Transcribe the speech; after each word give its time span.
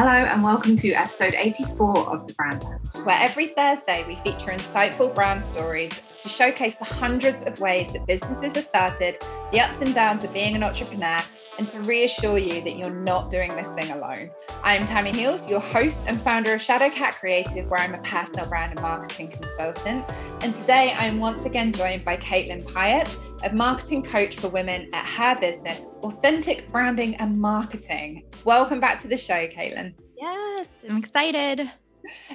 Hello, 0.00 0.12
and 0.12 0.44
welcome 0.44 0.76
to 0.76 0.92
episode 0.92 1.34
84 1.34 2.14
of 2.14 2.28
The 2.28 2.34
Brand 2.34 2.62
Lounge, 2.62 3.04
where 3.04 3.18
every 3.18 3.48
Thursday 3.48 4.04
we 4.06 4.14
feature 4.14 4.52
insightful 4.52 5.12
brand 5.12 5.42
stories 5.42 6.02
to 6.20 6.28
showcase 6.28 6.76
the 6.76 6.84
hundreds 6.84 7.42
of 7.42 7.58
ways 7.58 7.92
that 7.94 8.06
businesses 8.06 8.56
are 8.56 8.62
started, 8.62 9.16
the 9.50 9.58
ups 9.58 9.82
and 9.82 9.92
downs 9.92 10.22
of 10.22 10.32
being 10.32 10.54
an 10.54 10.62
entrepreneur, 10.62 11.18
and 11.58 11.66
to 11.66 11.80
reassure 11.80 12.38
you 12.38 12.60
that 12.62 12.76
you're 12.76 12.94
not 12.94 13.30
doing 13.30 13.54
this 13.56 13.68
thing 13.70 13.90
alone. 13.90 14.30
I'm 14.62 14.86
Tammi 14.86 15.12
Heels, 15.12 15.50
your 15.50 15.60
host 15.60 15.98
and 16.06 16.20
founder 16.22 16.54
of 16.54 16.60
Shadowcat 16.60 17.18
Creative, 17.18 17.68
where 17.68 17.80
I'm 17.80 17.94
a 17.94 17.98
personal 17.98 18.48
brand 18.48 18.70
and 18.70 18.80
marketing 18.80 19.28
consultant. 19.32 20.04
And 20.40 20.54
today 20.54 20.94
I'm 20.96 21.18
once 21.18 21.44
again 21.44 21.72
joined 21.72 22.04
by 22.04 22.16
Katlynn 22.16 22.64
Pyatt, 22.64 23.16
a 23.44 23.52
marketing 23.52 24.04
coach 24.04 24.36
for 24.36 24.48
women 24.48 24.88
at 24.92 25.04
her 25.04 25.38
business, 25.40 25.88
Authentic 26.02 26.70
Branding 26.70 27.16
and 27.16 27.36
Marketing. 27.36 28.24
Welcome 28.44 28.78
back 28.78 28.98
to 29.00 29.08
the 29.08 29.16
show, 29.18 29.48
Katlynn. 29.48 29.94
Yes, 30.16 30.70
I'm 30.88 30.96
excited. 30.96 31.70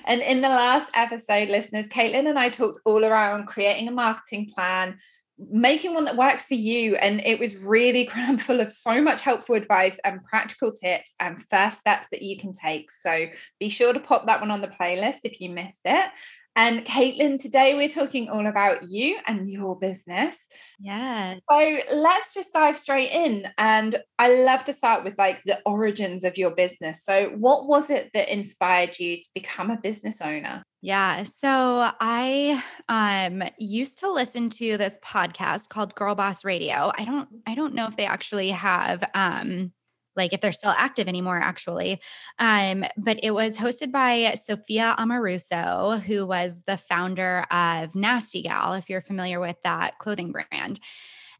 And 0.06 0.22
in 0.22 0.42
the 0.42 0.50
last 0.50 0.90
episode, 0.96 1.50
listeners, 1.50 1.88
Katlynn 1.88 2.28
and 2.28 2.38
I 2.38 2.50
talked 2.50 2.80
all 2.86 3.06
around 3.06 3.48
creating 3.48 3.88
a 3.88 3.92
marketing 3.92 4.52
plan, 4.54 4.98
making 5.38 5.94
one 5.94 6.06
that 6.06 6.18
works 6.18 6.46
for 6.46 6.54
you. 6.54 6.96
And 6.96 7.22
it 7.26 7.40
was 7.40 7.58
really 7.58 8.06
crammed 8.08 8.42
full 8.42 8.60
of 8.60 8.72
so 8.72 9.02
much 9.02 9.22
helpful 9.22 9.56
advice 9.56 10.00
and 10.04 10.24
practical 10.24 10.72
tips 10.72 11.14
and 11.20 11.42
first 11.42 11.80
steps 11.80 12.08
that 12.12 12.22
you 12.22 12.38
can 12.38 12.54
take. 12.54 12.92
So 12.92 13.28
be 13.60 13.70
sure 13.70 13.94
to 13.94 14.00
pop 14.00 14.26
that 14.28 14.40
one 14.40 14.52
on 14.52 14.62
the 14.62 14.68
playlist 14.68 15.22
if 15.24 15.40
you 15.42 15.50
missed 15.50 15.82
it. 15.86 16.10
And 16.56 16.86
Katlynn, 16.86 17.42
today 17.42 17.76
we're 17.76 17.90
talking 17.90 18.30
all 18.30 18.46
about 18.46 18.84
you 18.84 19.18
and 19.26 19.50
your 19.50 19.78
business. 19.78 20.38
Yeah. 20.80 21.36
So 21.50 21.78
let's 21.94 22.34
just 22.34 22.54
dive 22.54 22.78
straight 22.78 23.12
in. 23.12 23.48
And 23.58 23.98
I 24.20 24.36
love 24.44 24.64
to 24.66 24.74
start 24.74 25.04
with 25.04 25.18
like 25.18 25.42
the 25.46 25.60
origins 25.66 26.24
of 26.24 26.38
your 26.38 26.52
business. 26.52 27.04
So, 27.04 27.30
what 27.30 27.68
was 27.68 27.90
it 27.90 28.12
that 28.14 28.32
inspired 28.32 29.00
you 29.00 29.18
to 29.18 29.28
become 29.34 29.72
a 29.72 29.78
business 29.78 30.22
owner? 30.22 30.64
Yeah. 30.82 31.24
So 31.24 31.92
I 32.00 32.62
um 32.90 33.42
used 33.58 34.00
to 34.00 34.12
listen 34.12 34.50
to 34.52 34.78
this 34.78 35.00
podcast 35.04 35.70
called 35.70 35.96
Girl 35.96 36.14
Boss 36.14 36.44
Radio. 36.46 36.92
I 36.98 37.06
don't 37.06 37.30
I 37.48 37.56
don't 37.56 37.74
know 37.74 37.88
if 37.88 37.96
they 37.96 38.06
actually 38.06 38.50
have 38.50 39.04
um 39.14 39.72
like 40.16 40.34
if 40.34 40.42
they're 40.42 40.52
still 40.52 40.74
active 40.78 41.08
anymore 41.08 41.40
actually. 41.40 42.00
Um, 42.40 42.86
but 42.98 43.20
it 43.24 43.32
was 43.32 43.58
hosted 43.58 43.92
by 43.92 44.36
sophia 44.44 44.96
amoruso 44.98 46.00
who 46.02 46.26
was 46.26 46.62
the 46.66 46.78
founder 46.78 47.46
of 47.52 47.96
nasty 47.96 48.42
gal 48.44 48.74
if 48.74 48.90
you're 48.90 49.02
familiar 49.02 49.40
with 49.40 49.58
that 49.64 49.98
clothing 50.00 50.32
brand. 50.32 50.80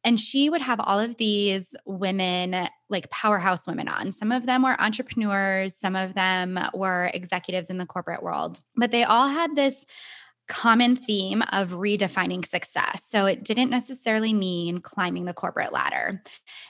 And 0.06 0.20
she 0.20 0.50
would 0.50 0.62
have 0.62 0.82
all 0.82 1.00
of 1.00 1.16
these 1.16 1.74
women 1.86 2.68
like 2.90 3.10
powerhouse 3.10 3.66
women 3.66 3.88
on. 3.88 4.12
Some 4.12 4.34
of 4.34 4.46
them 4.46 4.64
were 4.64 4.80
entrepreneurs 4.80 5.76
some 5.76 5.96
of 5.96 6.14
them 6.14 6.60
were 6.74 7.10
executives 7.14 7.70
in 7.70 7.78
the 7.78 7.86
corporate 7.86 8.22
world. 8.22 8.60
But 8.76 8.92
they 8.92 9.04
all 9.04 9.28
had 9.28 9.56
this 9.56 9.86
common 10.48 10.96
theme 10.96 11.42
of 11.52 11.72
redefining 11.72 12.46
success. 12.46 13.04
So 13.06 13.26
it 13.26 13.44
didn't 13.44 13.70
necessarily 13.70 14.34
mean 14.34 14.80
climbing 14.80 15.26
the 15.26 15.34
corporate 15.34 15.72
ladder. 15.72 16.22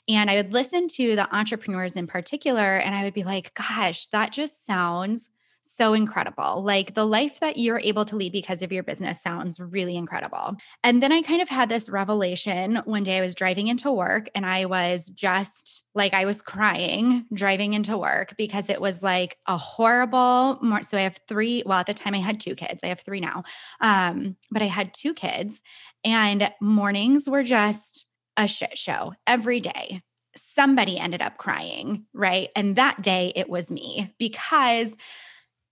And 0.08 0.30
I 0.30 0.36
would 0.36 0.54
listen 0.54 0.88
to 0.90 1.16
the 1.16 1.34
entrepreneurs 1.36 1.96
in 1.96 2.08
particular, 2.08 2.78
and 2.78 2.94
I 2.96 3.04
would 3.04 3.14
be 3.14 3.24
like, 3.24 3.54
gosh, 3.56 4.08
that 4.08 4.32
just 4.32 4.66
sounds 4.66 5.30
so 5.64 5.94
incredible. 5.94 6.62
Like 6.62 6.94
the 6.94 7.06
life 7.06 7.40
that 7.40 7.58
you're 7.58 7.80
able 7.80 8.04
to 8.06 8.18
lead 8.18 8.34
because 8.34 8.62
of 8.62 8.72
your 8.72 8.84
business 8.84 9.22
sounds 9.22 9.60
really 9.60 9.96
incredible. 9.96 10.58
And 10.84 11.02
then 11.02 11.12
I 11.12 11.22
kind 11.22 11.42
of 11.42 11.48
had 11.48 11.70
this 11.70 11.90
revelation 11.90 12.82
one 12.86 13.04
day 13.04 13.18
I 13.18 13.22
was 13.22 13.34
driving 13.34 13.68
into 13.68 13.92
work 13.92 14.30
and 14.36 14.46
I 14.46 14.66
was 14.66 15.08
just 15.08 15.84
like, 15.96 16.14
I 16.14 16.26
was 16.26 16.42
crying 16.42 17.26
driving 17.34 17.74
into 17.74 17.98
work 17.98 18.36
because 18.38 18.70
it 18.70 18.82
was 18.82 19.02
like 19.02 19.38
a 19.48 19.58
horrible. 19.58 20.60
So 20.88 20.98
I 20.98 21.02
have 21.02 21.20
three, 21.30 21.64
well, 21.66 21.80
at 21.80 21.88
the 21.88 21.94
time 21.94 22.14
I 22.14 22.20
had 22.20 22.42
two 22.42 22.56
kids, 22.56 22.82
I 22.84 22.88
have 22.88 23.00
three 23.00 23.22
now. 23.22 23.44
Um, 23.80 24.36
but 24.52 24.62
I 24.62 24.68
had 24.68 24.94
two 24.94 25.14
kids 25.14 25.62
and 26.04 26.52
mornings 26.62 27.30
were 27.30 27.44
just 27.44 28.06
a 28.36 28.48
shit 28.48 28.78
show 28.78 29.14
every 29.26 29.62
day 29.62 30.02
somebody 30.36 30.98
ended 30.98 31.22
up 31.22 31.38
crying, 31.38 32.06
right? 32.12 32.50
And 32.56 32.76
that 32.76 33.04
day 33.04 33.34
it 33.36 33.50
was 33.50 33.70
me 33.70 34.14
because 34.18 34.92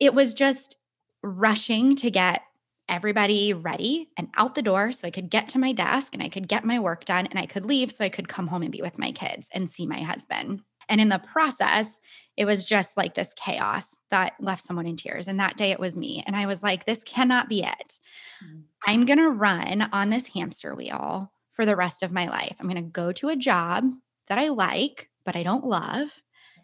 it 0.01 0.15
was 0.15 0.33
just 0.33 0.75
rushing 1.21 1.95
to 1.97 2.09
get 2.09 2.41
everybody 2.89 3.53
ready 3.53 4.09
and 4.17 4.27
out 4.35 4.55
the 4.55 4.61
door 4.61 4.91
so 4.91 5.07
I 5.07 5.11
could 5.11 5.29
get 5.29 5.47
to 5.49 5.59
my 5.59 5.71
desk 5.71 6.13
and 6.13 6.23
I 6.23 6.27
could 6.27 6.47
get 6.47 6.65
my 6.65 6.79
work 6.79 7.05
done 7.05 7.27
and 7.27 7.39
I 7.39 7.45
could 7.45 7.65
leave 7.65 7.91
so 7.91 8.03
I 8.03 8.09
could 8.09 8.27
come 8.27 8.47
home 8.47 8.63
and 8.63 8.71
be 8.71 8.81
with 8.81 8.97
my 8.97 9.11
kids 9.11 9.47
and 9.53 9.69
see 9.69 9.85
my 9.85 10.01
husband. 10.01 10.63
And 10.89 10.99
in 10.99 11.07
the 11.07 11.19
process, 11.31 12.01
it 12.35 12.45
was 12.45 12.65
just 12.65 12.97
like 12.97 13.13
this 13.13 13.33
chaos 13.35 13.85
that 14.09 14.33
left 14.39 14.65
someone 14.65 14.87
in 14.87 14.97
tears. 14.97 15.27
And 15.27 15.39
that 15.39 15.55
day 15.55 15.71
it 15.71 15.79
was 15.79 15.95
me. 15.95 16.23
And 16.25 16.35
I 16.35 16.47
was 16.47 16.63
like, 16.63 16.85
this 16.85 17.03
cannot 17.03 17.47
be 17.47 17.63
it. 17.63 17.99
Mm. 18.43 18.63
I'm 18.85 19.05
going 19.05 19.19
to 19.19 19.29
run 19.29 19.87
on 19.93 20.09
this 20.09 20.27
hamster 20.27 20.73
wheel 20.73 21.31
for 21.53 21.65
the 21.65 21.75
rest 21.75 22.01
of 22.01 22.11
my 22.11 22.27
life. 22.27 22.55
I'm 22.59 22.67
going 22.67 22.83
to 22.83 22.89
go 22.89 23.11
to 23.13 23.29
a 23.29 23.35
job 23.35 23.85
that 24.27 24.39
I 24.39 24.49
like, 24.49 25.09
but 25.23 25.35
I 25.35 25.43
don't 25.43 25.65
love 25.65 26.09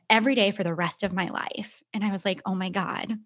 every 0.09 0.35
day 0.35 0.51
for 0.51 0.63
the 0.63 0.73
rest 0.73 1.03
of 1.03 1.13
my 1.13 1.27
life. 1.29 1.81
And 1.93 2.03
I 2.03 2.11
was 2.11 2.25
like, 2.25 2.41
oh 2.45 2.55
my 2.55 2.69
God, 2.69 3.17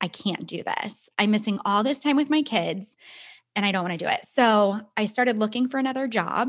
I 0.00 0.08
can't 0.08 0.46
do 0.46 0.62
this. 0.62 1.08
I'm 1.18 1.30
missing 1.30 1.58
all 1.64 1.82
this 1.82 2.02
time 2.02 2.16
with 2.16 2.30
my 2.30 2.42
kids 2.42 2.96
and 3.56 3.66
I 3.66 3.72
don't 3.72 3.84
want 3.84 3.98
to 3.98 4.04
do 4.04 4.10
it. 4.10 4.24
So 4.24 4.80
I 4.96 5.04
started 5.04 5.38
looking 5.38 5.68
for 5.68 5.78
another 5.78 6.06
job. 6.06 6.48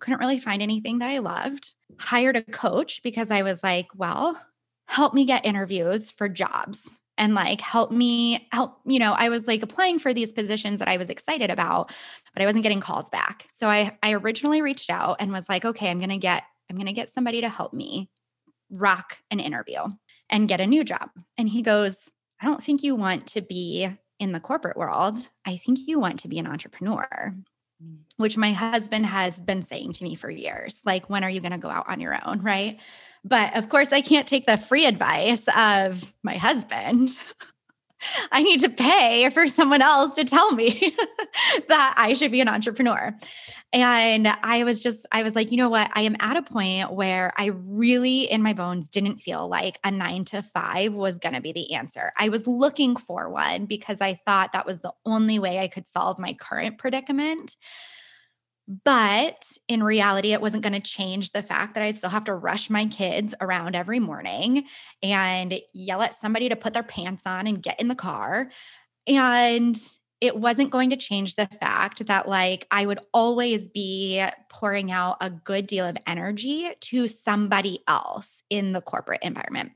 Couldn't 0.00 0.20
really 0.20 0.38
find 0.38 0.62
anything 0.62 0.98
that 0.98 1.10
I 1.10 1.18
loved. 1.18 1.74
Hired 1.98 2.36
a 2.36 2.42
coach 2.42 3.02
because 3.02 3.30
I 3.30 3.42
was 3.42 3.62
like, 3.62 3.88
well, 3.94 4.40
help 4.86 5.14
me 5.14 5.24
get 5.24 5.46
interviews 5.46 6.10
for 6.10 6.28
jobs 6.28 6.80
and 7.16 7.34
like 7.34 7.60
help 7.60 7.90
me 7.90 8.48
help 8.52 8.78
you 8.84 8.98
know 8.98 9.12
i 9.12 9.28
was 9.28 9.46
like 9.46 9.62
applying 9.62 9.98
for 9.98 10.12
these 10.12 10.32
positions 10.32 10.78
that 10.78 10.88
i 10.88 10.96
was 10.96 11.10
excited 11.10 11.50
about 11.50 11.90
but 12.34 12.42
i 12.42 12.46
wasn't 12.46 12.62
getting 12.62 12.80
calls 12.80 13.08
back 13.08 13.46
so 13.50 13.68
i 13.68 13.96
i 14.02 14.12
originally 14.12 14.62
reached 14.62 14.90
out 14.90 15.16
and 15.20 15.32
was 15.32 15.48
like 15.48 15.64
okay 15.64 15.90
i'm 15.90 15.98
going 15.98 16.08
to 16.10 16.18
get 16.18 16.42
i'm 16.68 16.76
going 16.76 16.86
to 16.86 16.92
get 16.92 17.08
somebody 17.08 17.40
to 17.40 17.48
help 17.48 17.72
me 17.72 18.10
rock 18.74 19.18
an 19.30 19.40
interview 19.40 19.80
and 20.28 20.48
get 20.48 20.60
a 20.60 20.66
new 20.66 20.84
job. 20.84 21.10
And 21.38 21.48
he 21.48 21.62
goes, 21.62 22.10
I 22.40 22.46
don't 22.46 22.62
think 22.62 22.82
you 22.82 22.94
want 22.96 23.28
to 23.28 23.42
be 23.42 23.88
in 24.18 24.32
the 24.32 24.40
corporate 24.40 24.76
world. 24.76 25.18
I 25.44 25.56
think 25.56 25.80
you 25.86 25.98
want 25.98 26.20
to 26.20 26.28
be 26.28 26.38
an 26.38 26.46
entrepreneur, 26.46 27.34
mm. 27.82 27.96
which 28.16 28.36
my 28.36 28.52
husband 28.52 29.06
has 29.06 29.38
been 29.38 29.62
saying 29.62 29.94
to 29.94 30.04
me 30.04 30.14
for 30.14 30.30
years. 30.30 30.80
Like, 30.84 31.08
when 31.08 31.24
are 31.24 31.30
you 31.30 31.40
going 31.40 31.52
to 31.52 31.58
go 31.58 31.68
out 31.68 31.88
on 31.88 32.00
your 32.00 32.18
own? 32.26 32.42
Right. 32.42 32.78
But 33.24 33.56
of 33.56 33.68
course, 33.68 33.92
I 33.92 34.00
can't 34.00 34.28
take 34.28 34.46
the 34.46 34.58
free 34.58 34.84
advice 34.84 35.42
of 35.56 36.12
my 36.22 36.36
husband. 36.36 37.16
I 38.32 38.42
need 38.42 38.60
to 38.60 38.68
pay 38.68 39.30
for 39.30 39.46
someone 39.46 39.82
else 39.82 40.14
to 40.14 40.24
tell 40.24 40.52
me 40.52 40.94
that 41.68 41.94
I 41.96 42.14
should 42.14 42.32
be 42.32 42.40
an 42.40 42.48
entrepreneur. 42.48 43.16
And 43.72 44.28
I 44.28 44.62
was 44.62 44.80
just, 44.80 45.04
I 45.10 45.24
was 45.24 45.34
like, 45.34 45.50
you 45.50 45.56
know 45.56 45.68
what? 45.68 45.90
I 45.94 46.02
am 46.02 46.16
at 46.20 46.36
a 46.36 46.42
point 46.42 46.92
where 46.92 47.32
I 47.36 47.46
really, 47.46 48.30
in 48.30 48.40
my 48.40 48.52
bones, 48.52 48.88
didn't 48.88 49.16
feel 49.16 49.48
like 49.48 49.80
a 49.82 49.90
nine 49.90 50.24
to 50.26 50.42
five 50.42 50.94
was 50.94 51.18
going 51.18 51.34
to 51.34 51.40
be 51.40 51.52
the 51.52 51.74
answer. 51.74 52.12
I 52.16 52.28
was 52.28 52.46
looking 52.46 52.94
for 52.94 53.28
one 53.30 53.66
because 53.66 54.00
I 54.00 54.14
thought 54.14 54.52
that 54.52 54.64
was 54.64 54.80
the 54.80 54.92
only 55.04 55.40
way 55.40 55.58
I 55.58 55.66
could 55.66 55.88
solve 55.88 56.20
my 56.20 56.34
current 56.34 56.78
predicament. 56.78 57.56
But 58.66 59.46
in 59.68 59.82
reality, 59.82 60.32
it 60.32 60.40
wasn't 60.40 60.62
going 60.62 60.72
to 60.72 60.80
change 60.80 61.32
the 61.32 61.42
fact 61.42 61.74
that 61.74 61.82
I'd 61.82 61.98
still 61.98 62.10
have 62.10 62.24
to 62.24 62.34
rush 62.34 62.70
my 62.70 62.86
kids 62.86 63.34
around 63.40 63.76
every 63.76 64.00
morning 64.00 64.64
and 65.02 65.60
yell 65.74 66.00
at 66.00 66.14
somebody 66.14 66.48
to 66.48 66.56
put 66.56 66.72
their 66.72 66.82
pants 66.82 67.24
on 67.26 67.46
and 67.46 67.62
get 67.62 67.78
in 67.78 67.88
the 67.88 67.94
car. 67.94 68.50
And 69.06 69.78
it 70.22 70.34
wasn't 70.34 70.70
going 70.70 70.88
to 70.90 70.96
change 70.96 71.34
the 71.34 71.46
fact 71.46 72.06
that, 72.06 72.26
like, 72.26 72.66
I 72.70 72.86
would 72.86 73.00
always 73.12 73.68
be 73.68 74.24
pouring 74.48 74.90
out 74.90 75.18
a 75.20 75.28
good 75.28 75.66
deal 75.66 75.86
of 75.86 75.98
energy 76.06 76.70
to 76.80 77.06
somebody 77.08 77.80
else 77.86 78.42
in 78.48 78.72
the 78.72 78.80
corporate 78.80 79.22
environment. 79.22 79.72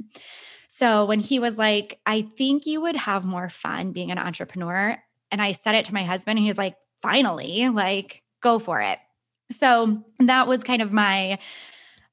So 0.68 1.04
when 1.04 1.20
he 1.20 1.38
was 1.40 1.58
like, 1.58 2.00
I 2.06 2.22
think 2.22 2.64
you 2.64 2.80
would 2.80 2.96
have 2.96 3.26
more 3.26 3.50
fun 3.50 3.92
being 3.92 4.10
an 4.10 4.18
entrepreneur. 4.18 4.96
And 5.30 5.42
I 5.42 5.52
said 5.52 5.74
it 5.74 5.84
to 5.86 5.94
my 5.94 6.04
husband, 6.04 6.38
and 6.38 6.44
he 6.44 6.50
was 6.50 6.56
like, 6.56 6.76
finally, 7.02 7.68
like, 7.68 8.22
go 8.40 8.58
for 8.58 8.80
it. 8.80 8.98
So 9.50 10.04
that 10.20 10.46
was 10.46 10.62
kind 10.62 10.82
of 10.82 10.92
my 10.92 11.38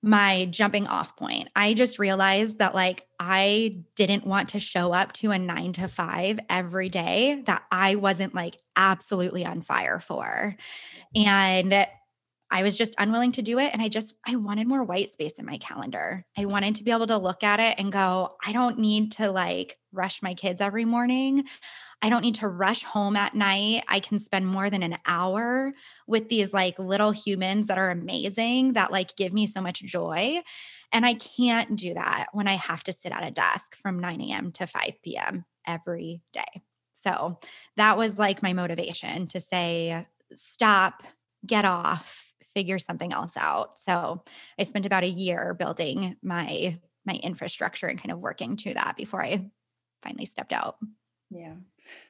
my 0.01 0.45
jumping 0.51 0.85
off 0.85 1.15
point. 1.17 1.49
I 1.55 1.73
just 1.73 1.97
realized 1.97 2.59
that 2.59 2.75
like 2.75 3.07
I 3.19 3.79
didn't 3.95 4.25
want 4.25 4.49
to 4.49 4.59
show 4.59 4.91
up 4.93 5.13
to 5.13 5.31
a 5.31 5.39
9 5.39 5.73
to 5.73 5.87
5 5.87 6.39
every 6.47 6.89
day 6.89 7.41
that 7.47 7.63
I 7.71 7.95
wasn't 7.95 8.35
like 8.35 8.57
absolutely 8.75 9.45
on 9.45 9.61
fire 9.61 9.99
for. 9.99 10.55
And 11.15 11.87
I 12.55 12.63
was 12.63 12.77
just 12.77 12.95
unwilling 12.97 13.33
to 13.33 13.41
do 13.41 13.59
it 13.59 13.71
and 13.73 13.81
I 13.81 13.89
just 13.89 14.15
I 14.25 14.37
wanted 14.37 14.65
more 14.65 14.81
white 14.81 15.09
space 15.09 15.33
in 15.33 15.45
my 15.45 15.57
calendar. 15.57 16.25
I 16.37 16.45
wanted 16.45 16.75
to 16.75 16.85
be 16.85 16.91
able 16.91 17.07
to 17.07 17.17
look 17.17 17.43
at 17.43 17.59
it 17.59 17.75
and 17.77 17.91
go, 17.91 18.37
I 18.45 18.53
don't 18.53 18.79
need 18.79 19.11
to 19.13 19.29
like 19.29 19.77
rush 19.91 20.23
my 20.23 20.35
kids 20.35 20.61
every 20.61 20.85
morning. 20.85 21.43
I 22.01 22.07
don't 22.07 22.21
need 22.21 22.35
to 22.35 22.47
rush 22.47 22.81
home 22.83 23.17
at 23.17 23.35
night. 23.35 23.83
I 23.89 23.99
can 23.99 24.19
spend 24.19 24.47
more 24.47 24.69
than 24.69 24.83
an 24.83 24.97
hour 25.05 25.73
with 26.07 26.29
these 26.29 26.53
like 26.53 26.79
little 26.79 27.11
humans 27.11 27.67
that 27.67 27.77
are 27.77 27.91
amazing 27.91 28.71
that 28.73 28.89
like 28.89 29.17
give 29.17 29.33
me 29.33 29.47
so 29.47 29.59
much 29.59 29.83
joy. 29.83 30.41
And 30.93 31.05
I 31.05 31.15
can't 31.15 31.75
do 31.75 31.93
that 31.95 32.27
when 32.31 32.47
I 32.47 32.53
have 32.53 32.85
to 32.85 32.93
sit 32.93 33.11
at 33.11 33.27
a 33.27 33.31
desk 33.31 33.75
from 33.81 33.99
9 33.99 34.21
a.m. 34.21 34.53
to 34.53 34.65
5 34.65 34.93
p.m. 35.03 35.43
every 35.67 36.21
day. 36.31 36.61
So 36.93 37.37
that 37.75 37.97
was 37.97 38.17
like 38.17 38.41
my 38.41 38.53
motivation 38.53 39.27
to 39.27 39.41
say, 39.41 40.05
stop, 40.33 41.03
get 41.45 41.65
off, 41.65 42.24
figure 42.55 42.79
something 42.79 43.13
else 43.13 43.33
out. 43.37 43.79
So 43.79 44.23
I 44.57 44.63
spent 44.63 44.87
about 44.87 45.03
a 45.03 45.09
year 45.09 45.53
building 45.53 46.15
my 46.23 46.79
my 47.05 47.19
infrastructure 47.21 47.85
and 47.85 47.99
kind 47.99 48.11
of 48.11 48.17
working 48.17 48.57
to 48.57 48.73
that 48.73 48.95
before 48.97 49.23
I 49.23 49.51
finally 50.01 50.25
stepped 50.25 50.53
out. 50.53 50.77
Yeah. 51.29 51.53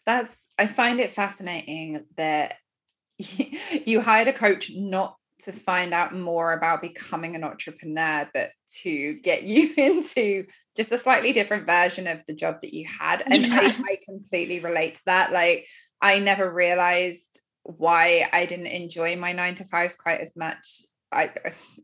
That's 0.05 0.45
I 0.57 0.67
find 0.67 1.01
it 1.01 1.11
fascinating 1.11 2.05
that 2.15 2.55
you 3.17 3.99
hired 3.99 4.29
a 4.29 4.33
coach 4.33 4.71
not 4.73 5.17
to 5.37 5.51
find 5.51 5.93
out 5.93 6.15
more 6.15 6.53
about 6.53 6.81
becoming 6.81 7.35
an 7.35 7.43
entrepreneur, 7.43 8.29
but 8.33 8.51
to 8.83 9.15
get 9.15 9.43
you 9.43 9.73
into 9.77 10.45
just 10.77 10.91
a 10.91 10.97
slightly 10.97 11.33
different 11.33 11.65
version 11.65 12.07
of 12.07 12.19
the 12.27 12.33
job 12.33 12.61
that 12.61 12.73
you 12.73 12.87
had. 12.87 13.23
And 13.25 13.45
yeah. 13.45 13.59
I, 13.61 13.65
I 13.65 13.97
completely 14.05 14.59
relate 14.61 14.95
to 14.95 15.01
that. 15.07 15.33
Like, 15.33 15.67
I 16.01 16.19
never 16.19 16.51
realized 16.51 17.41
why 17.65 18.29
I 18.31 18.45
didn't 18.45 18.67
enjoy 18.67 19.15
my 19.15 19.33
nine 19.33 19.55
to 19.55 19.65
fives 19.65 19.95
quite 19.95 20.21
as 20.21 20.35
much. 20.35 20.83
I, 21.11 21.31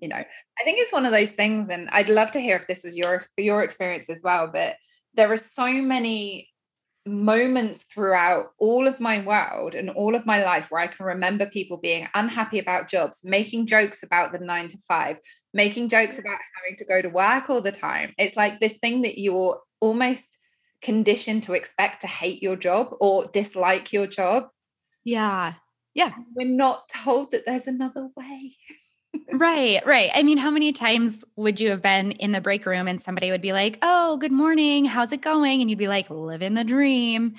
you 0.01 0.07
know, 0.07 0.15
I 0.15 0.63
think 0.63 0.79
it's 0.79 0.93
one 0.93 1.05
of 1.05 1.11
those 1.11 1.31
things, 1.31 1.69
and 1.69 1.89
I'd 1.91 2.09
love 2.09 2.31
to 2.31 2.39
hear 2.39 2.55
if 2.55 2.67
this 2.67 2.83
was 2.83 2.95
your 2.95 3.19
your 3.37 3.63
experience 3.63 4.09
as 4.09 4.21
well. 4.23 4.49
But 4.51 4.77
there 5.15 5.31
are 5.31 5.37
so 5.37 5.71
many 5.71 6.49
moments 7.05 7.83
throughout 7.83 8.51
all 8.59 8.87
of 8.87 8.99
my 8.99 9.21
world 9.21 9.73
and 9.73 9.89
all 9.89 10.13
of 10.13 10.25
my 10.27 10.43
life 10.43 10.67
where 10.69 10.81
I 10.81 10.87
can 10.87 11.05
remember 11.05 11.47
people 11.47 11.77
being 11.77 12.07
unhappy 12.13 12.59
about 12.59 12.87
jobs, 12.89 13.21
making 13.23 13.65
jokes 13.65 14.03
about 14.03 14.31
the 14.31 14.39
nine 14.39 14.69
to 14.69 14.77
five, 14.87 15.17
making 15.51 15.89
jokes 15.89 16.19
about 16.19 16.37
having 16.55 16.77
to 16.77 16.85
go 16.85 17.01
to 17.01 17.09
work 17.09 17.49
all 17.49 17.61
the 17.61 17.71
time. 17.71 18.13
It's 18.19 18.35
like 18.35 18.59
this 18.59 18.77
thing 18.77 19.01
that 19.01 19.19
you're 19.19 19.59
almost 19.79 20.37
conditioned 20.83 21.43
to 21.43 21.53
expect 21.53 22.01
to 22.01 22.07
hate 22.07 22.43
your 22.43 22.55
job 22.55 22.93
or 22.99 23.25
dislike 23.25 23.91
your 23.91 24.05
job. 24.05 24.49
Yeah. 25.03 25.53
Yeah. 25.93 26.11
We're 26.35 26.47
not 26.47 26.87
told 26.89 27.31
that 27.31 27.45
there's 27.45 27.67
another 27.67 28.09
way. 28.15 28.55
right, 29.33 29.85
right. 29.85 30.09
I 30.13 30.23
mean, 30.23 30.37
how 30.37 30.51
many 30.51 30.71
times 30.73 31.23
would 31.35 31.59
you 31.59 31.69
have 31.69 31.81
been 31.81 32.11
in 32.13 32.31
the 32.31 32.41
break 32.41 32.65
room 32.65 32.87
and 32.87 33.01
somebody 33.01 33.31
would 33.31 33.41
be 33.41 33.53
like, 33.53 33.77
"Oh, 33.81 34.17
good 34.17 34.31
morning. 34.31 34.85
How's 34.85 35.11
it 35.11 35.21
going?" 35.21 35.61
and 35.61 35.69
you'd 35.69 35.79
be 35.79 35.87
like, 35.89 36.09
"Living 36.09 36.53
the 36.53 36.63
dream." 36.63 37.35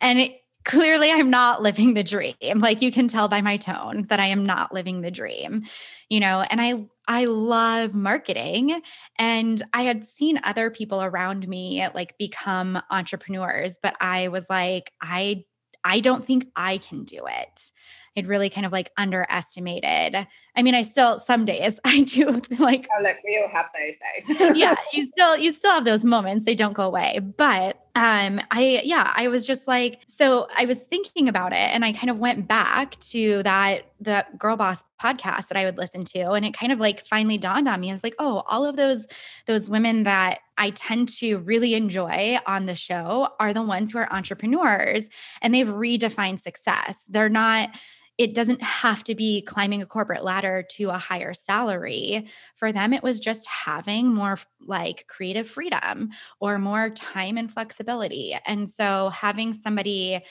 And 0.00 0.20
it, 0.20 0.40
clearly 0.64 1.10
I'm 1.10 1.30
not 1.30 1.62
living 1.62 1.94
the 1.94 2.04
dream. 2.04 2.34
Like 2.56 2.82
you 2.82 2.92
can 2.92 3.08
tell 3.08 3.28
by 3.28 3.40
my 3.40 3.56
tone 3.56 4.06
that 4.08 4.20
I 4.20 4.26
am 4.26 4.44
not 4.46 4.72
living 4.72 5.00
the 5.00 5.10
dream. 5.10 5.64
You 6.08 6.20
know, 6.20 6.42
and 6.48 6.60
I 6.60 6.84
I 7.08 7.24
love 7.24 7.94
marketing 7.94 8.80
and 9.18 9.62
I 9.72 9.82
had 9.82 10.04
seen 10.04 10.40
other 10.44 10.70
people 10.70 11.02
around 11.02 11.46
me 11.48 11.86
like 11.94 12.16
become 12.18 12.80
entrepreneurs, 12.90 13.78
but 13.82 13.96
I 14.00 14.28
was 14.28 14.46
like 14.50 14.92
I 15.00 15.44
I 15.86 16.00
don't 16.00 16.26
think 16.26 16.48
I 16.56 16.78
can 16.78 17.04
do 17.04 17.22
it. 17.28 17.70
I'd 18.16 18.26
really 18.26 18.50
kind 18.50 18.66
of 18.66 18.72
like 18.72 18.90
underestimated. 18.96 20.26
I 20.56 20.62
mean, 20.62 20.74
I 20.74 20.82
still 20.82 21.18
some 21.18 21.44
days 21.44 21.78
I 21.84 22.02
do 22.02 22.40
like 22.58 22.88
oh 22.96 23.02
look, 23.02 23.16
we 23.24 23.42
all 23.42 23.50
have 23.54 23.66
those 23.74 24.38
days. 24.38 24.56
yeah, 24.56 24.74
you 24.92 25.08
still 25.12 25.36
you 25.36 25.52
still 25.52 25.72
have 25.72 25.84
those 25.84 26.04
moments. 26.04 26.44
They 26.44 26.54
don't 26.54 26.72
go 26.72 26.84
away. 26.84 27.20
But 27.36 27.82
um 27.94 28.40
I 28.50 28.80
yeah, 28.84 29.12
I 29.14 29.28
was 29.28 29.46
just 29.46 29.66
like, 29.66 30.00
so 30.08 30.48
I 30.56 30.64
was 30.64 30.82
thinking 30.82 31.28
about 31.28 31.52
it 31.52 31.56
and 31.56 31.84
I 31.84 31.92
kind 31.92 32.10
of 32.10 32.18
went 32.18 32.48
back 32.48 32.98
to 33.10 33.42
that 33.42 33.90
the 34.00 34.26
girl 34.38 34.56
boss 34.56 34.84
podcast 35.00 35.48
that 35.48 35.56
I 35.56 35.64
would 35.64 35.76
listen 35.76 36.04
to. 36.04 36.30
And 36.32 36.44
it 36.44 36.54
kind 36.54 36.72
of 36.72 36.80
like 36.80 37.06
finally 37.06 37.38
dawned 37.38 37.68
on 37.68 37.80
me. 37.80 37.90
I 37.90 37.94
was 37.94 38.02
like, 38.02 38.14
oh, 38.18 38.42
all 38.46 38.64
of 38.64 38.76
those 38.76 39.06
those 39.46 39.68
women 39.68 40.04
that 40.04 40.40
I 40.58 40.70
tend 40.70 41.10
to 41.18 41.38
really 41.38 41.74
enjoy 41.74 42.38
on 42.46 42.66
the 42.66 42.76
show 42.76 43.28
are 43.38 43.52
the 43.52 43.62
ones 43.62 43.92
who 43.92 43.98
are 43.98 44.12
entrepreneurs 44.12 45.08
and 45.42 45.54
they've 45.54 45.68
redefined 45.68 46.40
success. 46.40 47.04
They're 47.08 47.28
not 47.28 47.70
it 48.18 48.34
doesn't 48.34 48.62
have 48.62 49.04
to 49.04 49.14
be 49.14 49.42
climbing 49.42 49.82
a 49.82 49.86
corporate 49.86 50.24
ladder 50.24 50.64
to 50.70 50.88
a 50.88 50.98
higher 50.98 51.34
salary. 51.34 52.26
For 52.56 52.72
them, 52.72 52.92
it 52.92 53.02
was 53.02 53.20
just 53.20 53.46
having 53.46 54.12
more 54.12 54.38
like 54.60 55.06
creative 55.06 55.48
freedom 55.48 56.10
or 56.40 56.58
more 56.58 56.90
time 56.90 57.36
and 57.36 57.52
flexibility. 57.52 58.36
And 58.46 58.68
so 58.68 59.10
having 59.10 59.52
somebody 59.52 60.24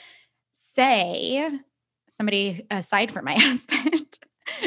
say, 0.74 1.48
somebody 2.16 2.66
aside 2.70 3.12
from 3.12 3.24
my 3.24 3.34
husband, 3.38 4.18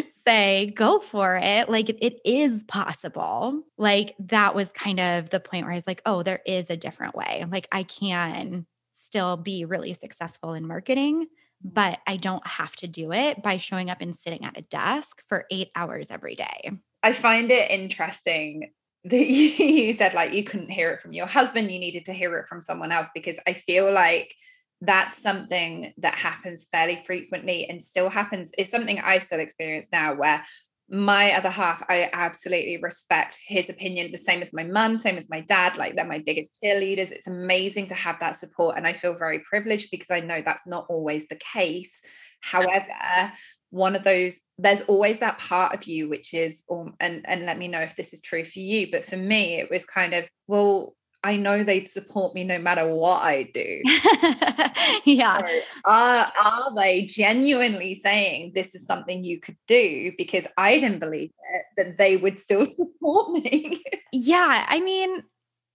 say, 0.08 0.72
go 0.76 1.00
for 1.00 1.40
it. 1.42 1.70
Like 1.70 1.90
it 1.90 2.20
is 2.24 2.64
possible. 2.66 3.64
Like 3.78 4.16
that 4.20 4.56
was 4.56 4.72
kind 4.72 5.00
of 5.00 5.30
the 5.30 5.40
point 5.40 5.66
where 5.66 5.74
I 5.74 5.76
was 5.76 5.88
like, 5.88 6.02
oh, 6.06 6.24
there 6.24 6.42
is 6.46 6.70
a 6.70 6.78
different 6.78 7.16
way. 7.16 7.46
Like 7.52 7.68
I 7.72 7.84
can 7.84 8.66
still 8.92 9.36
be 9.38 9.66
really 9.66 9.94
successful 9.94 10.54
in 10.54 10.68
marketing 10.68 11.28
Mm-hmm. 11.66 11.74
but 11.74 12.00
I 12.08 12.18
don't 12.18 12.46
have 12.48 12.76
to 12.78 12.88
do 12.88 13.12
it 13.12 13.44
by 13.44 13.58
showing 13.58 13.90
up 13.90 14.00
and 14.00 14.16
sitting 14.16 14.46
at 14.46 14.58
a 14.58 14.62
desk 14.62 15.24
for 15.28 15.46
eight 15.52 15.70
hours 15.76 16.10
every 16.10 16.36
day. 16.36 16.72
I 17.04 17.14
find 17.14 17.52
it 17.52 17.70
interesting 17.70 18.72
that 19.06 19.28
you 19.30 19.94
said 19.94 20.14
like 20.14 20.34
you 20.34 20.44
couldn't 20.44 20.72
hear 20.72 20.92
it 20.92 21.02
from 21.02 21.14
your 21.14 21.28
husband, 21.28 21.72
you 21.72 21.80
needed 21.80 22.06
to 22.06 22.14
hear 22.14 22.38
it 22.38 22.48
from 22.48 22.62
someone 22.62 22.92
else 22.92 23.08
because 23.14 23.38
I 23.46 23.54
feel 23.54 23.92
like 23.92 24.34
that's 24.82 25.22
something 25.22 25.94
that 25.98 26.16
happens 26.16 26.66
fairly 26.72 27.02
frequently 27.06 27.68
and 27.68 27.82
still 27.82 28.10
happens. 28.10 28.52
It's 28.58 28.72
something 28.72 29.00
I 29.00 29.18
still 29.18 29.42
experience 29.42 29.90
now 29.92 30.16
where 30.16 30.44
my 30.92 31.34
other 31.34 31.50
half, 31.50 31.84
I 31.88 32.10
absolutely 32.14 32.80
respect 32.82 33.40
his 33.46 33.70
opinion, 33.70 34.12
the 34.12 34.18
same 34.18 34.42
as 34.42 34.54
my 34.54 34.64
mum, 34.64 34.98
same 34.98 35.18
as 35.18 35.30
my 35.30 35.42
dad. 35.42 35.78
Like 35.78 35.96
they're 35.96 36.06
my 36.06 36.20
biggest 36.20 36.58
cheerleaders. 36.64 37.12
It's 37.12 37.28
amazing 37.28 37.88
to 37.88 37.96
have 37.96 38.20
that 38.20 38.36
support. 38.36 38.76
And 38.76 38.88
I 38.88 38.94
feel 38.94 39.14
very 39.14 39.40
privileged 39.40 39.92
because 39.92 40.10
I 40.10 40.20
know 40.20 40.42
that's 40.44 40.66
not 40.66 40.88
always 40.90 41.28
the 41.28 41.40
case. 41.54 42.02
However, 42.42 43.32
one 43.70 43.96
of 43.96 44.04
those, 44.04 44.40
there's 44.58 44.82
always 44.82 45.20
that 45.20 45.38
part 45.38 45.76
of 45.76 45.84
you 45.84 46.10
which 46.10 46.34
is, 46.34 46.64
um, 46.72 46.96
and, 47.00 47.22
and 47.26 47.46
let 47.46 47.60
me 47.60 47.68
know 47.68 47.82
if 47.82 47.96
this 47.96 48.14
is 48.14 48.22
true 48.22 48.44
for 48.44 48.60
you. 48.60 48.88
But 48.92 49.06
for 49.06 49.18
me, 49.18 49.60
it 49.60 49.70
was 49.70 49.86
kind 49.86 50.14
of, 50.14 50.28
well, 50.48 50.96
I 51.24 51.36
know 51.36 51.64
they'd 51.64 51.90
support 51.90 52.34
me 52.34 52.44
no 52.44 52.60
matter 52.60 52.88
what 52.88 53.22
I 53.22 53.44
do. 53.44 53.82
yeah. 55.06 55.40
So 55.40 55.60
are, 55.86 56.32
are 56.44 56.76
they 56.76 57.06
genuinely 57.06 57.96
saying 57.96 58.54
this 58.56 58.74
is 58.74 58.86
something 58.86 59.24
you 59.24 59.40
could 59.40 59.58
do? 59.68 60.14
Because 60.18 60.48
I 60.58 60.80
didn't 60.80 61.00
believe 61.00 61.32
it, 61.54 61.66
but 61.76 61.98
they 61.98 62.16
would 62.16 62.40
still 62.40 62.66
support 62.76 63.32
me. 63.32 63.84
yeah. 64.14 64.66
I 64.68 64.80
mean, 64.80 65.24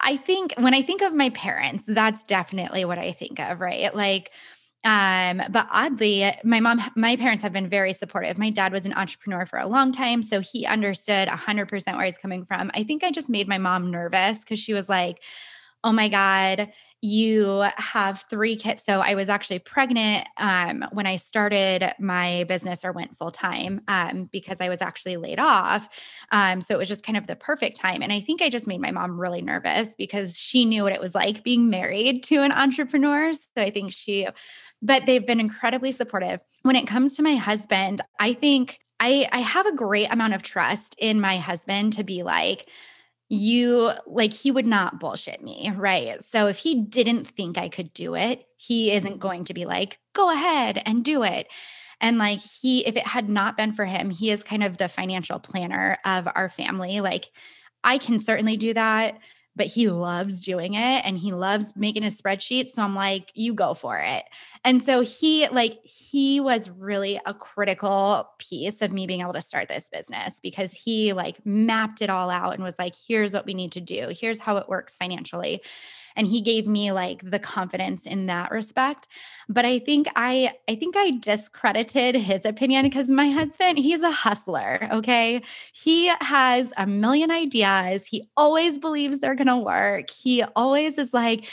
I 0.01 0.17
think 0.17 0.55
when 0.59 0.75
I 0.75 0.83
think 0.83 1.03
of 1.03 1.13
my 1.15 1.31
parents, 1.31 1.85
that's 1.87 2.23
definitely 2.25 2.85
what 2.85 2.99
I 2.99 3.13
think 3.13 3.39
of, 3.39 3.61
right? 3.61 3.95
Like, 3.95 4.31
um, 4.85 5.41
but 5.51 5.67
oddly, 5.71 6.31
my 6.45 6.61
mom, 6.61 6.83
my 6.95 7.17
parents 7.17 7.43
have 7.43 7.53
been 7.53 7.69
very 7.69 7.93
supportive. 7.93 8.37
My 8.37 8.51
dad 8.51 8.73
was 8.73 8.85
an 8.85 8.93
entrepreneur 8.93 9.47
for 9.47 9.59
a 9.59 9.67
long 9.67 9.93
time, 9.93 10.23
so 10.23 10.41
he 10.41 10.67
understood 10.67 11.29
100% 11.29 11.97
where 11.97 12.05
he's 12.05 12.19
coming 12.19 12.45
from. 12.45 12.71
I 12.75 12.85
think 12.85 13.03
I 13.03 13.11
just 13.11 13.31
made 13.31 13.49
my 13.49 13.59
mom 13.59 13.91
nervous 13.91 14.41
because 14.41 14.59
she 14.59 14.75
was 14.75 14.89
like, 14.89 15.23
oh 15.85 15.93
my 15.93 16.09
God, 16.09 16.71
you 17.01 17.63
have 17.77 18.25
three 18.31 18.57
kids. 18.57 18.83
So 18.83 19.01
I 19.01 19.15
was 19.15 19.29
actually 19.29 19.59
pregnant 19.59 20.27
um, 20.39 20.87
when 20.93 21.07
I 21.07 21.17
started 21.17 21.93
my 21.99 22.45
business 22.45 22.83
or 22.83 22.93
went 22.93 23.19
full 23.19 23.31
time 23.31 23.83
um, 23.89 24.25
because 24.33 24.59
I 24.59 24.71
was 24.71 24.81
actually 24.81 25.19
laid 25.19 25.39
off. 25.39 25.87
Um, 26.33 26.63
so 26.63 26.75
it 26.75 26.79
was 26.79 26.89
just 26.89 27.05
kind 27.05 27.19
of 27.19 27.27
the 27.27 27.37
perfect 27.37 27.77
time. 27.77 28.01
And 28.03 28.11
I 28.11 28.21
think 28.21 28.41
I 28.41 28.49
just 28.49 28.67
made 28.67 28.81
my 28.81 28.91
mom 28.91 29.21
really 29.21 29.43
nervous 29.43 29.95
because 29.95 30.35
she 30.39 30.65
knew 30.65 30.83
what 30.83 30.95
it 30.95 31.01
was 31.01 31.15
like 31.15 31.45
being 31.45 31.69
married 31.69 32.23
to 32.25 32.37
an 32.37 32.53
entrepreneur. 32.53 33.35
So 33.35 33.43
I 33.59 33.69
think 33.69 33.93
she 33.93 34.27
but 34.85 35.07
they've 35.07 35.27
been 35.27 35.41
incredibly 35.41 35.91
supportive. 35.91 36.41
When 36.63 36.77
it 36.77 36.87
comes 36.87 37.17
to 37.17 37.23
my 37.23 37.37
husband, 37.37 38.03
I 38.21 38.35
think 38.35 38.79
I, 39.01 39.27
I 39.33 39.41
have 39.41 39.67
a 39.67 39.75
great 39.75 40.13
amount 40.13 40.35
of 40.35 40.43
trust 40.43 40.95
in 40.99 41.21
my 41.21 41.39
husband 41.39 41.95
to 41.95 42.05
be 42.05 42.23
like, 42.23 42.69
you 43.31 43.91
like 44.07 44.35
he 44.35 44.51
would 44.51 44.67
not 44.67 45.01
bullshit 45.01 45.43
me, 45.43 45.73
right? 45.75 46.23
So 46.23 46.47
if 46.47 46.59
he 46.59 46.83
didn't 46.83 47.27
think 47.27 47.57
I 47.57 47.71
could 47.71 47.93
do 47.95 48.15
it, 48.15 48.45
he 48.57 48.93
isn't 48.93 49.19
going 49.19 49.47
to 49.47 49.55
be 49.55 49.65
like, 49.65 49.99
go 50.13 50.31
ahead 50.31 50.81
and 50.85 51.03
do 51.03 51.23
it. 51.23 51.49
And 52.01 52.19
like 52.19 52.41
he, 52.41 52.87
if 52.87 52.97
it 52.97 53.07
had 53.07 53.31
not 53.31 53.57
been 53.57 53.73
for 53.73 53.87
him, 53.87 54.11
he 54.11 54.31
is 54.31 54.43
kind 54.43 54.63
of 54.63 54.77
the 54.77 54.91
financial 54.91 55.39
planner 55.39 55.97
of 56.05 56.29
our 56.35 56.51
family. 56.51 57.01
Like 57.01 57.31
I 57.83 57.97
can 57.97 58.21
certainly 58.21 58.59
do 58.59 58.75
that 58.75 59.19
but 59.57 59.67
he 59.67 59.89
loves 59.89 60.41
doing 60.41 60.75
it 60.75 61.05
and 61.05 61.17
he 61.17 61.33
loves 61.33 61.75
making 61.77 62.03
his 62.03 62.21
spreadsheet. 62.21 62.71
So 62.71 62.83
I'm 62.83 62.95
like, 62.95 63.31
you 63.35 63.55
go 63.55 63.75
for 63.75 63.99
it. 63.99 64.25
And 64.65 64.83
so 64.83 65.03
he, 65.03 65.47
like, 65.49 65.85
he 65.85 66.41
was 66.41 66.71
really 66.71 67.21
a 67.27 67.35
critical 67.35 68.29
piece 68.39 68.81
of 68.83 68.93
me 68.93 69.07
being 69.07 69.21
able 69.21 69.35
to 69.35 69.43
start 69.43 69.69
this 69.69 69.89
business 69.91 70.41
because 70.41 70.73
he, 70.73 71.13
like, 71.13 71.45
mapped 71.45 72.03
it 72.03 72.11
all 72.11 72.31
out 72.31 72.55
and 72.55 72.63
was 72.63 72.79
like, 72.79 72.95
here's 73.07 73.35
what 73.35 73.47
we 73.47 73.55
need 73.55 73.73
to 73.73 73.81
do, 73.81 74.09
here's 74.11 74.39
how 74.39 74.57
it 74.57 74.69
works 74.69 74.97
financially. 74.97 75.63
And 76.17 76.27
he 76.27 76.41
gave 76.41 76.67
me 76.67 76.93
like 76.93 77.29
the 77.29 77.39
confidence 77.39 78.07
in 78.07 78.27
that 78.27 78.51
respect. 78.51 79.09
But 79.49 79.65
i 79.65 79.79
think 79.79 80.09
i 80.17 80.53
i 80.69 80.75
think 80.75 80.97
i 80.97 81.13
discredited 81.21 82.15
his 82.15 82.45
opinion 82.45 82.85
because 82.85 83.09
my 83.09 83.31
husband 83.31 83.79
he's 83.79 84.03
a 84.03 84.11
hustler 84.11 84.89
okay? 84.93 85.43
He 85.73 86.11
has 86.21 86.73
a 86.77 86.87
million 86.87 87.31
ideas. 87.31 88.07
He 88.07 88.29
always 88.37 88.79
believes 88.79 89.19
they're 89.19 89.35
going 89.35 89.49
to 89.49 89.59
work. 89.59 90.11
He 90.11 90.43
always 90.57 90.99
is 90.99 91.13
like 91.13 91.47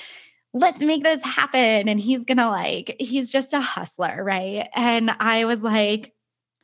let's 0.53 0.81
make 0.81 1.03
this 1.03 1.23
happen. 1.23 1.87
And 1.87 1.99
he's 1.99 2.25
going 2.25 2.37
to 2.37 2.49
like 2.49 2.95
he's 2.99 3.29
just 3.29 3.53
a 3.53 3.61
hustler 3.61 4.23
right? 4.23 4.67
And 4.75 5.11
i 5.19 5.45
was 5.45 5.61
like 5.61 6.13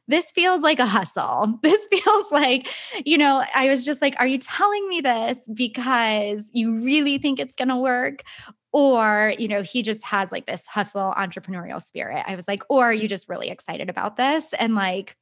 this 0.08 0.26
feels 0.32 0.62
like 0.62 0.80
a 0.80 0.86
hustle. 0.86 1.60
This 1.64 1.86
feels 1.92 2.32
like, 2.32 2.68
you 3.06 3.18
know, 3.18 3.44
I 3.54 3.68
was 3.68 3.84
just 3.84 4.02
like, 4.02 4.16
are 4.20 4.28
you 4.28 4.38
telling 4.38 4.88
me 4.88 5.02
this 5.02 5.38
because 5.54 6.50
you 6.54 6.80
really 6.80 7.18
think 7.18 7.40
it's 7.40 7.54
going 7.54 7.68
to 7.68 7.78
work? 7.78 8.24
Or, 8.72 9.34
you 9.38 9.48
know, 9.48 9.64
he 9.64 9.84
just 9.84 10.04
has 10.06 10.32
like 10.32 10.46
this 10.46 10.66
hustle 10.66 11.14
entrepreneurial 11.18 11.82
spirit. 11.82 12.24
I 12.28 12.36
was 12.36 12.48
like, 12.48 12.64
or 12.70 12.86
are 12.86 12.94
you 12.94 13.08
just 13.08 13.28
really 13.28 13.50
excited 13.50 13.90
about 13.90 14.18
this? 14.18 14.46
And 14.60 14.76
like, 14.76 15.16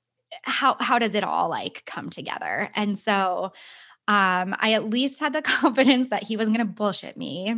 how 0.43 0.75
how 0.79 0.99
does 0.99 1.15
it 1.15 1.23
all 1.23 1.49
like 1.49 1.83
come 1.85 2.09
together? 2.09 2.69
And 2.75 2.97
so 2.99 3.53
um, 4.07 4.55
I 4.59 4.73
at 4.73 4.89
least 4.89 5.19
had 5.19 5.33
the 5.33 5.41
confidence 5.41 6.09
that 6.09 6.23
he 6.23 6.37
wasn't 6.37 6.57
going 6.57 6.67
to 6.67 6.73
bullshit 6.73 7.17
me. 7.17 7.55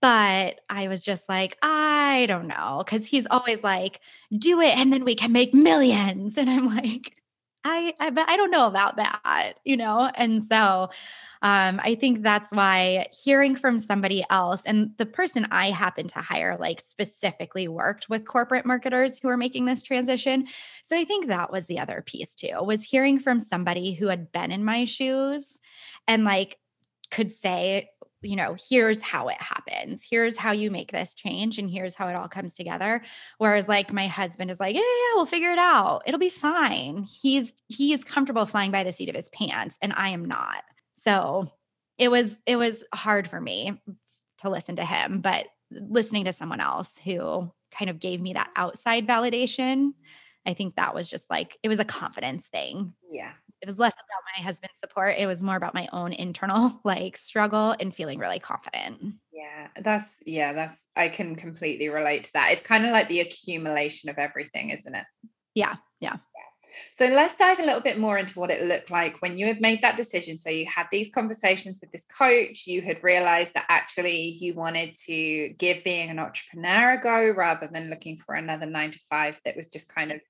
But 0.00 0.60
I 0.68 0.88
was 0.88 1.02
just 1.02 1.28
like, 1.28 1.56
I 1.62 2.26
don't 2.28 2.46
know. 2.46 2.82
Cause 2.86 3.06
he's 3.06 3.26
always 3.30 3.64
like, 3.64 4.00
do 4.36 4.60
it 4.60 4.76
and 4.76 4.92
then 4.92 5.04
we 5.04 5.14
can 5.14 5.32
make 5.32 5.54
millions. 5.54 6.36
And 6.42 6.50
I'm 6.50 6.74
like, 6.74 7.22
I, 7.64 7.94
I, 8.00 8.10
but 8.10 8.28
I 8.28 8.36
don't 8.36 8.50
know 8.50 8.66
about 8.66 8.96
that, 8.96 9.54
you 9.64 9.76
know? 9.76 10.10
And 10.16 10.42
so 10.42 10.90
um, 11.42 11.80
I 11.82 11.94
think 11.94 12.22
that's 12.22 12.50
why 12.50 13.06
hearing 13.24 13.54
from 13.54 13.78
somebody 13.78 14.24
else 14.30 14.62
and 14.64 14.90
the 14.96 15.06
person 15.06 15.46
I 15.50 15.70
happen 15.70 16.08
to 16.08 16.18
hire, 16.18 16.56
like 16.58 16.80
specifically 16.80 17.68
worked 17.68 18.08
with 18.08 18.26
corporate 18.26 18.66
marketers 18.66 19.18
who 19.18 19.28
are 19.28 19.36
making 19.36 19.66
this 19.66 19.82
transition. 19.82 20.46
So 20.82 20.96
I 20.96 21.04
think 21.04 21.26
that 21.26 21.52
was 21.52 21.66
the 21.66 21.78
other 21.78 22.02
piece 22.04 22.34
too, 22.34 22.62
was 22.62 22.82
hearing 22.82 23.20
from 23.20 23.38
somebody 23.38 23.92
who 23.92 24.08
had 24.08 24.32
been 24.32 24.50
in 24.50 24.64
my 24.64 24.84
shoes 24.84 25.58
and 26.08 26.24
like 26.24 26.58
could 27.10 27.30
say, 27.30 27.90
you 28.22 28.36
know, 28.36 28.56
here's 28.68 29.02
how 29.02 29.28
it 29.28 29.40
happens. 29.40 30.02
Here's 30.08 30.36
how 30.36 30.52
you 30.52 30.70
make 30.70 30.92
this 30.92 31.14
change 31.14 31.58
and 31.58 31.70
here's 31.70 31.94
how 31.94 32.08
it 32.08 32.16
all 32.16 32.28
comes 32.28 32.54
together. 32.54 33.02
Whereas 33.38 33.68
like 33.68 33.92
my 33.92 34.06
husband 34.06 34.50
is 34.50 34.60
like, 34.60 34.74
yeah, 34.74 34.80
yeah, 34.80 35.14
we'll 35.14 35.26
figure 35.26 35.52
it 35.52 35.58
out. 35.58 36.02
It'll 36.06 36.20
be 36.20 36.30
fine. 36.30 37.04
He's 37.04 37.54
he 37.68 37.92
is 37.92 38.04
comfortable 38.04 38.46
flying 38.46 38.70
by 38.70 38.84
the 38.84 38.92
seat 38.92 39.08
of 39.08 39.16
his 39.16 39.28
pants 39.30 39.76
and 39.82 39.92
I 39.96 40.10
am 40.10 40.24
not. 40.24 40.62
So 40.96 41.50
it 41.98 42.10
was 42.10 42.36
it 42.46 42.56
was 42.56 42.82
hard 42.94 43.28
for 43.28 43.40
me 43.40 43.80
to 44.38 44.50
listen 44.50 44.76
to 44.76 44.84
him, 44.84 45.20
but 45.20 45.48
listening 45.70 46.24
to 46.24 46.32
someone 46.32 46.60
else 46.60 46.88
who 47.04 47.50
kind 47.72 47.90
of 47.90 48.00
gave 48.00 48.20
me 48.20 48.34
that 48.34 48.50
outside 48.56 49.06
validation, 49.06 49.92
I 50.46 50.54
think 50.54 50.76
that 50.76 50.94
was 50.94 51.08
just 51.08 51.28
like 51.30 51.56
it 51.62 51.68
was 51.68 51.78
a 51.78 51.84
confidence 51.84 52.46
thing. 52.46 52.94
Yeah 53.08 53.32
it 53.62 53.66
was 53.66 53.78
less 53.78 53.92
about 53.92 54.36
my 54.36 54.42
husband's 54.42 54.76
support 54.84 55.14
it 55.16 55.26
was 55.26 55.42
more 55.42 55.56
about 55.56 55.74
my 55.74 55.88
own 55.92 56.12
internal 56.12 56.80
like 56.84 57.16
struggle 57.16 57.74
and 57.80 57.94
feeling 57.94 58.18
really 58.18 58.38
confident 58.38 59.14
yeah 59.32 59.68
that's 59.80 60.16
yeah 60.26 60.52
that's 60.52 60.86
i 60.96 61.08
can 61.08 61.36
completely 61.36 61.88
relate 61.88 62.24
to 62.24 62.32
that 62.34 62.50
it's 62.52 62.62
kind 62.62 62.84
of 62.84 62.90
like 62.90 63.08
the 63.08 63.20
accumulation 63.20 64.10
of 64.10 64.18
everything 64.18 64.70
isn't 64.70 64.94
it 64.94 65.04
yeah 65.54 65.76
yeah 66.00 66.16
so 66.96 67.06
let's 67.06 67.36
dive 67.36 67.58
a 67.58 67.64
little 67.64 67.80
bit 67.80 67.98
more 67.98 68.18
into 68.18 68.38
what 68.38 68.50
it 68.50 68.62
looked 68.62 68.90
like 68.90 69.20
when 69.20 69.36
you 69.36 69.46
had 69.46 69.60
made 69.60 69.82
that 69.82 69.96
decision. 69.96 70.36
So 70.36 70.50
you 70.50 70.66
had 70.66 70.86
these 70.90 71.10
conversations 71.10 71.80
with 71.80 71.92
this 71.92 72.06
coach, 72.06 72.66
you 72.66 72.82
had 72.82 73.02
realized 73.02 73.54
that 73.54 73.66
actually 73.68 74.38
you 74.40 74.54
wanted 74.54 74.96
to 75.06 75.50
give 75.58 75.84
being 75.84 76.10
an 76.10 76.18
entrepreneur 76.18 76.92
a 76.92 77.00
go 77.00 77.30
rather 77.30 77.68
than 77.70 77.90
looking 77.90 78.16
for 78.16 78.34
another 78.34 78.66
nine 78.66 78.90
to 78.90 78.98
five 79.10 79.40
that 79.44 79.56
was 79.56 79.68
just 79.68 79.94
kind 79.94 80.12
of 80.12 80.20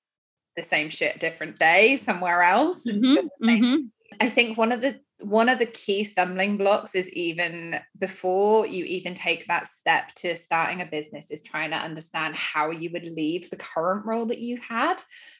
the 0.56 0.62
same 0.62 0.90
shit 0.90 1.20
different 1.20 1.58
day 1.58 1.96
somewhere 1.96 2.42
else 2.42 2.82
mm-hmm, 2.86 3.46
mm-hmm. 3.48 3.76
i 4.20 4.28
think 4.28 4.56
one 4.58 4.72
of 4.72 4.80
the 4.80 4.98
one 5.20 5.48
of 5.48 5.60
the 5.60 5.66
key 5.66 6.02
stumbling 6.02 6.56
blocks 6.56 6.96
is 6.96 7.08
even 7.10 7.78
before 7.98 8.66
you 8.66 8.84
even 8.84 9.14
take 9.14 9.46
that 9.46 9.68
step 9.68 10.12
to 10.16 10.34
starting 10.34 10.80
a 10.80 10.86
business 10.86 11.30
is 11.30 11.42
trying 11.42 11.70
to 11.70 11.76
understand 11.76 12.34
how 12.34 12.70
you 12.70 12.90
would 12.92 13.04
leave 13.04 13.48
the 13.48 13.56
current 13.56 14.04
role 14.04 14.26
that 14.26 14.40
you 14.40 14.58
had 14.68 14.96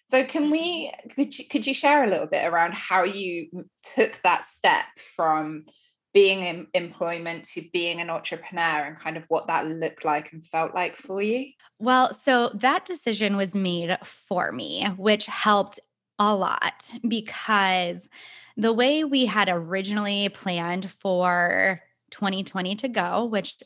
so 0.09 0.25
can 0.25 0.50
we 0.50 0.87
mm-hmm. 0.87 1.09
could 1.14 1.38
you, 1.38 1.45
could 1.49 1.66
you 1.66 1.75
share 1.75 2.04
a 2.04 2.09
little 2.09 2.28
bit 2.28 2.47
around 2.47 2.75
how 2.75 3.02
you 3.02 3.49
took 3.83 4.21
that 4.23 4.45
step 4.45 4.85
from 5.16 5.64
being 6.12 6.40
in 6.40 6.66
employment 6.75 7.45
to 7.45 7.62
being 7.73 8.00
an 8.00 8.11
entrepreneur 8.11 8.85
and 8.85 8.99
kind 8.99 9.16
of 9.16 9.25
what 9.28 9.47
that 9.47 9.66
looked 9.66 10.04
like 10.04 10.33
and 10.33 10.45
felt 10.45 10.75
like 10.75 10.97
for 10.97 11.23
you? 11.23 11.47
Well, 11.78 12.12
so 12.12 12.50
that 12.54 12.85
decision 12.85 13.37
was 13.37 13.54
made 13.54 13.97
for 14.04 14.52
me, 14.52 14.87
which 14.97 15.26
helped 15.26 15.81
a 16.19 16.35
lot 16.35 16.92
because 17.09 18.09
the 18.57 18.73
way 18.73 19.04
we 19.04 19.26
had 19.26 19.49
originally 19.49 20.28
planned 20.28 20.90
for 20.90 21.81
2020 22.11 22.76
to 22.76 22.88
go, 22.88 23.25
which 23.25 23.57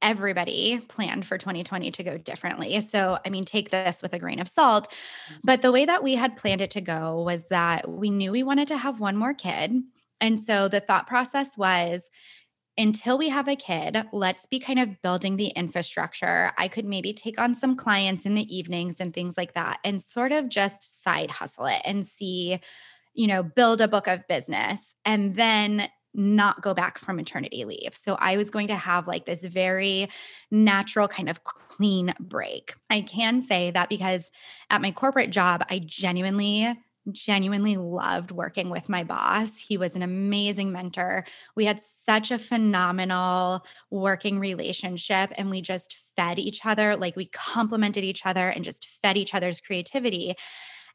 everybody 0.00 0.78
planned 0.88 1.26
for 1.26 1.36
2020 1.38 1.90
to 1.90 2.04
go 2.04 2.16
differently. 2.16 2.80
So, 2.80 3.18
I 3.26 3.30
mean, 3.30 3.44
take 3.44 3.70
this 3.70 4.00
with 4.00 4.12
a 4.12 4.18
grain 4.18 4.38
of 4.38 4.48
salt. 4.48 4.88
Mm-hmm. 4.88 5.40
But 5.44 5.62
the 5.62 5.72
way 5.72 5.84
that 5.84 6.02
we 6.02 6.14
had 6.14 6.36
planned 6.36 6.60
it 6.60 6.70
to 6.72 6.80
go 6.80 7.22
was 7.22 7.48
that 7.48 7.88
we 7.88 8.10
knew 8.10 8.30
we 8.30 8.44
wanted 8.44 8.68
to 8.68 8.78
have 8.78 9.00
one 9.00 9.16
more 9.16 9.34
kid. 9.34 9.82
And 10.20 10.40
so 10.40 10.68
the 10.68 10.80
thought 10.80 11.06
process 11.06 11.56
was 11.56 12.08
until 12.78 13.18
we 13.18 13.28
have 13.28 13.48
a 13.48 13.56
kid, 13.56 13.96
let's 14.12 14.46
be 14.46 14.60
kind 14.60 14.78
of 14.78 15.02
building 15.02 15.36
the 15.36 15.48
infrastructure. 15.48 16.52
I 16.56 16.68
could 16.68 16.84
maybe 16.84 17.12
take 17.12 17.38
on 17.38 17.54
some 17.54 17.74
clients 17.74 18.24
in 18.24 18.34
the 18.34 18.56
evenings 18.56 19.00
and 19.00 19.12
things 19.12 19.36
like 19.36 19.54
that 19.54 19.80
and 19.84 20.00
sort 20.00 20.30
of 20.30 20.48
just 20.48 21.02
side 21.02 21.30
hustle 21.30 21.66
it 21.66 21.82
and 21.84 22.06
see, 22.06 22.60
you 23.14 23.26
know, 23.26 23.42
build 23.42 23.80
a 23.80 23.88
book 23.88 24.06
of 24.06 24.28
business 24.28 24.94
and 25.04 25.34
then 25.34 25.88
not 26.14 26.62
go 26.62 26.72
back 26.72 26.98
from 26.98 27.16
maternity 27.16 27.64
leave. 27.64 27.94
So 27.94 28.14
I 28.14 28.36
was 28.36 28.48
going 28.48 28.68
to 28.68 28.76
have 28.76 29.08
like 29.08 29.26
this 29.26 29.44
very 29.44 30.08
natural 30.50 31.08
kind 31.08 31.28
of 31.28 31.44
clean 31.44 32.14
break. 32.18 32.74
I 32.90 33.02
can 33.02 33.42
say 33.42 33.72
that 33.72 33.88
because 33.88 34.30
at 34.70 34.80
my 34.80 34.92
corporate 34.92 35.30
job, 35.30 35.64
I 35.68 35.80
genuinely 35.84 36.76
genuinely 37.12 37.76
loved 37.76 38.30
working 38.30 38.70
with 38.70 38.88
my 38.88 39.04
boss. 39.04 39.58
He 39.58 39.76
was 39.76 39.96
an 39.96 40.02
amazing 40.02 40.72
mentor. 40.72 41.24
We 41.54 41.64
had 41.64 41.80
such 41.80 42.30
a 42.30 42.38
phenomenal 42.38 43.64
working 43.90 44.38
relationship 44.38 45.32
and 45.36 45.50
we 45.50 45.62
just 45.62 45.96
fed 46.16 46.38
each 46.38 46.64
other, 46.64 46.96
like 46.96 47.16
we 47.16 47.26
complemented 47.26 48.04
each 48.04 48.26
other 48.26 48.48
and 48.48 48.64
just 48.64 48.88
fed 49.02 49.16
each 49.16 49.34
other's 49.34 49.60
creativity. 49.60 50.34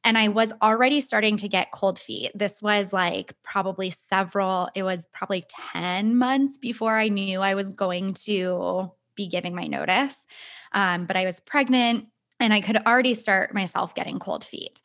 And 0.03 0.17
I 0.17 0.27
was 0.27 0.51
already 0.62 1.00
starting 1.00 1.38
to 1.38 1.48
get 1.48 1.72
cold 1.72 1.98
feet. 1.98 2.32
This 2.36 2.62
was 2.62 2.91
like 2.91 3.34
probably 3.43 3.89
several, 3.89 4.70
it 4.75 4.84
was 4.84 5.08
probably 5.13 5.46
10 5.74 6.17
months 6.17 6.58
before 6.58 6.98
I 6.98 7.08
knew 7.08 7.39
I 7.39 7.55
was 7.55 7.70
going 7.70 8.15
to 8.25 8.91
be 9.15 9.27
giving 9.27 9.55
my 9.55 9.67
notice. 9.67 10.17
Um, 10.74 11.05
but 11.05 11.15
I 11.15 11.25
was 11.25 11.39
pregnant 11.39 12.08
and 12.39 12.53
I 12.53 12.60
could 12.60 12.77
already 12.86 13.13
start 13.13 13.53
myself 13.53 13.96
getting 13.96 14.20
cold 14.20 14.43
feet. 14.43 14.82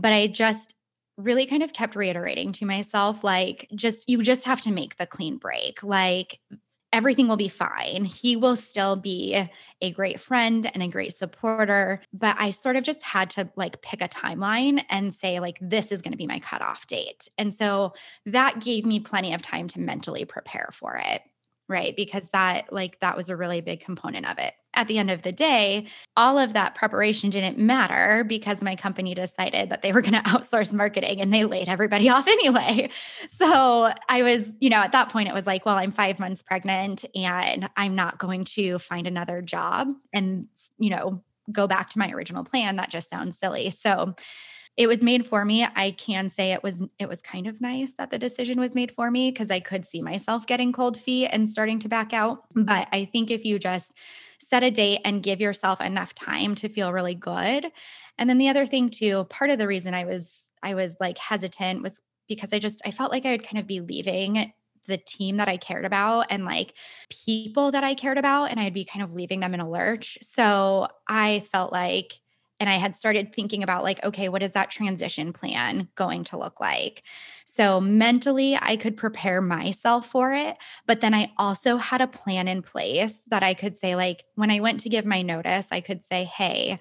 But 0.00 0.12
I 0.12 0.26
just 0.28 0.74
really 1.16 1.46
kind 1.46 1.62
of 1.62 1.72
kept 1.72 1.96
reiterating 1.96 2.52
to 2.52 2.64
myself, 2.64 3.22
like, 3.22 3.68
just 3.74 4.08
you 4.08 4.22
just 4.22 4.44
have 4.44 4.60
to 4.62 4.72
make 4.72 4.96
the 4.96 5.06
clean 5.06 5.36
break. 5.36 5.82
Like, 5.82 6.40
everything 6.92 7.28
will 7.28 7.36
be 7.36 7.48
fine. 7.48 8.04
He 8.04 8.36
will 8.36 8.56
still 8.56 8.96
be 8.96 9.48
a 9.80 9.92
great 9.92 10.20
friend 10.20 10.68
and 10.72 10.82
a 10.82 10.88
great 10.88 11.14
supporter. 11.14 12.02
But 12.12 12.36
I 12.38 12.50
sort 12.50 12.76
of 12.76 12.82
just 12.84 13.02
had 13.04 13.30
to 13.30 13.48
like 13.54 13.80
pick 13.82 14.02
a 14.02 14.08
timeline 14.08 14.84
and 14.90 15.14
say, 15.14 15.38
like, 15.40 15.58
this 15.60 15.92
is 15.92 16.02
going 16.02 16.12
to 16.12 16.18
be 16.18 16.26
my 16.26 16.40
cutoff 16.40 16.86
date. 16.86 17.28
And 17.38 17.54
so 17.54 17.92
that 18.26 18.60
gave 18.60 18.86
me 18.86 19.00
plenty 19.00 19.34
of 19.34 19.42
time 19.42 19.68
to 19.68 19.80
mentally 19.80 20.24
prepare 20.24 20.70
for 20.72 20.96
it 20.96 21.22
right? 21.68 21.94
Because 21.96 22.28
that, 22.32 22.72
like, 22.72 22.98
that 23.00 23.16
was 23.16 23.28
a 23.28 23.36
really 23.36 23.60
big 23.60 23.80
component 23.80 24.28
of 24.28 24.38
it. 24.38 24.54
At 24.74 24.86
the 24.86 24.98
end 24.98 25.10
of 25.10 25.22
the 25.22 25.32
day, 25.32 25.86
all 26.16 26.38
of 26.38 26.52
that 26.52 26.74
preparation 26.74 27.28
didn't 27.28 27.58
matter 27.58 28.24
because 28.24 28.62
my 28.62 28.76
company 28.76 29.14
decided 29.14 29.70
that 29.70 29.82
they 29.82 29.92
were 29.92 30.00
going 30.02 30.14
to 30.14 30.20
outsource 30.20 30.72
marketing 30.72 31.20
and 31.20 31.32
they 31.32 31.44
laid 31.44 31.68
everybody 31.68 32.08
off 32.10 32.26
anyway. 32.26 32.90
So 33.28 33.92
I 34.08 34.22
was, 34.22 34.52
you 34.60 34.70
know, 34.70 34.78
at 34.78 34.92
that 34.92 35.08
point, 35.08 35.28
it 35.28 35.34
was 35.34 35.46
like, 35.46 35.66
well, 35.66 35.76
I'm 35.76 35.92
five 35.92 36.18
months 36.18 36.42
pregnant 36.42 37.04
and 37.14 37.68
I'm 37.76 37.94
not 37.94 38.18
going 38.18 38.44
to 38.44 38.78
find 38.78 39.06
another 39.06 39.42
job 39.42 39.88
and, 40.12 40.46
you 40.78 40.90
know, 40.90 41.22
go 41.50 41.66
back 41.66 41.90
to 41.90 41.98
my 41.98 42.10
original 42.12 42.44
plan. 42.44 42.76
That 42.76 42.90
just 42.90 43.10
sounds 43.10 43.38
silly. 43.38 43.70
So, 43.70 44.14
it 44.76 44.86
was 44.86 45.02
made 45.02 45.26
for 45.26 45.44
me. 45.44 45.66
I 45.76 45.90
can 45.90 46.30
say 46.30 46.52
it 46.52 46.62
was 46.62 46.82
it 46.98 47.08
was 47.08 47.20
kind 47.20 47.46
of 47.46 47.60
nice 47.60 47.92
that 47.98 48.10
the 48.10 48.18
decision 48.18 48.58
was 48.58 48.74
made 48.74 48.92
for 48.92 49.10
me 49.10 49.30
because 49.30 49.50
I 49.50 49.60
could 49.60 49.84
see 49.84 50.00
myself 50.00 50.46
getting 50.46 50.72
cold 50.72 50.98
feet 50.98 51.28
and 51.28 51.48
starting 51.48 51.78
to 51.80 51.88
back 51.88 52.12
out. 52.12 52.44
But 52.54 52.88
I 52.92 53.04
think 53.04 53.30
if 53.30 53.44
you 53.44 53.58
just 53.58 53.92
set 54.48 54.62
a 54.62 54.70
date 54.70 55.00
and 55.04 55.22
give 55.22 55.40
yourself 55.40 55.80
enough 55.80 56.14
time 56.14 56.54
to 56.56 56.68
feel 56.68 56.92
really 56.92 57.14
good. 57.14 57.70
And 58.18 58.28
then 58.28 58.38
the 58.38 58.48
other 58.48 58.66
thing 58.66 58.90
too, 58.90 59.24
part 59.24 59.50
of 59.50 59.58
the 59.58 59.66
reason 59.66 59.94
I 59.94 60.04
was 60.04 60.42
I 60.62 60.74
was 60.74 60.96
like 61.00 61.18
hesitant 61.18 61.82
was 61.82 62.00
because 62.28 62.52
I 62.52 62.58
just 62.58 62.82
I 62.84 62.90
felt 62.90 63.12
like 63.12 63.26
I 63.26 63.32
would 63.32 63.46
kind 63.46 63.58
of 63.58 63.66
be 63.66 63.80
leaving 63.80 64.52
the 64.86 64.98
team 64.98 65.36
that 65.36 65.48
I 65.48 65.56
cared 65.56 65.84
about 65.84 66.26
and 66.30 66.44
like 66.44 66.74
people 67.10 67.70
that 67.72 67.84
I 67.84 67.94
cared 67.94 68.18
about, 68.18 68.50
and 68.50 68.58
I'd 68.58 68.74
be 68.74 68.84
kind 68.84 69.02
of 69.02 69.14
leaving 69.14 69.40
them 69.40 69.54
in 69.54 69.60
a 69.60 69.70
lurch. 69.70 70.18
So 70.22 70.88
I 71.06 71.40
felt 71.52 71.72
like, 71.72 72.18
and 72.60 72.68
I 72.68 72.74
had 72.74 72.94
started 72.94 73.34
thinking 73.34 73.62
about 73.62 73.82
like, 73.82 74.04
okay, 74.04 74.28
what 74.28 74.42
is 74.42 74.52
that 74.52 74.70
transition 74.70 75.32
plan 75.32 75.88
going 75.94 76.24
to 76.24 76.38
look 76.38 76.60
like? 76.60 77.02
So 77.46 77.80
mentally, 77.80 78.56
I 78.60 78.76
could 78.76 78.96
prepare 78.96 79.40
myself 79.40 80.06
for 80.06 80.34
it. 80.34 80.56
But 80.86 81.00
then 81.00 81.14
I 81.14 81.32
also 81.38 81.78
had 81.78 82.02
a 82.02 82.06
plan 82.06 82.46
in 82.46 82.62
place 82.62 83.22
that 83.28 83.42
I 83.42 83.54
could 83.54 83.78
say, 83.78 83.96
like, 83.96 84.24
when 84.34 84.50
I 84.50 84.60
went 84.60 84.80
to 84.80 84.90
give 84.90 85.06
my 85.06 85.22
notice, 85.22 85.68
I 85.72 85.80
could 85.80 86.04
say, 86.04 86.24
hey, 86.24 86.78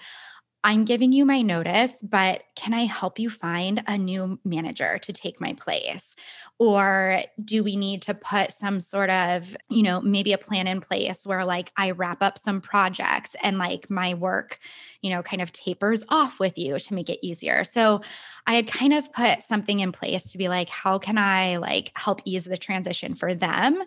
I'm 0.62 0.84
giving 0.84 1.14
you 1.14 1.26
my 1.26 1.42
notice, 1.42 1.94
but 2.04 2.44
can 2.56 2.74
I 2.74 2.86
help 2.86 3.18
you 3.18 3.30
find 3.30 3.82
a 3.88 3.98
new 3.98 4.38
manager 4.44 4.98
to 5.00 5.14
take 5.14 5.40
my 5.40 5.54
place? 5.54 6.16
Or 6.58 7.20
do 7.44 7.64
we 7.64 7.78
need 7.78 8.02
to 8.04 8.14
put 8.14 8.52
some 8.52 8.82
sort 8.82 9.10
of, 9.10 9.56
you 9.70 9.84
know, 9.84 10.02
maybe 10.02 10.34
a 10.34 10.38
plan 10.38 10.68
in 10.68 10.82
place 10.82 11.26
where 11.26 11.46
like 11.46 11.72
I 11.78 11.92
wrap 11.92 12.22
up 12.22 12.38
some 12.38 12.60
projects 12.60 13.38
and 13.42 13.58
like 13.58 13.90
my 13.90 14.16
work, 14.16 14.60
you 15.02 15.10
know, 15.10 15.24
kind 15.24 15.42
of 15.42 15.54
tapers 15.54 16.04
off 16.10 16.42
with 16.42 16.58
you 16.58 16.78
to 16.78 16.94
make 16.94 17.10
it 17.10 17.26
easier? 17.26 17.64
So 17.64 18.02
I 18.46 18.56
had 18.56 18.68
kind 18.68 18.94
of 18.94 19.14
put 19.14 19.42
something 19.42 19.80
in 19.80 19.94
place 19.94 20.32
to 20.34 20.38
be 20.38 20.50
like, 20.50 20.68
how 20.68 21.00
can 21.00 21.18
I 21.18 21.56
like 21.56 21.94
help 21.96 22.22
ease 22.26 22.44
the 22.44 22.58
transition 22.58 23.16
for 23.16 23.34
them? 23.34 23.82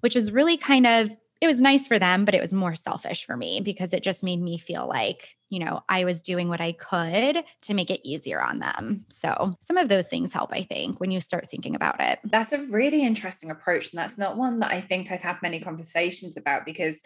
Which 0.00 0.14
is 0.14 0.30
really 0.30 0.58
kind 0.58 0.86
of 0.86 1.16
it 1.40 1.46
was 1.46 1.60
nice 1.60 1.86
for 1.86 1.98
them, 1.98 2.24
but 2.24 2.34
it 2.34 2.40
was 2.40 2.52
more 2.52 2.74
selfish 2.74 3.24
for 3.24 3.36
me 3.36 3.60
because 3.60 3.92
it 3.92 4.02
just 4.02 4.24
made 4.24 4.40
me 4.40 4.58
feel 4.58 4.88
like, 4.88 5.36
you 5.50 5.60
know, 5.60 5.82
I 5.88 6.04
was 6.04 6.22
doing 6.22 6.48
what 6.48 6.60
I 6.60 6.72
could 6.72 7.44
to 7.62 7.74
make 7.74 7.90
it 7.90 8.00
easier 8.02 8.42
on 8.42 8.58
them. 8.58 9.04
So, 9.10 9.56
some 9.60 9.76
of 9.76 9.88
those 9.88 10.08
things 10.08 10.32
help, 10.32 10.50
I 10.52 10.62
think, 10.62 10.98
when 10.98 11.12
you 11.12 11.20
start 11.20 11.48
thinking 11.48 11.76
about 11.76 12.00
it. 12.00 12.18
That's 12.24 12.52
a 12.52 12.64
really 12.64 13.02
interesting 13.02 13.50
approach. 13.50 13.92
And 13.92 13.98
that's 13.98 14.18
not 14.18 14.36
one 14.36 14.58
that 14.60 14.72
I 14.72 14.80
think 14.80 15.12
I've 15.12 15.20
had 15.20 15.36
many 15.40 15.60
conversations 15.60 16.36
about 16.36 16.66
because 16.66 17.02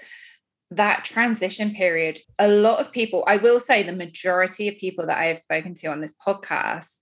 that 0.70 1.04
transition 1.04 1.74
period, 1.74 2.18
a 2.38 2.48
lot 2.48 2.80
of 2.80 2.90
people, 2.90 3.24
I 3.26 3.36
will 3.36 3.60
say 3.60 3.82
the 3.82 3.92
majority 3.92 4.68
of 4.68 4.78
people 4.78 5.06
that 5.06 5.18
I 5.18 5.26
have 5.26 5.38
spoken 5.38 5.74
to 5.74 5.88
on 5.88 6.00
this 6.00 6.14
podcast 6.26 7.00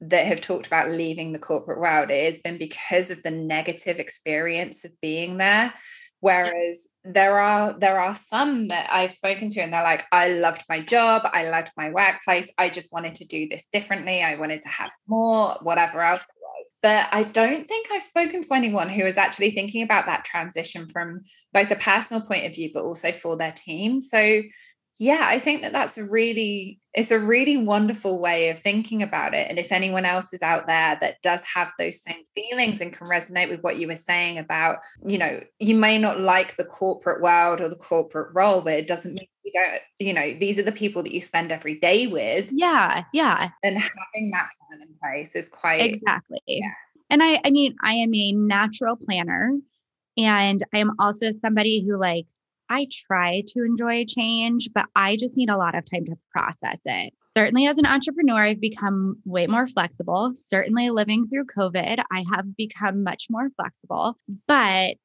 that 0.00 0.26
have 0.26 0.40
talked 0.40 0.68
about 0.68 0.92
leaving 0.92 1.32
the 1.32 1.40
corporate 1.40 1.80
world, 1.80 2.10
it 2.10 2.30
has 2.30 2.38
been 2.38 2.56
because 2.56 3.10
of 3.10 3.20
the 3.24 3.32
negative 3.32 3.98
experience 3.98 4.84
of 4.84 4.92
being 5.00 5.38
there 5.38 5.74
Whereas 6.20 6.88
there 7.04 7.38
are 7.38 7.78
there 7.78 8.00
are 8.00 8.14
some 8.14 8.68
that 8.68 8.88
I've 8.92 9.12
spoken 9.12 9.48
to 9.50 9.60
and 9.60 9.72
they're 9.72 9.82
like, 9.82 10.04
I 10.10 10.28
loved 10.28 10.64
my 10.68 10.80
job, 10.80 11.22
I 11.32 11.48
loved 11.48 11.70
my 11.76 11.90
workplace, 11.90 12.52
I 12.58 12.70
just 12.70 12.92
wanted 12.92 13.14
to 13.16 13.24
do 13.26 13.48
this 13.48 13.66
differently, 13.72 14.22
I 14.22 14.34
wanted 14.34 14.62
to 14.62 14.68
have 14.68 14.90
more, 15.06 15.56
whatever 15.62 16.02
else 16.02 16.22
it 16.22 16.34
was. 16.40 16.66
But 16.82 17.08
I 17.12 17.22
don't 17.22 17.68
think 17.68 17.88
I've 17.92 18.02
spoken 18.02 18.42
to 18.42 18.54
anyone 18.54 18.88
who 18.88 19.04
is 19.04 19.16
actually 19.16 19.52
thinking 19.52 19.82
about 19.82 20.06
that 20.06 20.24
transition 20.24 20.88
from 20.88 21.22
both 21.52 21.70
a 21.70 21.76
personal 21.76 22.22
point 22.22 22.46
of 22.46 22.54
view, 22.54 22.70
but 22.74 22.82
also 22.82 23.12
for 23.12 23.36
their 23.36 23.52
team. 23.52 24.00
So 24.00 24.42
yeah 24.98 25.24
i 25.24 25.38
think 25.38 25.62
that 25.62 25.72
that's 25.72 25.96
a 25.96 26.04
really 26.04 26.80
it's 26.94 27.10
a 27.10 27.18
really 27.18 27.56
wonderful 27.56 28.18
way 28.20 28.48
of 28.48 28.58
thinking 28.58 29.02
about 29.02 29.32
it 29.34 29.48
and 29.48 29.58
if 29.58 29.70
anyone 29.70 30.04
else 30.04 30.32
is 30.32 30.42
out 30.42 30.66
there 30.66 30.98
that 31.00 31.16
does 31.22 31.42
have 31.44 31.70
those 31.78 32.02
same 32.02 32.22
feelings 32.34 32.80
and 32.80 32.92
can 32.92 33.06
resonate 33.06 33.48
with 33.48 33.60
what 33.60 33.78
you 33.78 33.86
were 33.86 33.96
saying 33.96 34.38
about 34.38 34.78
you 35.06 35.18
know 35.18 35.40
you 35.58 35.74
may 35.74 35.98
not 35.98 36.18
like 36.18 36.56
the 36.56 36.64
corporate 36.64 37.22
world 37.22 37.60
or 37.60 37.68
the 37.68 37.76
corporate 37.76 38.34
role 38.34 38.60
but 38.60 38.72
it 38.72 38.86
doesn't 38.86 39.14
mean 39.14 39.28
you 39.44 39.52
don't 39.52 39.80
you 39.98 40.12
know 40.12 40.34
these 40.38 40.58
are 40.58 40.62
the 40.62 40.72
people 40.72 41.02
that 41.02 41.12
you 41.12 41.20
spend 41.20 41.52
every 41.52 41.78
day 41.78 42.06
with. 42.06 42.48
Yeah 42.50 43.04
yeah. 43.12 43.50
And 43.62 43.78
having 43.78 44.30
that 44.32 44.48
plan 44.68 44.82
in 44.82 44.94
place 45.02 45.34
is 45.34 45.48
quite 45.48 45.80
exactly. 45.80 46.40
yeah. 46.46 46.72
and 47.10 47.22
i 47.22 47.40
i 47.44 47.50
mean 47.50 47.74
i 47.82 47.94
am 47.94 48.14
a 48.14 48.32
natural 48.32 48.96
planner 48.96 49.52
and 50.16 50.62
i 50.74 50.78
am 50.78 50.92
also 50.98 51.30
somebody 51.30 51.84
who 51.86 51.96
like 51.96 52.26
I 52.70 52.86
try 52.90 53.42
to 53.48 53.64
enjoy 53.64 54.04
change, 54.06 54.70
but 54.74 54.86
I 54.94 55.16
just 55.16 55.36
need 55.36 55.50
a 55.50 55.56
lot 55.56 55.74
of 55.74 55.84
time 55.90 56.04
to 56.06 56.16
process 56.32 56.78
it. 56.84 57.14
Certainly, 57.36 57.66
as 57.66 57.78
an 57.78 57.86
entrepreneur, 57.86 58.42
I've 58.42 58.60
become 58.60 59.16
way 59.24 59.46
more 59.46 59.66
flexible. 59.66 60.32
Certainly, 60.34 60.90
living 60.90 61.28
through 61.28 61.46
COVID, 61.46 62.02
I 62.10 62.24
have 62.32 62.56
become 62.56 63.04
much 63.04 63.26
more 63.30 63.48
flexible. 63.56 64.18
But 64.46 64.96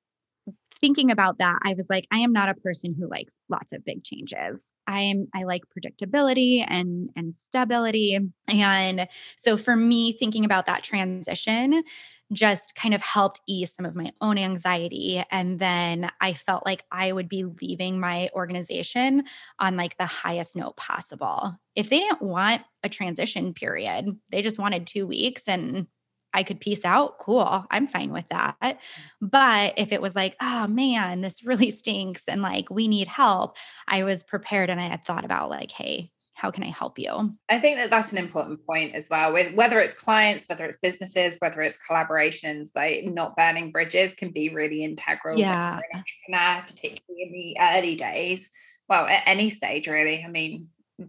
thinking 0.83 1.11
about 1.11 1.37
that, 1.37 1.59
I 1.63 1.75
was 1.75 1.85
like, 1.89 2.05
I 2.11 2.19
am 2.19 2.33
not 2.33 2.49
a 2.49 2.55
person 2.55 2.93
who 2.97 3.07
likes 3.07 3.35
lots 3.49 3.71
of 3.71 3.85
big 3.85 4.03
changes. 4.03 4.65
I 4.85 5.01
am 5.01 5.27
I 5.33 5.43
like 5.43 5.61
predictability 5.73 6.65
and 6.67 7.09
and 7.15 7.33
stability. 7.33 8.19
And 8.49 9.07
so 9.37 9.55
for 9.55 9.75
me 9.75 10.11
thinking 10.11 10.43
about 10.43 10.65
that 10.65 10.83
transition, 10.83 11.83
just 12.31 12.75
kind 12.75 12.93
of 12.93 13.01
helped 13.01 13.41
ease 13.47 13.71
some 13.75 13.85
of 13.85 13.95
my 13.95 14.11
own 14.21 14.37
anxiety. 14.37 15.23
And 15.29 15.59
then 15.59 16.09
I 16.21 16.33
felt 16.33 16.65
like 16.65 16.83
I 16.91 17.11
would 17.11 17.29
be 17.29 17.43
leaving 17.43 17.99
my 17.99 18.29
organization 18.33 19.23
on 19.59 19.75
like 19.75 19.97
the 19.97 20.05
highest 20.05 20.55
note 20.55 20.77
possible. 20.77 21.55
If 21.75 21.89
they 21.89 21.99
didn't 21.99 22.21
want 22.21 22.61
a 22.83 22.89
transition 22.89 23.53
period, 23.53 24.17
they 24.29 24.41
just 24.41 24.59
wanted 24.59 24.87
two 24.87 25.05
weeks 25.05 25.43
and 25.47 25.87
I 26.33 26.43
could 26.43 26.59
peace 26.59 26.83
out, 26.83 27.19
cool. 27.19 27.65
I'm 27.69 27.87
fine 27.87 28.11
with 28.11 28.27
that. 28.29 28.79
But 29.21 29.73
if 29.77 29.91
it 29.91 30.01
was 30.01 30.15
like, 30.15 30.35
oh 30.41 30.67
man, 30.67 31.21
this 31.21 31.43
really 31.43 31.69
stinks 31.69 32.23
and 32.27 32.41
like 32.41 32.69
we 32.69 32.87
need 32.87 33.07
help, 33.07 33.57
I 33.87 34.03
was 34.03 34.23
prepared 34.23 34.69
and 34.69 34.81
I 34.81 34.87
had 34.87 35.05
thought 35.05 35.25
about 35.25 35.51
like, 35.51 35.71
hey, 35.71 36.12
how 36.43 36.51
can 36.51 36.63
I 36.65 36.71
help 36.71 36.99
you? 36.99 37.33
I 37.47 37.57
think 37.61 37.77
that 37.77 37.89
that's 37.89 38.11
an 38.11 38.17
important 38.17 38.65
point 38.65 38.95
as 38.95 39.07
well. 39.09 39.31
With 39.31 39.55
whether 39.55 39.79
it's 39.79 39.93
clients, 39.93 40.43
whether 40.49 40.65
it's 40.65 40.77
businesses, 40.77 41.37
whether 41.39 41.61
it's 41.61 41.79
collaborations, 41.89 42.67
like 42.75 43.05
not 43.05 43.37
burning 43.37 43.71
bridges 43.71 44.13
can 44.13 44.29
be 44.31 44.53
really 44.53 44.83
integral. 44.83 45.39
Yeah, 45.39 45.79
particularly 46.27 46.99
in 47.23 47.31
the 47.31 47.55
early 47.61 47.95
days. 47.95 48.49
Well, 48.89 49.05
at 49.05 49.23
any 49.25 49.49
stage, 49.49 49.87
really. 49.87 50.21
I 50.21 50.27
mean, 50.27 50.67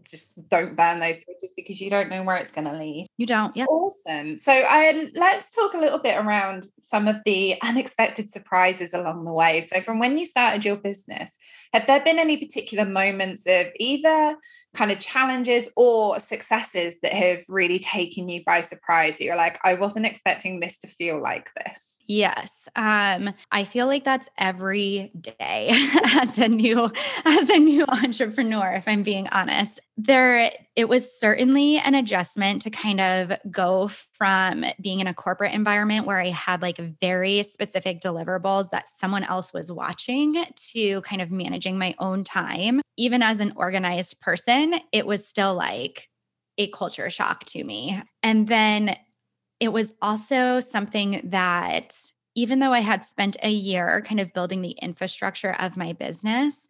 just 0.08 0.48
don't 0.48 0.76
burn 0.76 1.00
those 1.00 1.18
bridges 1.18 1.52
because 1.56 1.80
you 1.80 1.90
don't 1.90 2.08
know 2.08 2.22
where 2.22 2.36
it's 2.36 2.50
going 2.50 2.66
to 2.66 2.76
lead. 2.76 3.06
You 3.16 3.26
don't. 3.26 3.56
Yeah. 3.56 3.64
Awesome. 3.64 4.36
So, 4.36 4.52
um, 4.66 5.10
let's 5.14 5.54
talk 5.54 5.74
a 5.74 5.78
little 5.78 5.98
bit 5.98 6.16
around 6.16 6.66
some 6.84 7.08
of 7.08 7.16
the 7.24 7.56
unexpected 7.62 8.30
surprises 8.30 8.94
along 8.94 9.24
the 9.24 9.32
way. 9.32 9.60
So, 9.60 9.80
from 9.80 9.98
when 9.98 10.16
you 10.16 10.24
started 10.24 10.64
your 10.64 10.76
business, 10.76 11.36
have 11.72 11.86
there 11.86 12.02
been 12.02 12.18
any 12.18 12.36
particular 12.36 12.84
moments 12.84 13.46
of 13.46 13.66
either 13.78 14.36
kind 14.74 14.90
of 14.90 14.98
challenges 14.98 15.70
or 15.76 16.18
successes 16.18 16.96
that 17.02 17.12
have 17.12 17.44
really 17.48 17.78
taken 17.78 18.28
you 18.28 18.42
by 18.44 18.60
surprise? 18.60 19.18
That 19.18 19.24
you're 19.24 19.36
like, 19.36 19.58
I 19.64 19.74
wasn't 19.74 20.06
expecting 20.06 20.60
this 20.60 20.78
to 20.78 20.88
feel 20.88 21.20
like 21.20 21.50
this. 21.54 21.93
Yes. 22.06 22.68
Um, 22.76 23.32
I 23.50 23.64
feel 23.64 23.86
like 23.86 24.04
that's 24.04 24.28
every 24.36 25.10
day 25.18 25.70
as 26.20 26.38
a 26.38 26.48
new 26.48 26.90
as 27.24 27.50
a 27.50 27.58
new 27.58 27.84
entrepreneur, 27.88 28.72
if 28.72 28.86
I'm 28.86 29.02
being 29.02 29.28
honest. 29.28 29.80
There 29.96 30.50
it 30.76 30.88
was 30.88 31.18
certainly 31.18 31.78
an 31.78 31.94
adjustment 31.94 32.62
to 32.62 32.70
kind 32.70 33.00
of 33.00 33.32
go 33.50 33.88
from 34.12 34.64
being 34.80 35.00
in 35.00 35.06
a 35.06 35.14
corporate 35.14 35.52
environment 35.52 36.06
where 36.06 36.20
I 36.20 36.28
had 36.28 36.62
like 36.62 36.78
very 37.00 37.42
specific 37.44 38.00
deliverables 38.00 38.70
that 38.70 38.88
someone 38.98 39.24
else 39.24 39.52
was 39.52 39.70
watching 39.70 40.44
to 40.72 41.00
kind 41.02 41.22
of 41.22 41.30
managing 41.30 41.78
my 41.78 41.94
own 41.98 42.24
time. 42.24 42.80
Even 42.96 43.22
as 43.22 43.40
an 43.40 43.52
organized 43.56 44.20
person, 44.20 44.74
it 44.92 45.06
was 45.06 45.26
still 45.26 45.54
like 45.54 46.08
a 46.58 46.68
culture 46.68 47.10
shock 47.10 47.44
to 47.44 47.62
me. 47.64 48.00
And 48.22 48.46
then 48.46 48.96
it 49.64 49.72
was 49.72 49.92
also 50.00 50.60
something 50.60 51.20
that, 51.24 51.96
even 52.34 52.58
though 52.58 52.72
I 52.72 52.80
had 52.80 53.04
spent 53.04 53.36
a 53.42 53.50
year 53.50 54.02
kind 54.06 54.20
of 54.20 54.32
building 54.32 54.62
the 54.62 54.76
infrastructure 54.82 55.54
of 55.58 55.76
my 55.76 55.92
business, 55.92 56.66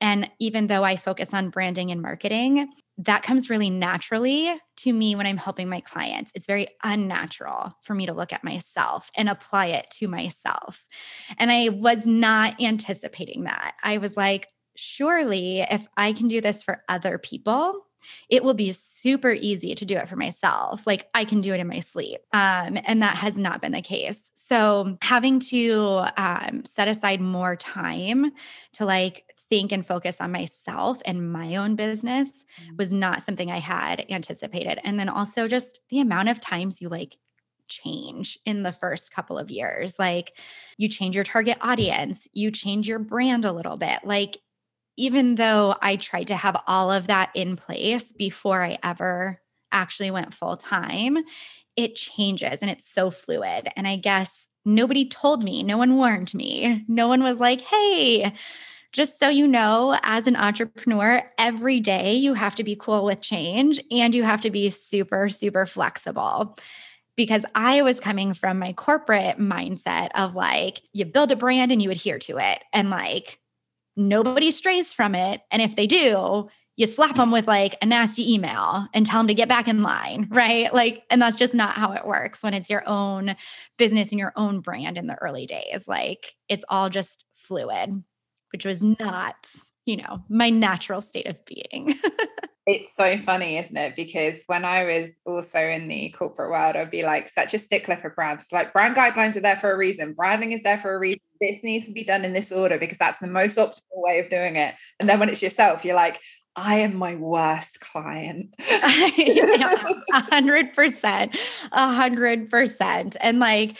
and 0.00 0.30
even 0.38 0.66
though 0.66 0.82
I 0.82 0.96
focus 0.96 1.32
on 1.32 1.50
branding 1.50 1.90
and 1.90 2.02
marketing, 2.02 2.68
that 2.98 3.22
comes 3.22 3.50
really 3.50 3.70
naturally 3.70 4.52
to 4.78 4.92
me 4.92 5.16
when 5.16 5.26
I'm 5.26 5.36
helping 5.36 5.68
my 5.68 5.80
clients. 5.80 6.30
It's 6.34 6.46
very 6.46 6.68
unnatural 6.82 7.74
for 7.82 7.94
me 7.94 8.06
to 8.06 8.12
look 8.12 8.32
at 8.32 8.44
myself 8.44 9.10
and 9.16 9.28
apply 9.28 9.66
it 9.66 9.86
to 9.98 10.08
myself. 10.08 10.84
And 11.38 11.50
I 11.50 11.70
was 11.70 12.06
not 12.06 12.60
anticipating 12.60 13.44
that. 13.44 13.74
I 13.82 13.98
was 13.98 14.16
like, 14.16 14.48
surely 14.76 15.60
if 15.60 15.86
I 15.96 16.12
can 16.12 16.28
do 16.28 16.40
this 16.40 16.62
for 16.62 16.82
other 16.88 17.18
people, 17.18 17.86
it 18.28 18.44
will 18.44 18.54
be 18.54 18.72
super 18.72 19.32
easy 19.32 19.74
to 19.74 19.84
do 19.84 19.96
it 19.96 20.08
for 20.08 20.16
myself. 20.16 20.86
Like 20.86 21.08
I 21.14 21.24
can 21.24 21.40
do 21.40 21.52
it 21.54 21.60
in 21.60 21.66
my 21.66 21.80
sleep. 21.80 22.20
Um, 22.32 22.78
and 22.84 23.02
that 23.02 23.16
has 23.16 23.36
not 23.36 23.60
been 23.60 23.72
the 23.72 23.82
case. 23.82 24.30
So 24.34 24.98
having 25.00 25.40
to 25.40 26.04
um, 26.16 26.64
set 26.64 26.88
aside 26.88 27.20
more 27.20 27.56
time 27.56 28.32
to 28.74 28.84
like 28.84 29.24
think 29.50 29.72
and 29.72 29.86
focus 29.86 30.16
on 30.20 30.32
myself 30.32 31.00
and 31.04 31.32
my 31.32 31.56
own 31.56 31.76
business 31.76 32.44
mm. 32.60 32.78
was 32.78 32.92
not 32.92 33.22
something 33.22 33.50
I 33.50 33.58
had 33.58 34.06
anticipated. 34.10 34.80
And 34.84 34.98
then 34.98 35.08
also 35.08 35.48
just 35.48 35.80
the 35.90 36.00
amount 36.00 36.28
of 36.28 36.40
times 36.40 36.80
you 36.80 36.88
like 36.88 37.16
change 37.68 38.38
in 38.44 38.62
the 38.62 38.72
first 38.72 39.12
couple 39.12 39.38
of 39.38 39.50
years. 39.50 39.98
Like 39.98 40.32
you 40.76 40.88
change 40.88 41.14
your 41.14 41.24
target 41.24 41.56
audience, 41.60 42.28
you 42.32 42.50
change 42.50 42.88
your 42.88 42.98
brand 42.98 43.44
a 43.44 43.52
little 43.52 43.76
bit. 43.76 44.00
Like 44.04 44.38
even 44.96 45.34
though 45.34 45.76
I 45.80 45.96
tried 45.96 46.28
to 46.28 46.36
have 46.36 46.60
all 46.66 46.90
of 46.90 47.08
that 47.08 47.30
in 47.34 47.56
place 47.56 48.12
before 48.12 48.62
I 48.62 48.78
ever 48.82 49.40
actually 49.72 50.10
went 50.10 50.34
full 50.34 50.56
time, 50.56 51.18
it 51.76 51.96
changes 51.96 52.62
and 52.62 52.70
it's 52.70 52.88
so 52.88 53.10
fluid. 53.10 53.68
And 53.76 53.88
I 53.88 53.96
guess 53.96 54.48
nobody 54.64 55.08
told 55.08 55.42
me, 55.42 55.62
no 55.62 55.76
one 55.76 55.96
warned 55.96 56.32
me. 56.34 56.84
No 56.88 57.08
one 57.08 57.22
was 57.22 57.40
like, 57.40 57.60
hey, 57.60 58.32
just 58.92 59.18
so 59.18 59.28
you 59.28 59.48
know, 59.48 59.98
as 60.02 60.28
an 60.28 60.36
entrepreneur, 60.36 61.22
every 61.36 61.80
day 61.80 62.12
you 62.14 62.34
have 62.34 62.54
to 62.54 62.64
be 62.64 62.76
cool 62.76 63.04
with 63.04 63.20
change 63.20 63.80
and 63.90 64.14
you 64.14 64.22
have 64.22 64.40
to 64.42 64.50
be 64.50 64.70
super, 64.70 65.28
super 65.28 65.66
flexible. 65.66 66.56
Because 67.16 67.44
I 67.54 67.82
was 67.82 68.00
coming 68.00 68.34
from 68.34 68.58
my 68.58 68.72
corporate 68.72 69.38
mindset 69.38 70.10
of 70.14 70.34
like, 70.34 70.80
you 70.92 71.04
build 71.04 71.32
a 71.32 71.36
brand 71.36 71.72
and 71.72 71.82
you 71.82 71.90
adhere 71.90 72.18
to 72.20 72.38
it. 72.38 72.62
And 72.72 72.90
like, 72.90 73.38
nobody 73.96 74.50
strays 74.50 74.92
from 74.92 75.14
it. 75.14 75.42
And 75.50 75.62
if 75.62 75.76
they 75.76 75.86
do, 75.86 76.48
you 76.76 76.86
slap 76.86 77.16
them 77.16 77.30
with 77.30 77.46
like 77.46 77.76
a 77.80 77.86
nasty 77.86 78.34
email 78.34 78.88
and 78.92 79.06
tell 79.06 79.20
them 79.20 79.28
to 79.28 79.34
get 79.34 79.48
back 79.48 79.68
in 79.68 79.82
line, 79.82 80.28
right? 80.30 80.72
Like, 80.74 81.04
and 81.10 81.22
that's 81.22 81.36
just 81.36 81.54
not 81.54 81.74
how 81.74 81.92
it 81.92 82.06
works 82.06 82.42
when 82.42 82.54
it's 82.54 82.70
your 82.70 82.86
own 82.88 83.36
business 83.78 84.10
and 84.10 84.18
your 84.18 84.32
own 84.36 84.60
brand 84.60 84.98
in 84.98 85.06
the 85.06 85.16
early 85.16 85.46
days. 85.46 85.86
Like, 85.86 86.32
it's 86.48 86.64
all 86.68 86.90
just 86.90 87.24
fluid, 87.36 88.02
which 88.52 88.64
was 88.64 88.82
not, 88.82 89.36
you 89.86 89.96
know, 89.96 90.24
my 90.28 90.50
natural 90.50 91.00
state 91.00 91.26
of 91.26 91.36
being. 91.44 91.98
it's 92.66 92.96
so 92.96 93.18
funny, 93.18 93.58
isn't 93.58 93.76
it? 93.76 93.94
Because 93.94 94.42
when 94.46 94.64
I 94.64 94.84
was 94.84 95.20
also 95.26 95.58
in 95.58 95.86
the 95.86 96.10
corporate 96.10 96.50
world, 96.50 96.76
I'd 96.76 96.90
be 96.90 97.02
like 97.02 97.28
such 97.28 97.52
a 97.52 97.58
stickler 97.58 97.96
for 97.96 98.10
brands. 98.10 98.48
Like 98.52 98.72
brand 98.72 98.96
guidelines 98.96 99.36
are 99.36 99.40
there 99.40 99.56
for 99.56 99.70
a 99.70 99.76
reason. 99.76 100.14
Branding 100.14 100.52
is 100.52 100.62
there 100.62 100.78
for 100.78 100.94
a 100.94 100.98
reason. 100.98 101.20
This 101.40 101.62
needs 101.62 101.86
to 101.86 101.92
be 101.92 102.04
done 102.04 102.24
in 102.24 102.32
this 102.32 102.50
order 102.50 102.78
because 102.78 102.96
that's 102.96 103.18
the 103.18 103.26
most 103.26 103.58
optimal 103.58 103.80
way 103.92 104.18
of 104.20 104.30
doing 104.30 104.56
it. 104.56 104.74
And 104.98 105.08
then 105.08 105.20
when 105.20 105.28
it's 105.28 105.42
yourself, 105.42 105.84
you're 105.84 105.96
like, 105.96 106.20
I 106.56 106.76
am 106.76 106.96
my 106.96 107.16
worst 107.16 107.80
client. 107.80 108.54
A 110.14 110.20
hundred 110.30 110.72
percent, 110.72 111.36
a 111.72 111.92
hundred 111.92 112.48
percent. 112.48 113.16
And 113.20 113.40
like, 113.40 113.76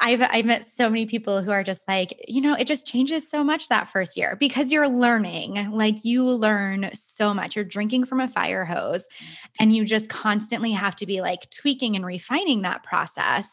I've 0.00 0.20
I've 0.22 0.44
met 0.44 0.64
so 0.64 0.88
many 0.88 1.06
people 1.06 1.42
who 1.42 1.50
are 1.50 1.62
just 1.62 1.86
like, 1.86 2.24
you 2.26 2.40
know, 2.40 2.54
it 2.54 2.66
just 2.66 2.86
changes 2.86 3.28
so 3.28 3.44
much 3.44 3.68
that 3.68 3.88
first 3.88 4.16
year 4.16 4.36
because 4.38 4.72
you're 4.72 4.88
learning. 4.88 5.70
Like 5.70 6.04
you 6.04 6.24
learn 6.24 6.90
so 6.94 7.32
much. 7.32 7.56
You're 7.56 7.64
drinking 7.64 8.06
from 8.06 8.20
a 8.20 8.28
fire 8.28 8.64
hose 8.64 9.04
and 9.60 9.74
you 9.74 9.84
just 9.84 10.08
constantly 10.08 10.72
have 10.72 10.96
to 10.96 11.06
be 11.06 11.20
like 11.20 11.48
tweaking 11.50 11.96
and 11.96 12.04
refining 12.04 12.62
that 12.62 12.82
process. 12.82 13.48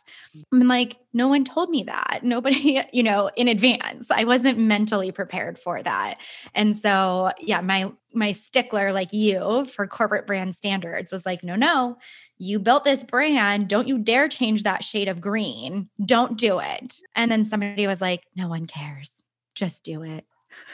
And 0.52 0.68
like 0.68 0.98
no 1.14 1.28
one 1.28 1.44
told 1.44 1.70
me 1.70 1.84
that. 1.84 2.20
Nobody, 2.24 2.82
you 2.92 3.04
know, 3.04 3.30
in 3.36 3.48
advance. 3.48 4.10
I 4.10 4.24
wasn't 4.24 4.58
mentally 4.58 5.12
prepared 5.12 5.60
for 5.60 5.82
that. 5.84 6.18
And 6.56 6.76
so, 6.76 7.32
yeah, 7.40 7.62
my 7.62 7.92
my 8.14 8.32
stickler 8.32 8.92
like 8.92 9.14
you 9.14 9.66
for 9.66 9.88
corporate 9.88 10.28
brand 10.28 10.56
standards 10.56 11.12
was 11.12 11.26
like, 11.26 11.44
"No, 11.44 11.56
no 11.56 11.98
you 12.42 12.58
built 12.58 12.84
this 12.84 13.04
brand. 13.04 13.68
Don't 13.68 13.88
you 13.88 14.00
dare 14.00 14.28
change 14.28 14.64
that 14.64 14.84
shade 14.84 15.08
of 15.08 15.22
green. 15.22 15.90
Don't 16.04 16.40
do 16.40 16.60
it. 16.60 16.98
And 17.16 17.30
then 17.30 17.46
somebody 17.46 17.86
was 17.86 18.02
like, 18.02 18.24
no 18.36 18.48
one 18.48 18.66
cares. 18.66 19.12
Just 19.54 19.84
do 19.84 20.02
it. 20.02 20.26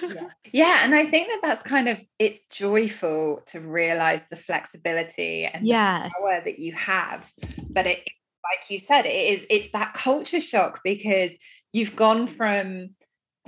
yeah. 0.02 0.30
yeah. 0.54 0.80
And 0.84 0.96
I 0.96 1.06
think 1.06 1.28
that 1.28 1.42
that's 1.42 1.64
kind 1.64 1.90
of, 1.90 2.00
it's 2.20 2.44
joyful 2.44 3.42
to 3.48 3.60
realize 3.60 4.30
the 4.30 4.38
flexibility 4.38 5.44
and 5.44 5.68
yes. 5.68 6.10
power 6.18 6.42
that 6.46 6.58
you 6.58 6.72
have. 6.72 7.30
But 7.70 7.86
it, 7.86 8.10
like 8.46 8.70
you 8.70 8.80
said, 8.80 9.06
it 9.06 9.34
is, 9.34 9.46
it's 9.50 9.72
that 9.74 9.94
culture 9.94 10.40
shock 10.40 10.80
because 10.86 11.38
you've 11.74 11.98
gone 11.98 12.28
from 12.28 12.92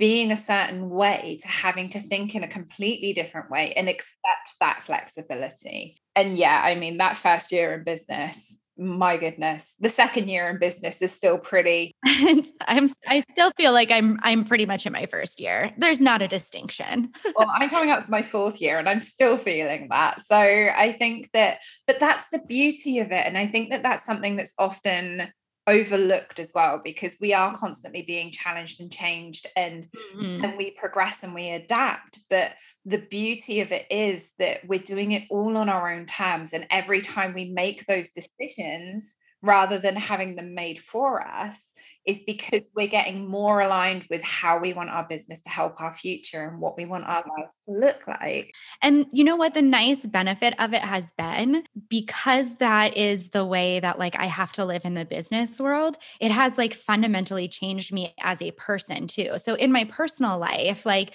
being 0.00 0.32
a 0.32 0.36
certain 0.36 0.90
way 0.90 1.38
to 1.42 1.46
having 1.46 1.88
to 1.90 1.98
mm-hmm. 1.98 2.08
think 2.08 2.34
in 2.34 2.42
a 2.42 2.48
completely 2.48 3.12
different 3.12 3.50
way 3.50 3.72
and 3.74 3.88
accept 3.88 4.56
that 4.58 4.82
flexibility 4.82 6.00
and 6.16 6.36
yeah, 6.36 6.60
I 6.62 6.74
mean, 6.74 6.98
that 6.98 7.16
first 7.16 7.52
year 7.52 7.72
in 7.74 7.84
business, 7.84 8.58
my 8.76 9.16
goodness, 9.16 9.74
the 9.78 9.90
second 9.90 10.28
year 10.28 10.48
in 10.48 10.58
business 10.58 11.00
is 11.02 11.12
still 11.12 11.38
pretty. 11.38 11.94
I'm 12.04 12.90
I 13.06 13.24
still 13.30 13.52
feel 13.56 13.72
like 13.72 13.90
I'm 13.90 14.18
I'm 14.22 14.44
pretty 14.44 14.66
much 14.66 14.86
in 14.86 14.92
my 14.92 15.06
first 15.06 15.38
year. 15.38 15.72
There's 15.76 16.00
not 16.00 16.22
a 16.22 16.28
distinction. 16.28 17.12
well, 17.36 17.50
I'm 17.52 17.68
coming 17.68 17.90
up 17.90 18.04
to 18.04 18.10
my 18.10 18.22
fourth 18.22 18.60
year 18.60 18.78
and 18.78 18.88
I'm 18.88 19.00
still 19.00 19.36
feeling 19.36 19.88
that. 19.90 20.22
So 20.22 20.36
I 20.36 20.96
think 20.98 21.30
that, 21.32 21.58
but 21.86 22.00
that's 22.00 22.28
the 22.28 22.40
beauty 22.40 22.98
of 22.98 23.12
it. 23.12 23.26
And 23.26 23.36
I 23.36 23.46
think 23.46 23.70
that 23.70 23.82
that's 23.82 24.04
something 24.04 24.36
that's 24.36 24.54
often 24.58 25.30
overlooked 25.66 26.38
as 26.38 26.52
well 26.54 26.80
because 26.82 27.16
we 27.20 27.34
are 27.34 27.56
constantly 27.56 28.02
being 28.02 28.32
challenged 28.32 28.80
and 28.80 28.90
changed 28.90 29.46
and 29.56 29.88
mm-hmm. 30.16 30.44
and 30.44 30.56
we 30.56 30.70
progress 30.72 31.22
and 31.22 31.34
we 31.34 31.50
adapt 31.50 32.20
but 32.30 32.52
the 32.86 32.98
beauty 32.98 33.60
of 33.60 33.70
it 33.70 33.86
is 33.90 34.32
that 34.38 34.66
we're 34.66 34.78
doing 34.78 35.12
it 35.12 35.24
all 35.30 35.56
on 35.56 35.68
our 35.68 35.92
own 35.92 36.06
terms 36.06 36.54
and 36.54 36.66
every 36.70 37.02
time 37.02 37.34
we 37.34 37.50
make 37.50 37.86
those 37.86 38.10
decisions 38.10 39.16
rather 39.42 39.78
than 39.78 39.96
having 39.96 40.36
them 40.36 40.54
made 40.54 40.78
for 40.78 41.26
us 41.26 41.72
is 42.06 42.20
because 42.26 42.70
we're 42.74 42.86
getting 42.86 43.26
more 43.26 43.60
aligned 43.60 44.06
with 44.10 44.22
how 44.22 44.58
we 44.58 44.72
want 44.72 44.90
our 44.90 45.06
business 45.06 45.40
to 45.42 45.50
help 45.50 45.80
our 45.80 45.92
future 45.92 46.46
and 46.48 46.60
what 46.60 46.76
we 46.76 46.84
want 46.84 47.04
our 47.04 47.22
lives 47.38 47.58
to 47.64 47.72
look 47.72 48.06
like. 48.06 48.52
And 48.82 49.06
you 49.12 49.24
know 49.24 49.36
what? 49.36 49.54
The 49.54 49.62
nice 49.62 50.04
benefit 50.04 50.54
of 50.58 50.72
it 50.72 50.82
has 50.82 51.12
been 51.16 51.64
because 51.88 52.54
that 52.56 52.96
is 52.96 53.30
the 53.30 53.44
way 53.44 53.80
that 53.80 53.98
like 53.98 54.16
I 54.18 54.26
have 54.26 54.52
to 54.52 54.64
live 54.64 54.84
in 54.84 54.94
the 54.94 55.04
business 55.04 55.60
world, 55.60 55.96
it 56.20 56.30
has 56.30 56.58
like 56.58 56.74
fundamentally 56.74 57.48
changed 57.48 57.92
me 57.92 58.14
as 58.20 58.40
a 58.42 58.50
person 58.52 59.06
too. 59.06 59.32
So 59.36 59.54
in 59.54 59.72
my 59.72 59.84
personal 59.84 60.38
life, 60.38 60.84
like 60.84 61.12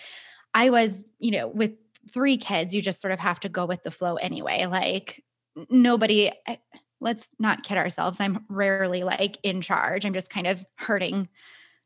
I 0.54 0.70
was, 0.70 1.04
you 1.20 1.32
know, 1.32 1.48
with 1.48 1.74
three 2.12 2.38
kids, 2.38 2.74
you 2.74 2.82
just 2.82 3.02
sort 3.02 3.12
of 3.12 3.20
have 3.20 3.40
to 3.42 3.50
go 3.50 3.66
with 3.66 3.84
the 3.84 3.92
flow 3.92 4.16
anyway. 4.16 4.66
Like 4.66 5.24
nobody, 5.70 6.32
eh, 6.48 6.58
let's 7.02 7.28
not 7.40 7.64
kid 7.64 7.78
ourselves. 7.78 8.20
I'm 8.20 8.46
rarely 8.50 9.04
like 9.04 9.38
in 9.44 9.62
charge. 9.62 10.06
I'm 10.06 10.14
just 10.14 10.30
kind 10.30 10.48
of 10.48 10.64
herding 10.76 11.30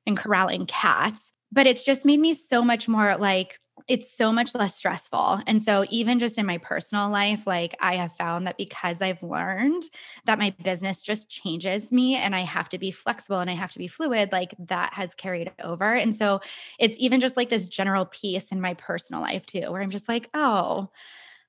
and 0.05 0.17
corralling 0.17 0.65
cats. 0.65 1.33
But 1.51 1.67
it's 1.67 1.83
just 1.83 2.05
made 2.05 2.19
me 2.19 2.33
so 2.33 2.61
much 2.61 2.87
more 2.87 3.17
like, 3.17 3.59
it's 3.87 4.15
so 4.15 4.31
much 4.31 4.53
less 4.53 4.75
stressful. 4.75 5.41
And 5.47 5.61
so, 5.61 5.85
even 5.89 6.19
just 6.19 6.37
in 6.37 6.45
my 6.45 6.57
personal 6.59 7.09
life, 7.09 7.47
like 7.47 7.75
I 7.79 7.95
have 7.95 8.13
found 8.15 8.45
that 8.45 8.57
because 8.57 9.01
I've 9.01 9.23
learned 9.23 9.83
that 10.25 10.37
my 10.37 10.53
business 10.63 11.01
just 11.01 11.29
changes 11.29 11.91
me 11.91 12.15
and 12.15 12.35
I 12.35 12.41
have 12.41 12.69
to 12.69 12.77
be 12.77 12.91
flexible 12.91 13.39
and 13.39 13.49
I 13.49 13.53
have 13.53 13.71
to 13.71 13.79
be 13.79 13.87
fluid, 13.87 14.31
like 14.31 14.53
that 14.67 14.93
has 14.93 15.15
carried 15.15 15.51
over. 15.63 15.93
And 15.95 16.13
so, 16.13 16.41
it's 16.77 16.97
even 16.99 17.19
just 17.19 17.37
like 17.37 17.49
this 17.49 17.65
general 17.65 18.05
piece 18.05 18.51
in 18.51 18.61
my 18.61 18.75
personal 18.75 19.21
life 19.21 19.45
too, 19.45 19.71
where 19.71 19.81
I'm 19.81 19.91
just 19.91 20.09
like, 20.09 20.29
oh, 20.33 20.89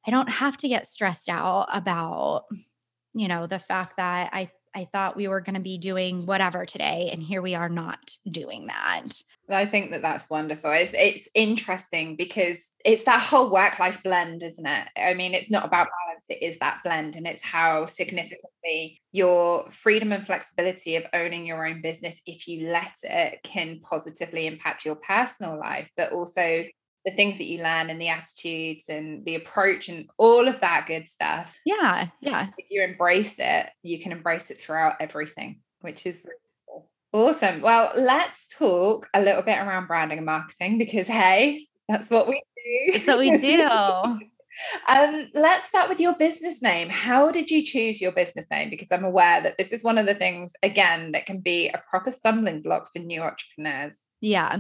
I 0.06 0.10
don't 0.10 0.30
have 0.30 0.56
to 0.58 0.68
get 0.68 0.86
stressed 0.86 1.28
out 1.28 1.68
about 1.72 2.44
you 3.14 3.28
know, 3.28 3.46
the 3.46 3.58
fact 3.58 3.96
that 3.96 4.30
I 4.32 4.50
I 4.74 4.84
thought 4.92 5.16
we 5.16 5.26
were 5.26 5.40
going 5.40 5.56
to 5.56 5.60
be 5.60 5.78
doing 5.78 6.26
whatever 6.26 6.64
today, 6.64 7.10
and 7.12 7.22
here 7.22 7.42
we 7.42 7.54
are 7.54 7.68
not 7.68 8.16
doing 8.30 8.68
that. 8.68 9.22
I 9.48 9.66
think 9.66 9.90
that 9.90 10.02
that's 10.02 10.30
wonderful. 10.30 10.70
It's 10.70 10.92
it's 10.94 11.28
interesting 11.34 12.16
because 12.16 12.72
it's 12.84 13.04
that 13.04 13.20
whole 13.20 13.50
work 13.50 13.78
life 13.78 14.00
blend, 14.02 14.42
isn't 14.42 14.66
it? 14.66 14.88
I 14.96 15.14
mean, 15.14 15.34
it's 15.34 15.50
not 15.50 15.64
about 15.64 15.88
balance; 16.06 16.26
it 16.28 16.42
is 16.42 16.58
that 16.58 16.80
blend, 16.84 17.16
and 17.16 17.26
it's 17.26 17.42
how 17.42 17.80
mm-hmm. 17.80 17.88
significantly 17.88 19.00
your 19.12 19.68
freedom 19.70 20.12
and 20.12 20.24
flexibility 20.24 20.96
of 20.96 21.04
owning 21.12 21.46
your 21.46 21.66
own 21.66 21.82
business, 21.82 22.20
if 22.26 22.46
you 22.46 22.68
let 22.68 22.94
it, 23.02 23.40
can 23.42 23.80
positively 23.80 24.46
impact 24.46 24.84
your 24.84 24.96
personal 24.96 25.58
life, 25.58 25.88
but 25.96 26.12
also 26.12 26.64
the 27.04 27.12
things 27.12 27.38
that 27.38 27.44
you 27.44 27.62
learn 27.62 27.90
and 27.90 28.00
the 28.00 28.08
attitudes 28.08 28.88
and 28.88 29.24
the 29.24 29.34
approach 29.34 29.88
and 29.88 30.08
all 30.18 30.46
of 30.46 30.60
that 30.60 30.86
good 30.86 31.08
stuff. 31.08 31.56
Yeah. 31.64 32.08
Yeah. 32.20 32.48
If 32.58 32.66
you 32.70 32.82
embrace 32.82 33.36
it, 33.38 33.70
you 33.82 34.00
can 34.00 34.12
embrace 34.12 34.50
it 34.50 34.60
throughout 34.60 34.96
everything, 35.00 35.60
which 35.80 36.06
is 36.06 36.20
really 36.24 36.36
cool. 36.68 36.90
Awesome. 37.12 37.62
Well, 37.62 37.92
let's 37.96 38.48
talk 38.48 39.08
a 39.14 39.22
little 39.22 39.42
bit 39.42 39.58
around 39.58 39.86
branding 39.86 40.18
and 40.18 40.26
marketing 40.26 40.78
because, 40.78 41.06
hey, 41.06 41.66
that's 41.88 42.10
what 42.10 42.28
we 42.28 42.42
do. 42.56 42.92
That's 42.92 43.06
what 43.06 43.18
we 43.18 43.38
do. 43.38 44.20
um, 44.88 45.28
let's 45.34 45.68
start 45.68 45.88
with 45.88 46.00
your 46.00 46.14
business 46.14 46.62
name. 46.62 46.88
How 46.88 47.30
did 47.30 47.50
you 47.50 47.64
choose 47.64 48.00
your 48.00 48.12
business 48.12 48.46
name? 48.50 48.70
Because 48.70 48.90
I'm 48.92 49.04
aware 49.04 49.40
that 49.40 49.58
this 49.58 49.72
is 49.72 49.84
one 49.84 49.98
of 49.98 50.06
the 50.06 50.14
things, 50.14 50.52
again, 50.62 51.12
that 51.12 51.26
can 51.26 51.40
be 51.40 51.68
a 51.68 51.82
proper 51.88 52.10
stumbling 52.10 52.62
block 52.62 52.90
for 52.92 52.98
new 52.98 53.22
entrepreneurs. 53.22 54.00
Yeah. 54.20 54.58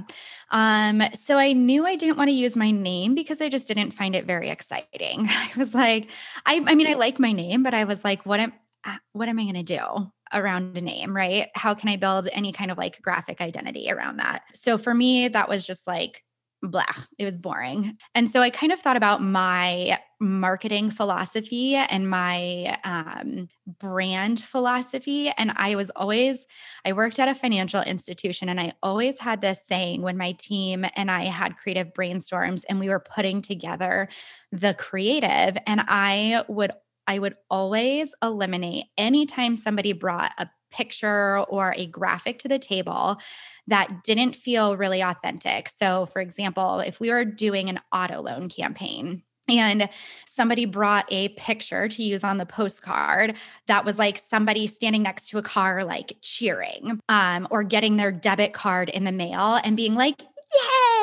Um, 0.50 1.02
so 1.14 1.36
I 1.36 1.52
knew 1.52 1.84
I 1.84 1.96
didn't 1.96 2.16
want 2.16 2.28
to 2.28 2.34
use 2.34 2.56
my 2.56 2.70
name 2.70 3.14
because 3.14 3.40
I 3.40 3.48
just 3.48 3.68
didn't 3.68 3.90
find 3.90 4.16
it 4.16 4.24
very 4.24 4.48
exciting. 4.48 5.26
I 5.28 5.50
was 5.56 5.74
like, 5.74 6.10
I 6.46 6.62
I 6.66 6.74
mean, 6.74 6.86
I 6.86 6.94
like 6.94 7.18
my 7.18 7.32
name, 7.32 7.62
but 7.62 7.74
I 7.74 7.84
was 7.84 8.02
like, 8.02 8.24
what 8.24 8.40
am 8.40 8.52
uh, 8.84 8.96
what 9.12 9.28
am 9.28 9.38
I 9.38 9.42
going 9.42 9.54
to 9.54 9.62
do 9.62 10.10
around 10.32 10.78
a 10.78 10.80
name, 10.80 11.14
right? 11.14 11.48
How 11.54 11.74
can 11.74 11.90
I 11.90 11.96
build 11.96 12.28
any 12.32 12.52
kind 12.52 12.70
of 12.70 12.78
like 12.78 13.02
graphic 13.02 13.42
identity 13.42 13.90
around 13.90 14.18
that? 14.18 14.42
So 14.54 14.78
for 14.78 14.94
me, 14.94 15.28
that 15.28 15.48
was 15.48 15.66
just 15.66 15.86
like 15.86 16.22
blah, 16.62 16.84
it 17.18 17.24
was 17.24 17.38
boring. 17.38 17.96
And 18.14 18.30
so 18.30 18.40
I 18.40 18.50
kind 18.50 18.72
of 18.72 18.80
thought 18.80 18.96
about 18.96 19.22
my 19.22 19.98
marketing 20.20 20.90
philosophy 20.90 21.76
and 21.76 22.10
my 22.10 22.78
um, 22.84 23.48
brand 23.78 24.40
philosophy. 24.40 25.30
And 25.30 25.52
I 25.56 25.76
was 25.76 25.88
always, 25.90 26.44
I 26.84 26.92
worked 26.92 27.18
at 27.18 27.28
a 27.28 27.34
financial 27.34 27.80
institution 27.80 28.50
and 28.50 28.60
I 28.60 28.74
always 28.82 29.18
had 29.18 29.40
this 29.40 29.64
saying 29.66 30.02
when 30.02 30.18
my 30.18 30.32
team 30.32 30.84
and 30.94 31.10
I 31.10 31.24
had 31.24 31.56
creative 31.56 31.94
brainstorms 31.94 32.64
and 32.68 32.78
we 32.78 32.90
were 32.90 33.00
putting 33.00 33.40
together 33.40 34.08
the 34.52 34.74
creative, 34.74 35.56
and 35.66 35.80
I 35.86 36.44
would 36.48 36.72
I 37.06 37.18
would 37.18 37.34
always 37.50 38.10
eliminate 38.22 38.84
anytime 38.96 39.56
somebody 39.56 39.92
brought 39.92 40.30
a 40.38 40.48
picture 40.70 41.38
or 41.48 41.74
a 41.76 41.86
graphic 41.86 42.38
to 42.40 42.48
the 42.48 42.58
table 42.58 43.18
that 43.66 44.02
didn't 44.04 44.36
feel 44.36 44.76
really 44.76 45.00
authentic. 45.00 45.68
So, 45.68 46.06
for 46.12 46.20
example, 46.20 46.80
if 46.80 47.00
we 47.00 47.10
were 47.10 47.24
doing 47.24 47.68
an 47.68 47.80
auto 47.92 48.20
loan 48.20 48.48
campaign, 48.48 49.22
and 49.48 49.88
somebody 50.26 50.64
brought 50.64 51.06
a 51.10 51.30
picture 51.30 51.88
to 51.88 52.02
use 52.02 52.22
on 52.22 52.38
the 52.38 52.46
postcard 52.46 53.36
that 53.66 53.84
was 53.84 53.98
like 53.98 54.18
somebody 54.18 54.66
standing 54.66 55.02
next 55.02 55.28
to 55.28 55.38
a 55.38 55.42
car 55.42 55.82
like 55.84 56.16
cheering 56.22 57.00
um, 57.08 57.48
or 57.50 57.64
getting 57.64 57.96
their 57.96 58.12
debit 58.12 58.52
card 58.52 58.88
in 58.88 59.04
the 59.04 59.12
mail 59.12 59.58
and 59.64 59.76
being 59.76 59.94
like 59.94 60.22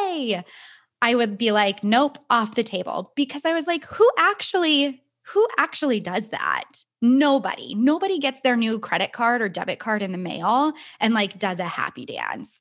yay! 0.07 0.43
I 1.01 1.15
would 1.15 1.37
be 1.37 1.51
like 1.51 1.83
nope 1.83 2.17
off 2.29 2.55
the 2.55 2.63
table. 2.63 3.11
Because 3.15 3.45
i 3.45 3.53
was 3.53 3.67
like 3.67 3.85
who 3.85 4.09
actually 4.17 5.01
who 5.23 5.47
actually 5.57 5.99
does 5.99 6.29
that 6.29 6.85
nobody 7.01 7.75
nobody 7.75 8.17
gets 8.17 8.41
their 8.41 8.55
new 8.55 8.79
credit 8.79 9.11
card 9.11 9.41
or 9.41 9.49
debit 9.49 9.79
card 9.79 10.01
in 10.01 10.11
the 10.11 10.17
mail 10.17 10.73
and 10.99 11.13
like 11.13 11.37
does 11.37 11.59
a 11.59 11.65
happy 11.65 12.05
dance 12.05 12.59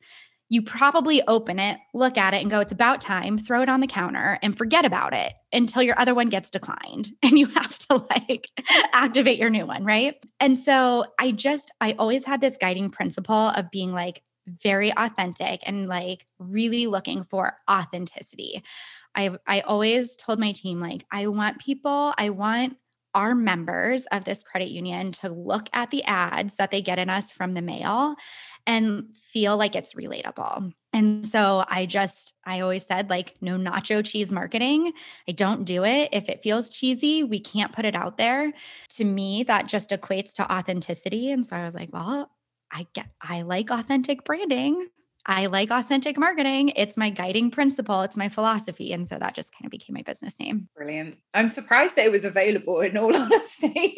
you 0.48 0.62
probably 0.62 1.22
open 1.26 1.58
it, 1.58 1.78
look 1.92 2.16
at 2.16 2.32
it, 2.32 2.40
and 2.40 2.50
go, 2.50 2.60
it's 2.60 2.72
about 2.72 3.00
time, 3.00 3.36
throw 3.36 3.62
it 3.62 3.68
on 3.68 3.80
the 3.80 3.86
counter 3.86 4.38
and 4.42 4.56
forget 4.56 4.84
about 4.84 5.12
it 5.12 5.32
until 5.52 5.82
your 5.82 5.98
other 5.98 6.14
one 6.14 6.28
gets 6.28 6.50
declined. 6.50 7.10
And 7.22 7.38
you 7.38 7.46
have 7.46 7.76
to 7.88 7.96
like 7.96 8.48
activate 8.92 9.38
your 9.38 9.50
new 9.50 9.66
one. 9.66 9.84
Right. 9.84 10.14
And 10.38 10.56
so 10.56 11.06
I 11.18 11.32
just, 11.32 11.72
I 11.80 11.92
always 11.98 12.24
had 12.24 12.40
this 12.40 12.56
guiding 12.56 12.90
principle 12.90 13.34
of 13.34 13.70
being 13.72 13.92
like 13.92 14.22
very 14.46 14.92
authentic 14.96 15.60
and 15.64 15.88
like 15.88 16.24
really 16.38 16.86
looking 16.86 17.24
for 17.24 17.56
authenticity. 17.68 18.62
I, 19.16 19.36
I 19.46 19.60
always 19.62 20.14
told 20.14 20.38
my 20.38 20.52
team, 20.52 20.78
like, 20.78 21.04
I 21.10 21.26
want 21.26 21.58
people, 21.58 22.14
I 22.16 22.30
want 22.30 22.76
our 23.16 23.34
members 23.34 24.04
of 24.12 24.24
this 24.24 24.42
credit 24.42 24.68
union 24.68 25.10
to 25.10 25.30
look 25.30 25.68
at 25.72 25.90
the 25.90 26.04
ads 26.04 26.54
that 26.56 26.70
they 26.70 26.82
get 26.82 26.98
in 26.98 27.08
us 27.08 27.30
from 27.30 27.54
the 27.54 27.62
mail 27.62 28.14
and 28.66 29.06
feel 29.32 29.56
like 29.56 29.74
it's 29.74 29.94
relatable. 29.94 30.72
And 30.92 31.26
so 31.26 31.64
I 31.66 31.86
just, 31.86 32.34
I 32.44 32.60
always 32.60 32.84
said, 32.84 33.08
like, 33.08 33.34
no 33.40 33.56
nacho 33.56 34.04
cheese 34.04 34.30
marketing. 34.30 34.92
I 35.26 35.32
don't 35.32 35.64
do 35.64 35.84
it. 35.84 36.10
If 36.12 36.28
it 36.28 36.42
feels 36.42 36.68
cheesy, 36.68 37.24
we 37.24 37.40
can't 37.40 37.72
put 37.72 37.86
it 37.86 37.94
out 37.94 38.18
there. 38.18 38.52
To 38.96 39.04
me, 39.04 39.44
that 39.44 39.66
just 39.66 39.90
equates 39.90 40.34
to 40.34 40.52
authenticity. 40.52 41.30
And 41.30 41.46
so 41.46 41.56
I 41.56 41.64
was 41.64 41.74
like, 41.74 41.90
well, 41.92 42.30
I 42.70 42.86
get, 42.92 43.08
I 43.22 43.42
like 43.42 43.70
authentic 43.70 44.24
branding. 44.24 44.88
I 45.26 45.46
like 45.46 45.70
authentic 45.70 46.16
marketing. 46.18 46.70
It's 46.76 46.96
my 46.96 47.10
guiding 47.10 47.50
principle, 47.50 48.02
it's 48.02 48.16
my 48.16 48.28
philosophy. 48.28 48.92
And 48.92 49.06
so 49.06 49.18
that 49.18 49.34
just 49.34 49.52
kind 49.52 49.66
of 49.66 49.70
became 49.70 49.94
my 49.94 50.02
business 50.02 50.38
name. 50.38 50.68
Brilliant. 50.76 51.18
I'm 51.34 51.48
surprised 51.48 51.96
that 51.96 52.06
it 52.06 52.12
was 52.12 52.24
available 52.24 52.80
in 52.80 52.96
all 52.96 53.14
honesty. 53.22 53.96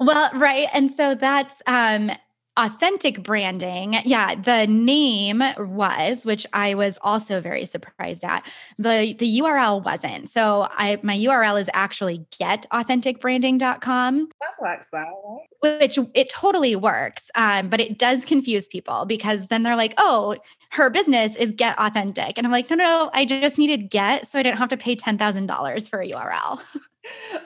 well, 0.00 0.30
right. 0.34 0.68
And 0.72 0.90
so 0.90 1.14
that's 1.14 1.62
um 1.66 2.10
authentic 2.56 3.22
branding 3.22 3.94
yeah 4.04 4.34
the 4.34 4.66
name 4.66 5.40
was 5.56 6.26
which 6.26 6.44
i 6.52 6.74
was 6.74 6.98
also 7.00 7.40
very 7.40 7.64
surprised 7.64 8.24
at 8.24 8.44
the 8.76 9.14
the 9.18 9.38
url 9.38 9.82
wasn't 9.84 10.28
so 10.28 10.66
i 10.72 10.98
my 11.02 11.16
url 11.16 11.58
is 11.58 11.70
actually 11.72 12.18
getauthenticbranding.com 12.32 14.28
that 14.40 14.60
works 14.60 14.88
well 14.92 15.46
right? 15.62 15.80
which 15.80 15.98
it 16.12 16.28
totally 16.28 16.74
works 16.74 17.30
um, 17.36 17.68
but 17.68 17.80
it 17.80 17.98
does 17.98 18.24
confuse 18.24 18.66
people 18.66 19.04
because 19.06 19.46
then 19.46 19.62
they're 19.62 19.76
like 19.76 19.94
oh 19.96 20.36
her 20.72 20.90
business 20.90 21.36
is 21.36 21.52
get 21.52 21.78
authentic 21.78 22.36
and 22.36 22.46
i'm 22.46 22.52
like 22.52 22.68
no 22.70 22.76
no, 22.76 22.84
no 22.84 23.10
i 23.12 23.24
just 23.24 23.58
needed 23.58 23.90
get 23.90 24.26
so 24.26 24.38
i 24.38 24.42
didn't 24.42 24.58
have 24.58 24.68
to 24.68 24.76
pay 24.76 24.96
$10000 24.96 25.88
for 25.88 26.00
a 26.00 26.10
url 26.10 26.60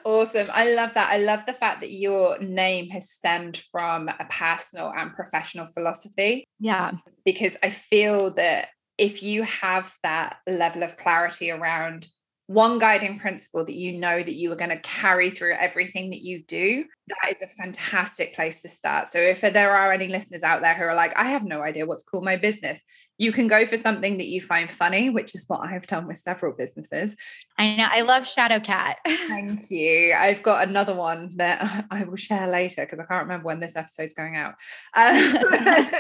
Awesome. 0.04 0.48
I 0.52 0.74
love 0.74 0.94
that. 0.94 1.10
I 1.10 1.18
love 1.18 1.46
the 1.46 1.52
fact 1.52 1.80
that 1.80 1.92
your 1.92 2.38
name 2.38 2.88
has 2.90 3.10
stemmed 3.10 3.62
from 3.70 4.08
a 4.08 4.26
personal 4.28 4.92
and 4.94 5.14
professional 5.14 5.66
philosophy. 5.66 6.44
Yeah. 6.58 6.92
Because 7.24 7.56
I 7.62 7.70
feel 7.70 8.32
that 8.34 8.68
if 8.98 9.22
you 9.22 9.42
have 9.44 9.94
that 10.02 10.38
level 10.46 10.82
of 10.82 10.96
clarity 10.96 11.50
around 11.50 12.08
one 12.46 12.78
guiding 12.78 13.18
principle 13.18 13.64
that 13.64 13.74
you 13.74 13.96
know 13.98 14.22
that 14.22 14.34
you 14.34 14.52
are 14.52 14.56
going 14.56 14.70
to 14.70 14.78
carry 14.80 15.30
through 15.30 15.54
everything 15.54 16.10
that 16.10 16.22
you 16.22 16.42
do, 16.46 16.84
that 17.08 17.32
is 17.32 17.40
a 17.40 17.46
fantastic 17.46 18.34
place 18.34 18.60
to 18.60 18.68
start. 18.68 19.08
So 19.08 19.18
if 19.18 19.40
there 19.40 19.74
are 19.74 19.92
any 19.92 20.08
listeners 20.08 20.42
out 20.42 20.60
there 20.60 20.74
who 20.74 20.84
are 20.84 20.94
like, 20.94 21.14
I 21.16 21.30
have 21.30 21.44
no 21.44 21.62
idea 21.62 21.87
what 21.87 21.98
to 21.98 22.04
call 22.04 22.22
my 22.22 22.37
business, 22.37 22.82
you 23.18 23.33
can 23.33 23.46
go 23.46 23.64
for 23.64 23.77
something 23.77 24.18
that 24.18 24.27
you 24.27 24.40
find 24.40 24.70
funny, 24.70 25.11
which 25.11 25.35
is 25.35 25.44
what 25.46 25.61
I've 25.61 25.87
done 25.87 26.07
with 26.07 26.18
several 26.18 26.53
businesses. 26.53 27.14
I 27.59 27.77
know. 27.77 27.87
I 27.88 28.00
love 28.00 28.27
Shadow 28.27 28.59
Cat. 28.59 28.98
Thank 29.07 29.70
you. 29.70 30.14
I've 30.16 30.42
got 30.42 30.66
another 30.66 30.94
one 30.94 31.37
that 31.37 31.87
I 31.90 32.05
will 32.05 32.16
share 32.16 32.48
later 32.48 32.83
because 32.83 32.98
I 32.98 33.05
can't 33.05 33.24
remember 33.24 33.46
when 33.46 33.61
this 33.61 33.77
episode's 33.77 34.14
going 34.14 34.37
out. 34.37 34.55
Um, 34.94 35.37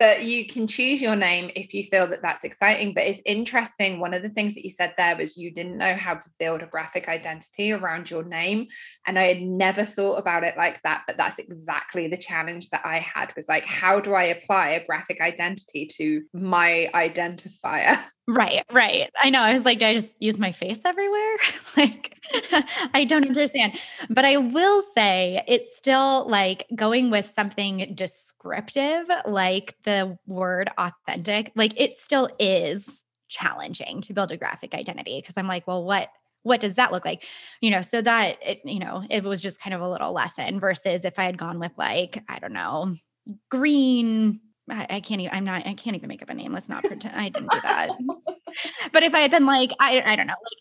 but 0.00 0.24
you 0.24 0.46
can 0.46 0.66
choose 0.66 1.00
your 1.00 1.14
name 1.14 1.50
if 1.54 1.72
you 1.72 1.84
feel 1.84 2.08
that 2.08 2.22
that's 2.22 2.42
exciting. 2.42 2.94
But 2.94 3.04
it's 3.04 3.22
interesting 3.24 4.00
one 4.00 4.14
of 4.14 4.22
the 4.22 4.30
things 4.30 4.54
that 4.54 4.64
you 4.64 4.70
said 4.70 4.94
there 4.96 5.16
was 5.16 5.36
you 5.36 5.52
didn't 5.52 5.78
know 5.78 5.94
how 5.94 6.14
to 6.14 6.30
build 6.38 6.62
a 6.62 6.66
graphic 6.66 7.08
identity 7.08 7.72
around 7.72 8.10
your 8.10 8.24
name 8.24 8.66
and 9.06 9.18
i 9.18 9.24
had 9.24 9.42
never 9.42 9.84
thought 9.84 10.16
about 10.16 10.44
it 10.44 10.56
like 10.56 10.80
that 10.82 11.04
but 11.06 11.16
that's 11.16 11.38
exactly 11.38 12.08
the 12.08 12.16
challenge 12.16 12.68
that 12.70 12.84
i 12.84 12.98
had 12.98 13.32
was 13.36 13.48
like 13.48 13.64
how 13.64 14.00
do 14.00 14.14
i 14.14 14.24
apply 14.24 14.68
a 14.68 14.86
graphic 14.86 15.20
identity 15.20 15.86
to 15.86 16.22
my 16.32 16.88
identifier 16.94 18.02
Right, 18.32 18.64
right. 18.70 19.10
I 19.20 19.30
know. 19.30 19.40
I 19.40 19.54
was 19.54 19.64
like, 19.64 19.80
do 19.80 19.86
I 19.86 19.94
just 19.94 20.22
use 20.22 20.38
my 20.38 20.52
face 20.52 20.80
everywhere? 20.84 21.36
like, 21.76 22.16
I 22.94 23.04
don't 23.04 23.26
understand. 23.26 23.76
But 24.08 24.24
I 24.24 24.36
will 24.36 24.82
say 24.94 25.42
it's 25.48 25.76
still 25.76 26.28
like 26.28 26.66
going 26.74 27.10
with 27.10 27.26
something 27.26 27.92
descriptive, 27.96 29.06
like 29.26 29.74
the 29.82 30.16
word 30.28 30.70
authentic, 30.78 31.50
like 31.56 31.72
it 31.80 31.92
still 31.94 32.28
is 32.38 33.02
challenging 33.28 34.00
to 34.02 34.12
build 34.12 34.30
a 34.30 34.36
graphic 34.36 34.74
identity 34.74 35.18
because 35.20 35.34
I'm 35.36 35.48
like, 35.48 35.66
well, 35.66 35.84
what 35.84 36.08
what 36.42 36.60
does 36.60 36.76
that 36.76 36.90
look 36.90 37.04
like 37.04 37.22
you 37.60 37.70
know 37.70 37.82
so 37.82 38.00
that 38.00 38.38
it 38.42 38.62
you 38.64 38.78
know 38.78 39.04
it 39.10 39.22
was 39.24 39.42
just 39.42 39.60
kind 39.60 39.74
of 39.74 39.82
a 39.82 39.90
little 39.90 40.10
lesson 40.14 40.58
versus 40.58 41.04
if 41.04 41.18
i 41.18 41.24
had 41.24 41.36
gone 41.36 41.58
with 41.58 41.70
like 41.76 42.24
i 42.30 42.38
don't 42.38 42.54
know 42.54 42.94
green 43.50 44.40
I, 44.70 44.86
I, 44.88 45.00
can't 45.00 45.20
even, 45.20 45.34
I'm 45.34 45.44
not, 45.44 45.66
I 45.66 45.74
can't 45.74 45.96
even 45.96 46.08
make 46.08 46.22
up 46.22 46.30
a 46.30 46.34
name. 46.34 46.52
Let's 46.52 46.68
not 46.68 46.84
pretend 46.84 47.14
I 47.16 47.28
didn't 47.28 47.50
do 47.50 47.60
that. 47.62 47.90
but 48.92 49.02
if 49.02 49.14
I 49.14 49.20
had 49.20 49.30
been 49.30 49.46
like, 49.46 49.72
I, 49.80 50.00
I 50.00 50.16
don't 50.16 50.26
know, 50.26 50.34
like 50.34 50.58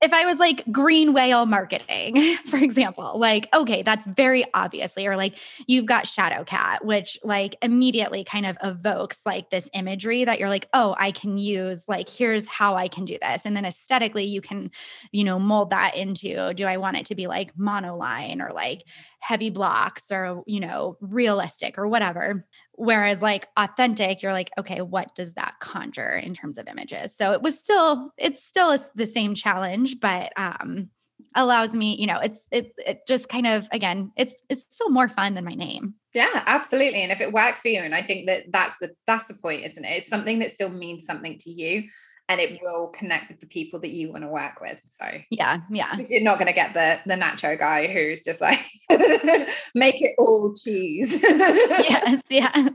if 0.00 0.12
I 0.12 0.26
was 0.26 0.38
like 0.38 0.64
green 0.70 1.12
whale 1.12 1.44
marketing, 1.44 2.36
for 2.46 2.56
example, 2.56 3.18
like, 3.18 3.48
okay, 3.52 3.82
that's 3.82 4.06
very 4.06 4.44
obviously, 4.54 5.06
or 5.06 5.16
like 5.16 5.38
you've 5.66 5.86
got 5.86 6.06
shadow 6.06 6.44
cat, 6.44 6.84
which 6.84 7.18
like 7.24 7.56
immediately 7.62 8.22
kind 8.22 8.46
of 8.46 8.56
evokes 8.62 9.18
like 9.26 9.50
this 9.50 9.68
imagery 9.72 10.24
that 10.24 10.38
you're 10.38 10.48
like, 10.48 10.68
oh, 10.72 10.94
I 10.98 11.10
can 11.10 11.36
use, 11.36 11.82
like, 11.88 12.08
here's 12.08 12.46
how 12.46 12.76
I 12.76 12.86
can 12.86 13.06
do 13.06 13.18
this. 13.20 13.44
And 13.44 13.56
then 13.56 13.64
aesthetically, 13.64 14.24
you 14.24 14.40
can, 14.40 14.70
you 15.10 15.24
know, 15.24 15.38
mold 15.38 15.70
that 15.70 15.96
into 15.96 16.54
do 16.54 16.64
I 16.64 16.76
want 16.76 16.96
it 16.96 17.06
to 17.06 17.16
be 17.16 17.26
like 17.26 17.54
monoline 17.56 18.40
or 18.40 18.52
like 18.52 18.84
heavy 19.18 19.50
blocks 19.50 20.12
or, 20.12 20.42
you 20.46 20.60
know, 20.60 20.96
realistic 21.00 21.76
or 21.76 21.88
whatever. 21.88 22.46
Whereas 22.78 23.20
like 23.20 23.48
authentic, 23.56 24.22
you're 24.22 24.32
like, 24.32 24.50
okay, 24.56 24.80
what 24.80 25.14
does 25.14 25.34
that 25.34 25.54
conjure 25.60 26.16
in 26.16 26.32
terms 26.32 26.58
of 26.58 26.68
images? 26.68 27.16
So 27.16 27.32
it 27.32 27.42
was 27.42 27.58
still, 27.58 28.12
it's 28.16 28.42
still 28.46 28.78
the 28.94 29.06
same 29.06 29.34
challenge, 29.34 30.00
but 30.00 30.32
um 30.36 30.90
allows 31.34 31.74
me, 31.74 31.96
you 31.96 32.06
know, 32.06 32.18
it's 32.18 32.40
it 32.50 32.72
it 32.78 33.00
just 33.06 33.28
kind 33.28 33.46
of 33.46 33.68
again, 33.72 34.12
it's 34.16 34.34
it's 34.48 34.64
still 34.70 34.90
more 34.90 35.08
fun 35.08 35.34
than 35.34 35.44
my 35.44 35.54
name. 35.54 35.94
Yeah, 36.14 36.42
absolutely. 36.46 37.02
And 37.02 37.12
if 37.12 37.20
it 37.20 37.32
works 37.32 37.60
for 37.60 37.68
you, 37.68 37.80
and 37.80 37.94
I 37.94 38.02
think 38.02 38.26
that 38.26 38.44
that's 38.50 38.74
the 38.80 38.90
that's 39.06 39.26
the 39.26 39.34
point, 39.34 39.64
isn't 39.64 39.84
it? 39.84 39.98
It's 39.98 40.08
something 40.08 40.38
that 40.40 40.50
still 40.50 40.70
means 40.70 41.04
something 41.04 41.38
to 41.38 41.50
you 41.50 41.84
and 42.28 42.40
it 42.40 42.58
will 42.60 42.88
connect 42.88 43.30
with 43.30 43.40
the 43.40 43.46
people 43.46 43.80
that 43.80 43.90
you 43.90 44.12
want 44.12 44.22
to 44.22 44.28
work 44.28 44.60
with. 44.60 44.80
So 44.84 45.06
yeah, 45.30 45.60
yeah. 45.70 45.96
You're 45.96 46.22
not 46.22 46.38
going 46.38 46.48
to 46.48 46.52
get 46.52 46.74
the 46.74 47.00
the 47.06 47.20
nacho 47.20 47.58
guy 47.58 47.86
who's 47.86 48.22
just 48.22 48.40
like 48.40 48.60
make 49.74 50.00
it 50.02 50.14
all 50.18 50.52
cheese. 50.52 51.20
yes, 51.22 52.20
yes. 52.28 52.72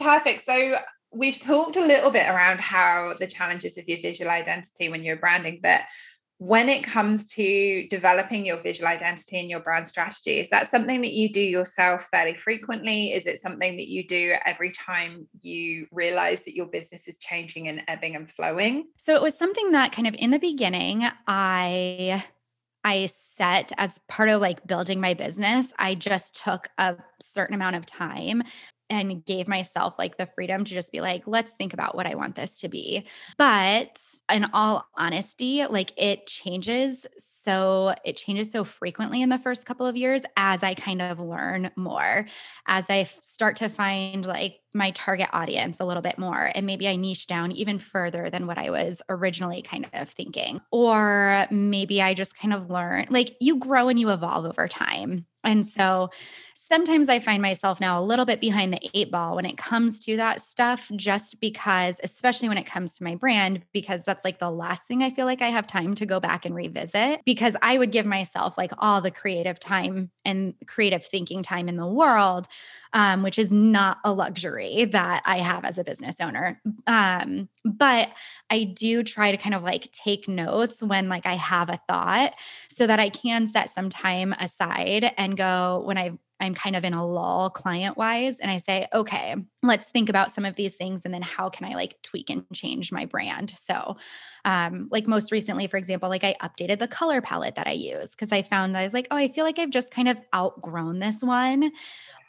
Perfect. 0.00 0.44
So 0.44 0.78
we've 1.12 1.38
talked 1.38 1.76
a 1.76 1.84
little 1.84 2.10
bit 2.10 2.28
around 2.28 2.60
how 2.60 3.14
the 3.18 3.26
challenges 3.26 3.78
of 3.78 3.88
your 3.88 3.98
visual 4.02 4.30
identity 4.30 4.88
when 4.88 5.04
you're 5.04 5.16
branding, 5.16 5.60
but 5.62 5.82
when 6.38 6.68
it 6.68 6.84
comes 6.84 7.26
to 7.26 7.86
developing 7.88 8.46
your 8.46 8.58
visual 8.58 8.88
identity 8.88 9.40
and 9.40 9.50
your 9.50 9.58
brand 9.58 9.86
strategy, 9.88 10.38
is 10.38 10.50
that 10.50 10.68
something 10.68 11.00
that 11.00 11.12
you 11.12 11.32
do 11.32 11.40
yourself 11.40 12.08
fairly 12.12 12.34
frequently? 12.34 13.12
Is 13.12 13.26
it 13.26 13.40
something 13.40 13.76
that 13.76 13.88
you 13.88 14.06
do 14.06 14.34
every 14.46 14.70
time 14.70 15.26
you 15.42 15.88
realize 15.90 16.44
that 16.44 16.54
your 16.54 16.66
business 16.66 17.08
is 17.08 17.18
changing 17.18 17.66
and 17.66 17.82
ebbing 17.88 18.14
and 18.14 18.30
flowing? 18.30 18.86
So 18.96 19.16
it 19.16 19.22
was 19.22 19.36
something 19.36 19.72
that 19.72 19.90
kind 19.90 20.06
of 20.06 20.14
in 20.16 20.30
the 20.30 20.38
beginning, 20.38 21.04
I 21.26 22.24
I 22.84 23.06
set 23.06 23.72
as 23.76 23.98
part 24.08 24.28
of 24.28 24.40
like 24.40 24.64
building 24.64 25.00
my 25.00 25.14
business, 25.14 25.72
I 25.76 25.96
just 25.96 26.40
took 26.42 26.68
a 26.78 26.96
certain 27.20 27.54
amount 27.54 27.74
of 27.74 27.84
time 27.84 28.44
and 28.90 29.24
gave 29.24 29.48
myself 29.48 29.98
like 29.98 30.16
the 30.16 30.26
freedom 30.26 30.64
to 30.64 30.74
just 30.74 30.92
be 30.92 31.00
like, 31.00 31.22
let's 31.26 31.52
think 31.52 31.72
about 31.72 31.94
what 31.94 32.06
I 32.06 32.14
want 32.14 32.34
this 32.34 32.58
to 32.60 32.68
be. 32.68 33.06
But 33.36 33.98
in 34.32 34.46
all 34.52 34.86
honesty, 34.96 35.64
like 35.66 35.92
it 35.96 36.26
changes 36.26 37.06
so 37.18 37.94
it 38.04 38.16
changes 38.16 38.50
so 38.50 38.64
frequently 38.64 39.22
in 39.22 39.28
the 39.28 39.38
first 39.38 39.64
couple 39.64 39.86
of 39.86 39.96
years 39.96 40.22
as 40.36 40.62
I 40.62 40.74
kind 40.74 41.00
of 41.00 41.20
learn 41.20 41.70
more, 41.76 42.26
as 42.66 42.90
I 42.90 43.08
start 43.22 43.56
to 43.56 43.68
find 43.68 44.26
like 44.26 44.56
my 44.74 44.90
target 44.90 45.28
audience 45.32 45.80
a 45.80 45.84
little 45.84 46.02
bit 46.02 46.18
more 46.18 46.50
and 46.54 46.66
maybe 46.66 46.86
I 46.88 46.96
niche 46.96 47.26
down 47.26 47.52
even 47.52 47.78
further 47.78 48.28
than 48.28 48.46
what 48.46 48.58
I 48.58 48.70
was 48.70 49.00
originally 49.08 49.62
kind 49.62 49.88
of 49.94 50.10
thinking. 50.10 50.60
Or 50.70 51.46
maybe 51.50 52.02
I 52.02 52.14
just 52.14 52.36
kind 52.36 52.52
of 52.52 52.70
learn 52.70 53.06
like 53.10 53.36
you 53.40 53.56
grow 53.56 53.88
and 53.88 53.98
you 53.98 54.10
evolve 54.10 54.44
over 54.44 54.68
time. 54.68 55.26
And 55.44 55.66
so 55.66 56.10
sometimes 56.68 57.08
I 57.08 57.18
find 57.18 57.40
myself 57.40 57.80
now 57.80 58.00
a 58.00 58.04
little 58.04 58.24
bit 58.24 58.40
behind 58.40 58.72
the 58.72 58.90
eight 58.94 59.10
ball 59.10 59.36
when 59.36 59.46
it 59.46 59.56
comes 59.56 59.98
to 60.00 60.16
that 60.16 60.40
stuff, 60.40 60.90
just 60.94 61.40
because, 61.40 61.96
especially 62.02 62.48
when 62.48 62.58
it 62.58 62.66
comes 62.66 62.96
to 62.96 63.04
my 63.04 63.14
brand, 63.14 63.62
because 63.72 64.04
that's 64.04 64.24
like 64.24 64.38
the 64.38 64.50
last 64.50 64.84
thing 64.84 65.02
I 65.02 65.10
feel 65.10 65.26
like 65.26 65.40
I 65.40 65.48
have 65.48 65.66
time 65.66 65.94
to 65.96 66.06
go 66.06 66.20
back 66.20 66.44
and 66.44 66.54
revisit. 66.54 67.22
Because 67.24 67.56
I 67.62 67.78
would 67.78 67.90
give 67.90 68.06
myself 68.06 68.58
like 68.58 68.72
all 68.78 69.00
the 69.00 69.10
creative 69.10 69.58
time 69.58 70.10
and 70.24 70.54
creative 70.66 71.04
thinking 71.04 71.42
time 71.42 71.68
in 71.68 71.76
the 71.76 71.86
world, 71.86 72.46
um, 72.92 73.22
which 73.22 73.38
is 73.38 73.50
not 73.50 73.98
a 74.04 74.12
luxury 74.12 74.84
that 74.86 75.22
I 75.24 75.38
have 75.38 75.64
as 75.64 75.78
a 75.78 75.84
business 75.84 76.16
owner. 76.20 76.60
Um, 76.86 77.48
but 77.64 78.10
I 78.50 78.64
do 78.64 79.02
try 79.02 79.30
to 79.30 79.36
kind 79.36 79.54
of 79.54 79.62
like 79.62 79.90
take 79.92 80.28
notes 80.28 80.82
when 80.82 81.08
like 81.08 81.26
I 81.26 81.34
have 81.34 81.70
a 81.70 81.80
thought 81.88 82.34
so 82.68 82.86
that 82.86 83.00
I 83.00 83.08
can 83.08 83.46
set 83.46 83.70
some 83.74 83.88
time 83.88 84.34
aside 84.34 85.12
and 85.16 85.36
go 85.36 85.82
when 85.84 85.98
I've 85.98 86.18
I'm 86.40 86.54
kind 86.54 86.76
of 86.76 86.84
in 86.84 86.94
a 86.94 87.06
lull 87.06 87.50
client 87.50 87.96
wise 87.96 88.38
and 88.40 88.50
I 88.50 88.58
say, 88.58 88.86
okay, 88.92 89.34
let's 89.62 89.86
think 89.86 90.08
about 90.08 90.30
some 90.30 90.44
of 90.44 90.56
these 90.56 90.74
things 90.74 91.02
and 91.04 91.12
then 91.12 91.22
how 91.22 91.48
can 91.48 91.66
I 91.66 91.74
like 91.74 92.00
tweak 92.02 92.30
and 92.30 92.44
change 92.52 92.92
my 92.92 93.04
brand. 93.04 93.50
So, 93.50 93.96
um, 94.44 94.88
like 94.90 95.06
most 95.06 95.32
recently, 95.32 95.66
for 95.66 95.76
example, 95.76 96.08
like 96.08 96.24
I 96.24 96.36
updated 96.40 96.78
the 96.78 96.88
color 96.88 97.20
palette 97.20 97.56
that 97.56 97.66
I 97.66 97.72
use 97.72 98.10
because 98.10 98.32
I 98.32 98.42
found 98.42 98.74
that 98.74 98.80
I 98.80 98.84
was 98.84 98.94
like, 98.94 99.08
oh, 99.10 99.16
I 99.16 99.28
feel 99.28 99.44
like 99.44 99.58
I've 99.58 99.70
just 99.70 99.90
kind 99.90 100.08
of 100.08 100.16
outgrown 100.34 101.00
this 101.00 101.22
one 101.22 101.72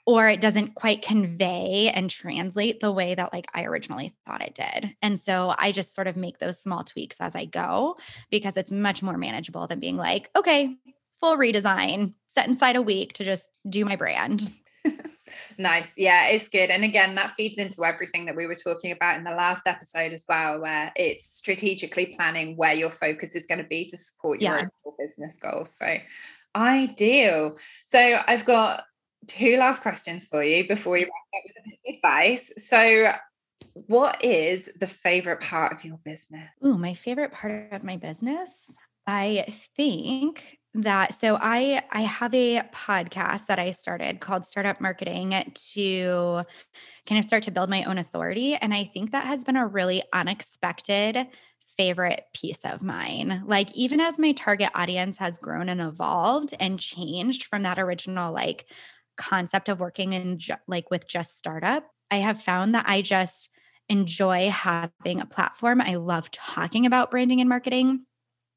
or 0.10 0.28
it 0.28 0.42
doesn't 0.42 0.74
quite 0.74 1.04
convey 1.04 1.92
and 1.94 2.10
translate 2.10 2.80
the 2.80 2.92
way 2.92 3.14
that 3.14 3.32
like 3.32 3.46
I 3.54 3.66
originally 3.66 4.12
thought 4.26 4.42
it 4.42 4.56
did. 4.56 4.96
And 5.04 5.20
so 5.20 5.54
I 5.56 5.72
just 5.72 5.94
sort 5.94 6.08
of 6.08 6.18
make 6.18 6.40
those 6.40 6.60
small 6.60 6.84
tweaks 6.84 7.18
as 7.20 7.36
I 7.36 7.46
go 7.46 7.96
because 8.32 8.58
it's 8.58 8.72
much 8.72 9.04
more 9.04 9.20
manageable 9.20 9.68
than 9.68 9.80
being 9.80 9.98
like, 9.98 10.32
okay, 10.36 10.76
full 11.20 11.38
redesign, 11.38 12.14
set 12.28 12.48
inside 12.48 12.76
a 12.76 12.82
week 12.82 13.14
to 13.14 13.26
just 13.26 13.50
do 13.68 13.86
my 13.86 13.96
brand. 13.96 14.52
nice. 15.58 15.94
Yeah, 15.98 16.28
it's 16.28 16.48
good. 16.48 16.70
And 16.70 16.84
again, 16.84 17.16
that 17.16 17.34
feeds 17.34 17.58
into 17.58 17.84
everything 17.84 18.26
that 18.26 18.36
we 18.36 18.48
were 18.48 18.56
talking 18.56 18.92
about 18.92 19.18
in 19.18 19.24
the 19.24 19.32
last 19.32 19.68
episode 19.68 20.14
as 20.14 20.26
well, 20.28 20.62
where 20.62 20.92
it's 20.96 21.26
strategically 21.26 22.16
planning 22.16 22.56
where 22.56 22.74
your 22.74 22.92
focus 22.92 23.36
is 23.36 23.46
going 23.46 23.60
to 23.60 23.68
be 23.68 23.88
to 23.90 23.98
support 23.98 24.42
your 24.42 24.58
yeah. 24.58 24.66
business 24.98 25.38
goals. 25.38 25.76
So 25.78 25.98
ideal. 26.56 27.58
So 27.86 28.20
I've 28.28 28.46
got 28.46 28.84
two 29.28 29.58
last 29.58 29.82
questions 29.82 30.26
for 30.26 30.44
you 30.44 30.68
before 30.68 30.94
we 30.94 31.02
wrap 31.02 31.10
up 31.10 31.44
with 31.46 31.56
a 31.58 31.70
bit 31.70 31.80
of 31.88 31.96
advice. 31.96 32.52
So 32.58 33.14
what 33.74 34.24
is 34.24 34.70
the 34.80 34.88
favorite 34.88 35.42
part 35.42 35.74
of 35.74 35.86
your 35.86 36.00
business? 36.04 36.50
Oh, 36.62 36.78
my 36.78 36.94
favorite 36.94 37.32
part 37.32 37.72
of 37.72 37.84
my 37.84 37.98
business? 37.98 38.50
I 39.06 39.46
think 39.76 40.59
that 40.76 41.20
so 41.20 41.38
i 41.42 41.82
i 41.92 42.02
have 42.02 42.34
a 42.34 42.62
podcast 42.74 43.48
that 43.48 43.58
i 43.58 43.72
started 43.72 44.20
called 44.20 44.46
startup 44.46 44.80
marketing 44.80 45.32
to 45.56 46.44
kind 47.08 47.18
of 47.18 47.26
start 47.26 47.42
to 47.44 47.52
build 47.52 47.70
my 47.70 47.84
own 47.86 47.98
authority 47.98 48.56
and 48.56 48.74
i 48.74 48.84
think 48.84 49.12
that 49.12 49.26
has 49.26 49.44
been 49.44 49.56
a 49.58 49.66
really 49.66 50.04
unexpected 50.14 51.28
favorite 51.78 52.26
piece 52.34 52.60
of 52.66 52.84
mine. 52.84 53.42
Like 53.46 53.74
even 53.74 54.02
as 54.02 54.20
my 54.20 54.34
target 54.34 54.70
audience 54.76 55.18
has 55.20 55.40
grown 55.40 55.70
and 55.70 55.80
evolved 55.80 56.54
and 56.60 56.78
changed 56.78 57.46
from 57.46 57.64
that 57.64 57.80
original 57.80 58.34
like 58.34 58.66
concept 59.16 59.70
of 59.70 59.80
working 59.80 60.12
in 60.12 60.40
ju- 60.40 60.56
like 60.68 60.92
with 60.92 61.08
just 61.08 61.38
startup 61.38 61.86
i 62.12 62.18
have 62.18 62.42
found 62.42 62.76
that 62.76 62.84
i 62.88 63.02
just 63.02 63.50
enjoy 63.90 64.50
having 64.50 65.20
a 65.20 65.26
platform. 65.26 65.82
I 65.82 65.96
love 65.96 66.30
talking 66.32 66.86
about 66.86 67.12
branding 67.12 67.42
and 67.42 67.50
marketing 67.50 68.06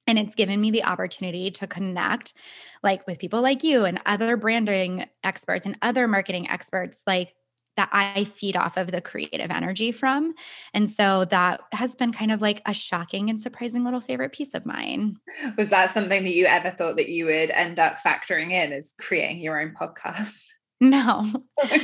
and 0.06 0.18
it's 0.18 0.34
given 0.34 0.60
me 0.60 0.70
the 0.70 0.84
opportunity 0.84 1.50
to 1.50 1.66
connect 1.66 2.34
like 2.82 3.06
with 3.06 3.18
people 3.18 3.42
like 3.42 3.62
you 3.62 3.84
and 3.84 4.00
other 4.06 4.36
branding 4.36 5.06
experts 5.22 5.66
and 5.66 5.78
other 5.82 6.08
marketing 6.08 6.48
experts 6.50 7.02
like 7.06 7.34
that 7.76 7.88
I 7.92 8.24
feed 8.24 8.56
off 8.56 8.76
of 8.76 8.90
the 8.90 9.00
creative 9.00 9.50
energy 9.50 9.92
from. 9.92 10.34
And 10.74 10.90
so 10.90 11.24
that 11.26 11.62
has 11.72 11.94
been 11.94 12.12
kind 12.12 12.30
of 12.30 12.42
like 12.42 12.60
a 12.66 12.74
shocking 12.74 13.30
and 13.30 13.40
surprising 13.40 13.84
little 13.84 14.00
favorite 14.00 14.32
piece 14.32 14.52
of 14.54 14.66
mine. 14.66 15.16
Was 15.56 15.70
that 15.70 15.90
something 15.90 16.24
that 16.24 16.34
you 16.34 16.46
ever 16.46 16.70
thought 16.70 16.96
that 16.96 17.08
you 17.08 17.26
would 17.26 17.50
end 17.50 17.78
up 17.78 17.96
factoring 17.98 18.50
in 18.50 18.72
as 18.72 18.94
creating 19.00 19.40
your 19.40 19.60
own 19.60 19.74
podcast? 19.74 20.42
No. 20.82 21.24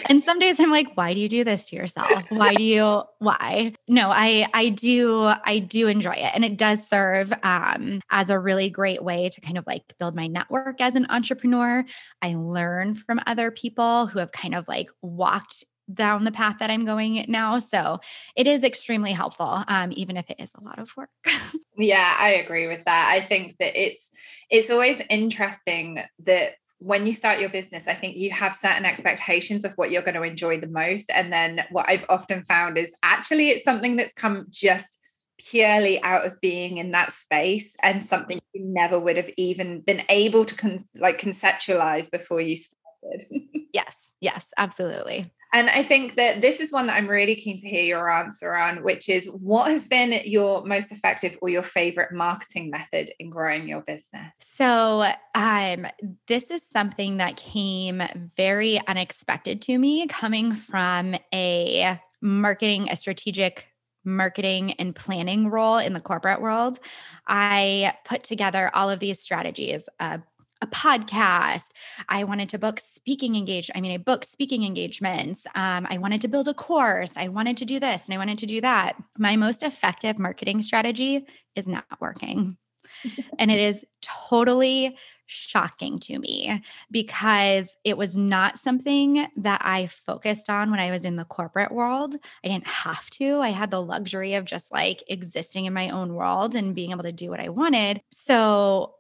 and 0.09 0.21
some 0.21 0.41
days 0.41 0.59
I'm 0.59 0.73
like, 0.73 0.97
why 0.97 1.15
do 1.15 1.21
you 1.21 1.29
do 1.29 1.45
this 1.45 1.67
to 1.67 1.77
yourself? 1.77 2.29
Why 2.33 2.53
do 2.53 2.65
you 2.65 3.03
why? 3.21 3.73
No, 3.87 4.11
I 4.11 4.49
I 4.53 4.71
do 4.71 5.23
I 5.23 5.61
do 5.61 5.87
enjoy 5.87 6.15
it. 6.15 6.33
And 6.35 6.45
it 6.45 6.59
does 6.59 6.85
serve 6.89 7.33
um 7.45 8.01
as 8.11 8.29
a 8.29 8.41
really 8.41 8.71
great 8.71 9.05
way 9.05 9.29
to 9.29 9.41
kind 9.41 9.57
of 9.57 9.65
like 9.69 9.85
build 10.01 10.17
my 10.17 10.27
network 10.27 10.81
as 10.81 10.97
an 10.97 11.07
entrepreneur. 11.11 11.85
I 12.23 12.35
learn 12.35 12.97
from 12.97 13.21
other 13.25 13.53
people 13.53 14.09
who 14.09 14.19
have 14.19 14.33
kind 14.33 14.57
of 14.57 14.67
like 14.67 14.91
walked 15.01 15.63
down 15.95 16.25
the 16.25 16.33
path 16.33 16.57
that 16.59 16.69
I'm 16.69 16.85
going 16.85 17.25
now. 17.29 17.61
So 17.61 18.01
it 18.37 18.49
is 18.49 18.65
extremely 18.65 19.13
helpful, 19.13 19.63
um, 19.69 19.91
even 19.95 20.17
if 20.17 20.29
it 20.29 20.41
is 20.41 20.51
a 20.57 20.65
lot 20.65 20.81
of 20.81 20.91
work. 20.97 21.09
yeah, 21.79 22.17
I 22.19 22.31
agree 22.31 22.67
with 22.67 22.85
that. 22.85 23.11
I 23.15 23.21
think 23.21 23.57
that 23.61 23.81
it's 23.81 24.11
it's 24.51 24.71
always 24.71 25.01
interesting 25.09 26.01
that 26.25 26.55
when 26.81 27.07
you 27.07 27.13
start 27.13 27.41
your 27.41 27.49
business, 27.49 27.89
I 27.89 27.95
think 27.95 28.17
you 28.17 28.31
have 28.31 28.55
certain 28.55 28.85
expectations 28.85 29.65
of 29.65 29.73
what 29.75 29.91
you're 29.91 30.03
going 30.03 30.15
to 30.15 30.23
enjoy 30.23 30.61
the 30.61 30.69
most. 30.69 31.11
And 31.13 31.33
then 31.33 31.65
what 31.71 31.89
I've 31.89 32.05
often 32.09 32.45
found 32.45 32.79
is 32.79 32.95
actually 33.03 33.51
it's 33.51 33.65
something 33.65 33.97
that's 33.97 34.13
come 34.13 34.45
just 34.51 34.99
purely 35.39 36.03
out 36.03 36.27
of 36.27 36.41
being 36.41 36.79
in 36.79 36.93
that 36.93 37.13
space 37.13 37.77
and 37.83 38.03
something 38.03 38.41
you 38.55 38.65
never 38.65 38.99
would 38.99 39.17
have 39.17 39.31
even 39.37 39.81
been 39.81 40.03
able 40.09 40.45
to 40.45 40.55
con- 40.55 40.79
like 40.97 41.21
conceptualize 41.21 42.11
before 42.11 42.41
you 42.41 42.57
started. 42.57 43.25
yes, 43.73 43.97
yes, 44.21 44.49
absolutely. 44.57 45.33
And 45.53 45.71
I 45.71 45.83
think 45.83 46.17
that 46.17 46.43
this 46.43 46.61
is 46.61 46.71
one 46.71 46.87
that 46.87 46.97
I'm 46.97 47.09
really 47.09 47.35
keen 47.35 47.59
to 47.59 47.69
hear 47.69 47.85
your 47.85 48.11
answer 48.11 48.55
on, 48.55 48.83
which 48.83 49.09
is 49.09 49.27
what 49.27 49.71
has 49.71 49.87
been 49.87 50.21
your 50.25 50.65
most 50.65 50.93
effective 50.93 51.39
or 51.41 51.49
your 51.49 51.63
favorite 51.63 52.13
marketing 52.13 52.71
method 52.71 53.13
in 53.19 53.31
growing 53.31 53.67
your 53.67 53.81
business? 53.81 54.35
So, 54.41 55.07
um, 55.35 55.87
this 56.27 56.51
is 56.51 56.63
something 56.63 57.17
that 57.17 57.37
came 57.37 58.03
very 58.37 58.81
unexpected 58.87 59.63
to 59.63 59.79
me 59.79 60.07
coming 60.07 60.55
from 60.55 61.15
a 61.33 61.99
marketing, 62.21 62.89
a 62.91 62.97
strategic 62.97 63.69
marketing 64.05 64.73
and 64.73 64.95
planning 64.95 65.49
role 65.49 65.79
in 65.79 65.93
the 65.93 66.01
corporate 66.01 66.41
world. 66.41 66.79
I 67.27 67.95
put 68.05 68.25
together 68.25 68.71
all 68.75 68.91
of 68.91 69.01
these 69.01 69.21
strategies, 69.21 69.89
uh, 70.01 70.19
a 70.61 70.67
podcast. 70.67 71.69
I 72.09 72.25
wanted 72.25 72.49
to 72.51 72.59
book 72.59 72.81
speaking 72.81 73.37
engage. 73.37 73.71
I 73.75 73.81
mean, 73.81 73.93
I 73.93 73.99
booked 73.99 74.31
speaking 74.31 74.65
engagements. 74.65 75.47
Um, 75.55 75.87
I 75.89 75.99
wanted 75.99 76.21
to 76.23 76.29
build 76.29 76.49
a 76.49 76.55
course. 76.55 77.13
I 77.17 77.29
wanted 77.29 77.57
to 77.59 77.65
do 77.65 77.79
this 77.79 78.07
and 78.07 78.15
I 78.15 78.19
wanted 78.19 78.39
to 78.39 78.47
do 78.47 78.61
that. 78.61 78.97
My 79.17 79.37
most 79.37 79.63
effective 79.63 80.19
marketing 80.19 80.63
strategy 80.63 81.27
is 81.55 81.69
not 81.69 81.85
working. 82.01 82.57
and 83.39 83.51
it 83.51 83.61
is 83.61 83.85
totally 84.03 84.97
shocking 85.27 85.99
to 86.01 86.19
me 86.19 86.63
because 86.91 87.77
it 87.85 87.99
was 87.99 88.17
not 88.17 88.59
something 88.59 89.29
that 89.37 89.61
I 89.63 89.87
focused 89.89 90.49
on 90.49 90.71
when 90.71 90.81
I 90.81 90.91
was 90.91 91.05
in 91.05 91.17
the 91.17 91.25
corporate 91.25 91.71
world. 91.71 92.17
I 92.43 92.49
didn't 92.49 92.67
have 92.67 93.09
to. 93.11 93.41
I 93.41 93.51
had 93.51 93.71
the 93.71 93.83
luxury 93.83 94.35
of 94.35 94.47
just 94.47 94.73
like 94.73 95.05
existing 95.09 95.67
in 95.67 95.75
my 95.75 95.91
own 95.91 96.15
world 96.15 96.55
and 96.55 96.75
being 96.75 96.93
able 96.93 97.03
to 97.03 97.13
do 97.13 97.29
what 97.29 97.41
I 97.41 97.51
wanted. 97.51 98.01
So 98.11 98.95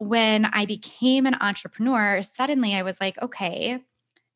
when 0.00 0.46
I 0.46 0.64
became 0.64 1.26
an 1.26 1.36
entrepreneur, 1.42 2.22
suddenly 2.22 2.74
I 2.74 2.82
was 2.82 2.98
like, 3.02 3.20
okay, 3.20 3.80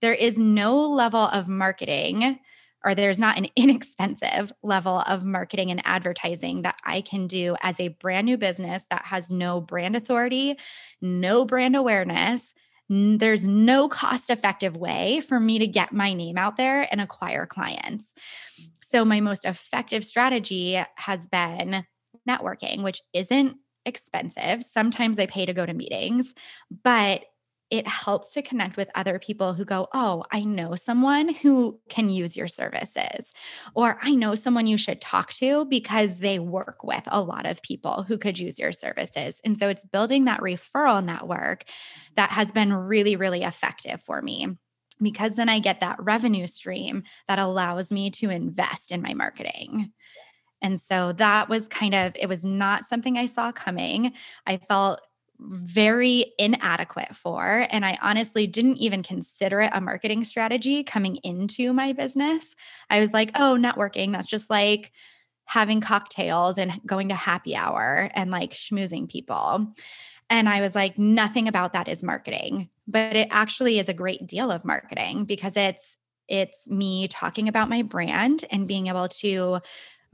there 0.03 0.12
is 0.12 0.37
no 0.37 0.87
level 0.90 1.22
of 1.22 1.48
marketing 1.48 2.38
or 2.85 2.94
there's 2.94 3.18
not 3.18 3.38
an 3.38 3.48
inexpensive 3.57 4.53
level 4.62 5.00
of 5.07 5.24
marketing 5.24 5.70
and 5.70 5.81
advertising 5.87 6.62
that 6.62 6.77
I 6.85 7.00
can 7.00 7.27
do 7.27 7.57
as 7.62 7.81
a 7.81 7.88
brand 7.88 8.27
new 8.27 8.37
business 8.37 8.83
that 8.90 9.07
has 9.07 9.31
no 9.31 9.59
brand 9.59 9.96
authority, 9.96 10.59
no 11.00 11.46
brand 11.46 11.77
awareness. 11.77 12.53
There's 12.90 13.48
no 13.48 13.88
cost 13.88 14.29
effective 14.29 14.77
way 14.77 15.22
for 15.27 15.40
me 15.40 15.59
to 15.61 15.66
get 15.66 15.94
my 15.94 16.12
name 16.12 16.37
out 16.37 16.59
there 16.59 16.87
and 16.90 17.00
acquire 17.00 17.46
clients. 17.46 18.12
So, 18.82 19.07
my 19.07 19.20
most 19.20 19.47
effective 19.47 20.05
strategy 20.05 20.78
has 20.97 21.26
been 21.26 21.86
networking, 22.28 22.82
which 22.82 23.01
isn't 23.14 23.57
expensive. 23.87 24.62
Sometimes 24.62 25.18
I 25.18 25.26
pay 25.26 25.47
to 25.47 25.55
go 25.55 25.66
to 25.66 25.74
meetings, 25.74 26.35
but 26.82 27.24
it 27.70 27.89
helps 27.89 28.30
to 28.30 28.43
connect 28.43 28.76
with 28.76 28.91
other 28.95 29.18
people 29.18 29.55
who 29.55 29.64
go, 29.64 29.89
Oh, 29.93 30.24
I 30.30 30.45
know 30.45 30.74
someone 30.74 31.35
who 31.35 31.80
can 31.89 32.09
use 32.09 32.37
your 32.37 32.47
services, 32.47 33.32
or 33.74 33.99
I 34.03 34.14
know 34.14 34.35
someone 34.35 34.66
you 34.66 34.76
should 34.76 35.01
talk 35.01 35.32
to 35.35 35.64
because 35.64 36.18
they 36.18 36.39
work 36.39 36.85
with 36.85 37.03
a 37.07 37.22
lot 37.22 37.47
of 37.47 37.62
people 37.62 38.05
who 38.07 38.18
could 38.18 38.39
use 38.39 38.59
your 38.59 38.72
services. 38.72 39.41
And 39.45 39.59
so 39.59 39.68
it's 39.68 39.85
building 39.85 40.26
that 40.26 40.41
referral 40.41 41.05
network 41.05 41.64
that 42.16 42.30
has 42.30 42.53
been 42.53 42.72
really, 42.72 43.16
really 43.16 43.43
effective 43.43 44.03
for 44.03 44.22
me 44.22 44.57
because 45.03 45.35
then 45.35 45.49
I 45.49 45.59
get 45.59 45.80
that 45.80 46.01
revenue 46.01 46.47
stream 46.47 47.03
that 47.26 47.39
allows 47.39 47.91
me 47.91 48.11
to 48.12 48.30
invest 48.30 48.93
in 48.93 49.03
my 49.03 49.14
marketing. 49.14 49.93
And 50.65 50.81
so 50.81 51.12
that 51.12 51.51
was 51.51 51.69
kind 51.69 51.95
of, 51.95 52.17
it 52.19 52.27
was 52.27 52.43
not 52.43 52.87
something 52.87 53.19
I 53.19 53.27
saw 53.27 53.53
coming. 53.53 54.15
I 54.47 54.57
felt 54.57 55.03
very 55.39 56.33
inadequate 56.39 57.15
for. 57.15 57.67
And 57.69 57.85
I 57.85 57.99
honestly 58.01 58.47
didn't 58.47 58.79
even 58.79 59.03
consider 59.03 59.61
it 59.61 59.73
a 59.75 59.83
marketing 59.83 60.25
strategy 60.25 60.83
coming 60.83 61.17
into 61.17 61.75
my 61.75 61.93
business. 61.93 62.47
I 62.89 62.99
was 62.99 63.12
like, 63.12 63.33
oh, 63.35 63.59
networking, 63.61 64.12
that's 64.12 64.27
just 64.27 64.49
like 64.49 64.91
having 65.45 65.83
cocktails 65.83 66.57
and 66.57 66.81
going 66.87 67.11
to 67.11 67.15
happy 67.15 67.55
hour 67.55 68.11
and 68.15 68.31
like 68.31 68.53
schmoozing 68.53 69.07
people. 69.07 69.67
And 70.31 70.49
I 70.49 70.62
was 70.62 70.75
like, 70.75 70.99
nothing 70.99 71.47
about 71.47 71.75
that 71.75 71.89
is 71.89 72.03
marketing, 72.03 72.71
but 72.89 73.15
it 73.15 73.29
actually 73.31 73.79
is 73.79 73.91
a 73.91 73.95
great 73.95 74.27
deal 74.27 74.51
of 74.51 74.65
marketing 74.65 75.25
because 75.27 75.59
it's 75.59 75.99
it's 76.27 76.67
me 76.67 77.07
talking 77.07 77.49
about 77.49 77.69
my 77.69 77.83
brand 77.83 78.47
and 78.51 78.67
being 78.67 78.87
able 78.87 79.09
to 79.09 79.59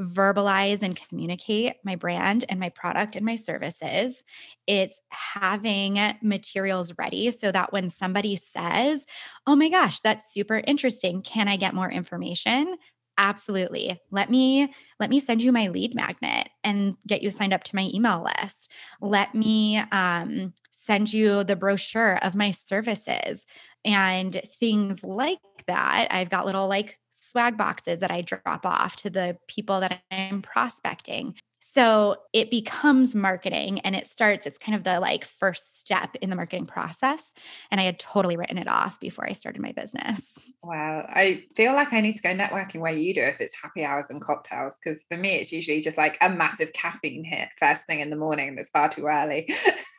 verbalize 0.00 0.82
and 0.82 0.96
communicate 1.08 1.74
my 1.84 1.94
brand 1.96 2.44
and 2.48 2.58
my 2.58 2.70
product 2.70 3.16
and 3.16 3.26
my 3.26 3.36
services. 3.36 4.24
It's 4.66 5.00
having 5.10 5.98
materials 6.22 6.92
ready 6.98 7.30
so 7.30 7.52
that 7.52 7.72
when 7.72 7.90
somebody 7.90 8.36
says, 8.36 9.04
"Oh 9.46 9.56
my 9.56 9.68
gosh, 9.68 10.00
that's 10.00 10.32
super 10.32 10.62
interesting. 10.66 11.22
Can 11.22 11.48
I 11.48 11.56
get 11.56 11.74
more 11.74 11.90
information?" 11.90 12.76
Absolutely. 13.18 14.00
Let 14.10 14.30
me 14.30 14.72
let 14.98 15.10
me 15.10 15.20
send 15.20 15.42
you 15.42 15.52
my 15.52 15.68
lead 15.68 15.94
magnet 15.94 16.48
and 16.64 16.96
get 17.06 17.22
you 17.22 17.30
signed 17.30 17.52
up 17.52 17.64
to 17.64 17.76
my 17.76 17.90
email 17.92 18.24
list. 18.42 18.70
Let 19.02 19.34
me 19.34 19.78
um, 19.92 20.54
send 20.70 21.12
you 21.12 21.44
the 21.44 21.56
brochure 21.56 22.18
of 22.24 22.34
my 22.34 22.50
services 22.52 23.44
and 23.84 24.40
things 24.58 25.04
like 25.04 25.38
that. 25.66 26.08
I've 26.10 26.30
got 26.30 26.46
little 26.46 26.68
like 26.68 26.98
swag 27.30 27.56
boxes 27.56 28.00
that 28.00 28.10
I 28.10 28.22
drop 28.22 28.66
off 28.66 28.96
to 28.96 29.10
the 29.10 29.38
people 29.46 29.80
that 29.80 30.00
I'm 30.10 30.42
prospecting. 30.42 31.34
So 31.72 32.16
it 32.32 32.50
becomes 32.50 33.14
marketing 33.14 33.78
and 33.80 33.94
it 33.94 34.08
starts, 34.08 34.44
it's 34.44 34.58
kind 34.58 34.74
of 34.74 34.82
the 34.82 34.98
like 34.98 35.24
first 35.24 35.78
step 35.78 36.16
in 36.20 36.28
the 36.28 36.34
marketing 36.34 36.66
process. 36.66 37.32
And 37.70 37.80
I 37.80 37.84
had 37.84 38.00
totally 38.00 38.36
written 38.36 38.58
it 38.58 38.66
off 38.66 38.98
before 38.98 39.24
I 39.24 39.34
started 39.34 39.62
my 39.62 39.70
business. 39.70 40.32
Wow. 40.64 41.06
I 41.08 41.44
feel 41.54 41.74
like 41.74 41.92
I 41.92 42.00
need 42.00 42.16
to 42.16 42.22
go 42.22 42.34
networking 42.34 42.80
where 42.80 42.92
you 42.92 43.14
do 43.14 43.22
if 43.22 43.40
it's 43.40 43.54
happy 43.54 43.84
hours 43.84 44.10
and 44.10 44.20
cocktails. 44.20 44.78
Cause 44.82 45.04
for 45.08 45.16
me, 45.16 45.36
it's 45.36 45.52
usually 45.52 45.80
just 45.80 45.96
like 45.96 46.18
a 46.20 46.28
massive 46.28 46.72
caffeine 46.72 47.22
hit 47.22 47.50
first 47.56 47.86
thing 47.86 48.00
in 48.00 48.10
the 48.10 48.16
morning 48.16 48.48
and 48.48 48.58
it's 48.58 48.70
far 48.70 48.88
too 48.88 49.06
early. 49.06 49.48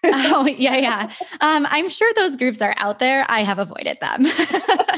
oh, 0.03 0.45
yeah, 0.45 0.75
yeah. 0.75 1.11
Um, 1.39 1.65
I'm 1.69 1.89
sure 1.89 2.11
those 2.15 2.35
groups 2.35 2.61
are 2.61 2.75
out 2.77 2.99
there. 2.99 3.25
I 3.29 3.43
have 3.43 3.57
avoided 3.57 3.97
them. 4.01 4.25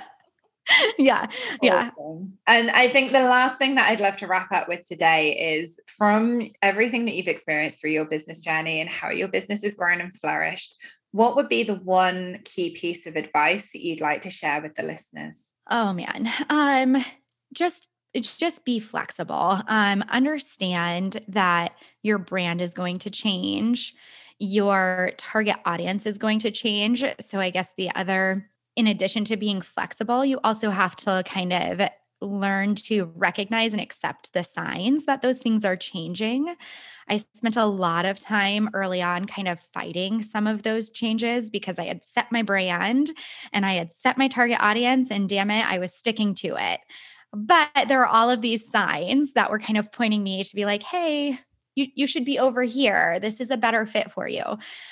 yeah. 0.97 1.27
Yeah. 1.61 1.89
Awesome. 1.97 2.37
And 2.47 2.71
I 2.71 2.87
think 2.87 3.11
the 3.11 3.19
last 3.19 3.57
thing 3.57 3.75
that 3.75 3.89
I'd 3.89 3.99
love 3.99 4.17
to 4.17 4.27
wrap 4.27 4.51
up 4.51 4.67
with 4.67 4.85
today 4.85 5.55
is 5.57 5.79
from 5.97 6.49
everything 6.61 7.05
that 7.05 7.15
you've 7.15 7.27
experienced 7.27 7.79
through 7.79 7.91
your 7.91 8.05
business 8.05 8.41
journey 8.41 8.81
and 8.81 8.89
how 8.89 9.09
your 9.09 9.27
business 9.27 9.63
has 9.63 9.75
grown 9.75 10.01
and 10.01 10.15
flourished, 10.15 10.75
what 11.11 11.35
would 11.35 11.49
be 11.49 11.63
the 11.63 11.75
one 11.75 12.39
key 12.43 12.71
piece 12.71 13.05
of 13.05 13.15
advice 13.15 13.71
that 13.71 13.83
you'd 13.83 14.01
like 14.01 14.21
to 14.23 14.29
share 14.29 14.61
with 14.61 14.75
the 14.75 14.83
listeners? 14.83 15.47
Oh 15.69 15.93
man. 15.93 16.29
Um 16.49 17.03
just 17.53 17.87
just 18.15 18.65
be 18.65 18.79
flexible. 18.79 19.61
Um 19.67 20.03
understand 20.09 21.23
that 21.29 21.73
your 22.01 22.17
brand 22.17 22.61
is 22.61 22.71
going 22.71 22.99
to 22.99 23.09
change. 23.09 23.93
Your 24.39 25.11
target 25.17 25.55
audience 25.65 26.05
is 26.05 26.17
going 26.17 26.39
to 26.39 26.51
change. 26.51 27.03
So 27.21 27.39
I 27.39 27.49
guess 27.49 27.69
the 27.77 27.93
other 27.95 28.49
in 28.75 28.87
addition 28.87 29.25
to 29.25 29.37
being 29.37 29.61
flexible, 29.61 30.25
you 30.25 30.39
also 30.43 30.69
have 30.69 30.95
to 30.97 31.23
kind 31.25 31.53
of 31.53 31.89
learn 32.21 32.73
to 32.73 33.11
recognize 33.15 33.73
and 33.73 33.81
accept 33.81 34.33
the 34.33 34.43
signs 34.43 35.05
that 35.05 35.21
those 35.21 35.39
things 35.39 35.65
are 35.65 35.75
changing. 35.75 36.55
I 37.09 37.17
spent 37.17 37.57
a 37.57 37.65
lot 37.65 38.05
of 38.05 38.17
time 38.17 38.69
early 38.73 39.01
on 39.01 39.25
kind 39.25 39.47
of 39.47 39.59
fighting 39.73 40.21
some 40.21 40.47
of 40.47 40.63
those 40.63 40.89
changes 40.89 41.49
because 41.49 41.77
I 41.77 41.83
had 41.83 42.03
set 42.15 42.31
my 42.31 42.41
brand 42.41 43.11
and 43.51 43.65
I 43.65 43.73
had 43.73 43.91
set 43.91 44.17
my 44.17 44.29
target 44.29 44.59
audience, 44.61 45.11
and 45.11 45.27
damn 45.27 45.51
it, 45.51 45.69
I 45.69 45.79
was 45.79 45.93
sticking 45.93 46.33
to 46.35 46.55
it. 46.57 46.79
But 47.33 47.69
there 47.87 48.01
are 48.01 48.07
all 48.07 48.29
of 48.29 48.41
these 48.41 48.69
signs 48.69 49.33
that 49.33 49.49
were 49.51 49.59
kind 49.59 49.77
of 49.77 49.91
pointing 49.91 50.23
me 50.23 50.43
to 50.43 50.55
be 50.55 50.65
like, 50.65 50.83
hey, 50.83 51.39
you, 51.75 51.87
you 51.95 52.07
should 52.07 52.25
be 52.25 52.39
over 52.39 52.63
here. 52.63 53.19
This 53.19 53.39
is 53.39 53.51
a 53.51 53.57
better 53.57 53.85
fit 53.85 54.11
for 54.11 54.27
you. 54.27 54.43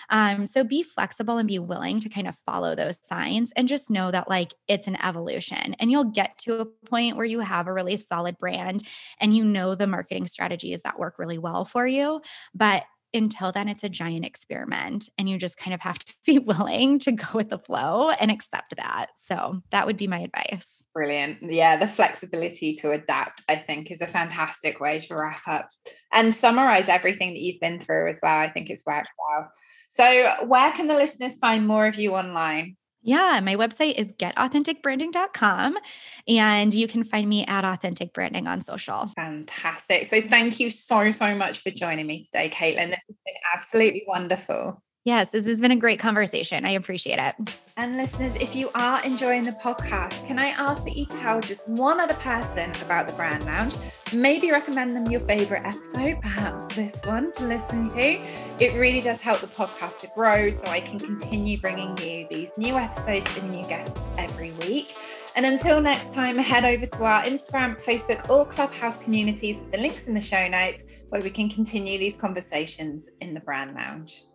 Um, 0.10 0.46
so 0.46 0.64
be 0.64 0.84
flexible 0.84 1.38
and 1.38 1.48
be 1.48 1.60
willing 1.60 2.00
to 2.02 2.10
kind 2.10 2.28
of 2.28 2.38
follow 2.46 2.76
those 2.76 2.98
signs 3.04 3.52
and 3.56 3.68
just 3.68 3.90
know 3.90 4.12
that 4.12 4.30
like 4.30 4.54
it's 4.68 4.88
an 4.88 4.98
evolution 5.04 5.76
and 5.80 5.92
you'll 5.92 6.06
get 6.06 6.38
to 6.40 6.62
a 6.62 6.66
point 6.66 7.16
where 7.16 7.26
you 7.26 7.40
have 7.40 7.68
a 7.68 7.74
really 7.74 7.98
solid 7.98 8.38
brand 8.38 8.84
and 9.20 9.36
you 9.36 9.44
know 9.44 9.76
the 9.76 9.88
marketing 9.88 10.28
strategies 10.28 10.82
that 10.82 11.00
work 11.00 11.18
really 11.18 11.38
well 11.38 11.66
for 11.66 11.88
you. 11.88 12.22
But 12.54 12.84
until 13.14 13.52
then, 13.52 13.68
it's 13.68 13.84
a 13.84 13.90
giant 13.90 14.26
experiment 14.26 15.10
and 15.18 15.30
you 15.30 15.38
just 15.38 15.58
kind 15.58 15.74
of 15.74 15.82
have 15.82 16.00
to 16.00 16.14
be 16.26 16.40
willing 16.40 17.00
to 17.00 17.12
go 17.12 17.28
with 17.34 17.50
the 17.50 17.60
flow 17.60 18.10
and 18.10 18.32
accept 18.32 18.76
that. 18.78 19.08
So 19.16 19.62
that 19.72 19.86
would 19.86 19.98
be 19.98 20.08
my 20.08 20.20
advice. 20.20 20.81
Brilliant. 20.94 21.38
Yeah, 21.42 21.78
the 21.78 21.88
flexibility 21.88 22.76
to 22.76 22.92
adapt, 22.92 23.42
I 23.48 23.56
think, 23.56 23.92
is 23.92 24.02
a 24.02 24.08
fantastic 24.08 24.82
way 24.82 25.00
to 25.00 25.16
wrap 25.16 25.48
up 25.48 25.70
and 26.12 26.34
summarize 26.34 26.90
everything 26.90 27.30
that 27.30 27.40
you've 27.40 27.62
been 27.62 27.80
through 27.80 28.10
as 28.10 28.20
well. 28.22 28.38
I 28.38 28.50
think 28.50 28.70
it's 28.70 28.86
worked 28.86 29.10
well. 29.18 29.50
So, 29.90 30.46
where 30.46 30.72
can 30.74 30.88
the 30.88 30.96
listeners 30.96 31.38
find 31.38 31.66
more 31.66 31.88
of 31.88 31.96
you 31.96 32.14
online? 32.14 32.76
Yeah, 33.04 33.40
my 33.42 33.56
website 33.56 33.96
is 33.98 34.14
getauthenticbranding.com 34.14 35.78
and 36.28 36.74
you 36.74 36.88
can 36.88 37.04
find 37.04 37.28
me 37.28 37.46
at 37.46 37.64
Authentic 37.64 38.14
Branding 38.14 38.48
on 38.48 38.60
social. 38.62 39.12
Fantastic. 39.16 40.08
So, 40.08 40.22
thank 40.22 40.60
you 40.60 40.70
so, 40.70 41.10
so 41.12 41.34
much 41.36 41.64
for 41.64 41.72
joining 41.72 42.06
me 42.06 42.26
today, 42.26 42.50
Katlynn. 42.50 42.90
This 42.90 43.00
has 43.08 43.18
been 43.26 43.36
absolutely 43.56 44.04
wonderful. 44.08 44.84
Yes, 45.04 45.32
this 45.32 45.48
has 45.48 45.60
been 45.60 45.72
a 45.72 45.76
great 45.76 46.00
conversation. 46.00 46.64
I 46.64 46.72
appreciate 46.72 47.18
it. 47.18 47.58
And 47.76 47.98
listeners, 47.98 48.36
if 48.36 48.56
you 48.56 48.70
are 48.76 49.04
enjoying 49.04 49.42
the 49.42 49.54
podcast, 49.54 50.28
can 50.28 50.38
I 50.38 50.50
ask 50.50 50.84
that 50.84 50.96
you 50.96 51.08
tell 51.08 51.42
just 51.42 51.68
one 51.68 52.00
other 52.00 52.14
person 52.16 52.72
about 52.84 53.08
the 53.08 53.16
Brand 53.16 53.44
Lounge? 53.46 53.78
Maybe 54.14 54.52
recommend 54.52 54.96
them 54.96 55.08
your 55.08 55.22
favorite 55.22 55.64
episode, 55.66 56.22
perhaps 56.22 56.66
this 56.76 57.04
one 57.04 57.32
to 57.32 57.46
listen 57.46 57.90
to. 57.90 58.22
It 58.60 58.78
really 58.78 59.00
does 59.00 59.20
help 59.20 59.40
the 59.40 59.48
podcast 59.48 60.02
to 60.02 60.12
grow 60.14 60.52
so 60.52 60.68
I 60.68 60.82
can 60.82 61.00
continue 61.00 61.58
bringing 61.58 61.98
you 61.98 62.28
these 62.30 62.56
new 62.60 62.76
episodes 62.76 63.36
and 63.40 63.50
new 63.50 63.64
guests 63.64 64.08
every 64.20 64.52
week. 64.52 64.96
And 65.36 65.48
until 65.48 65.82
next 65.82 66.14
time, 66.14 66.38
head 66.38 66.64
over 66.64 66.86
to 66.86 67.04
our 67.06 67.24
Instagram, 67.24 67.82
Facebook, 67.82 68.30
or 68.30 68.46
Clubhouse 68.46 69.00
communities 69.00 69.62
with 69.62 69.72
the 69.72 69.80
links 69.80 70.06
in 70.06 70.14
the 70.14 70.22
show 70.22 70.48
notes 70.48 70.84
where 71.10 71.22
we 71.24 71.32
can 71.32 71.50
continue 71.50 71.98
these 71.98 72.18
conversations 72.18 73.10
in 73.20 73.34
the 73.34 73.40
Brand 73.40 73.74
Lounge. 73.74 74.26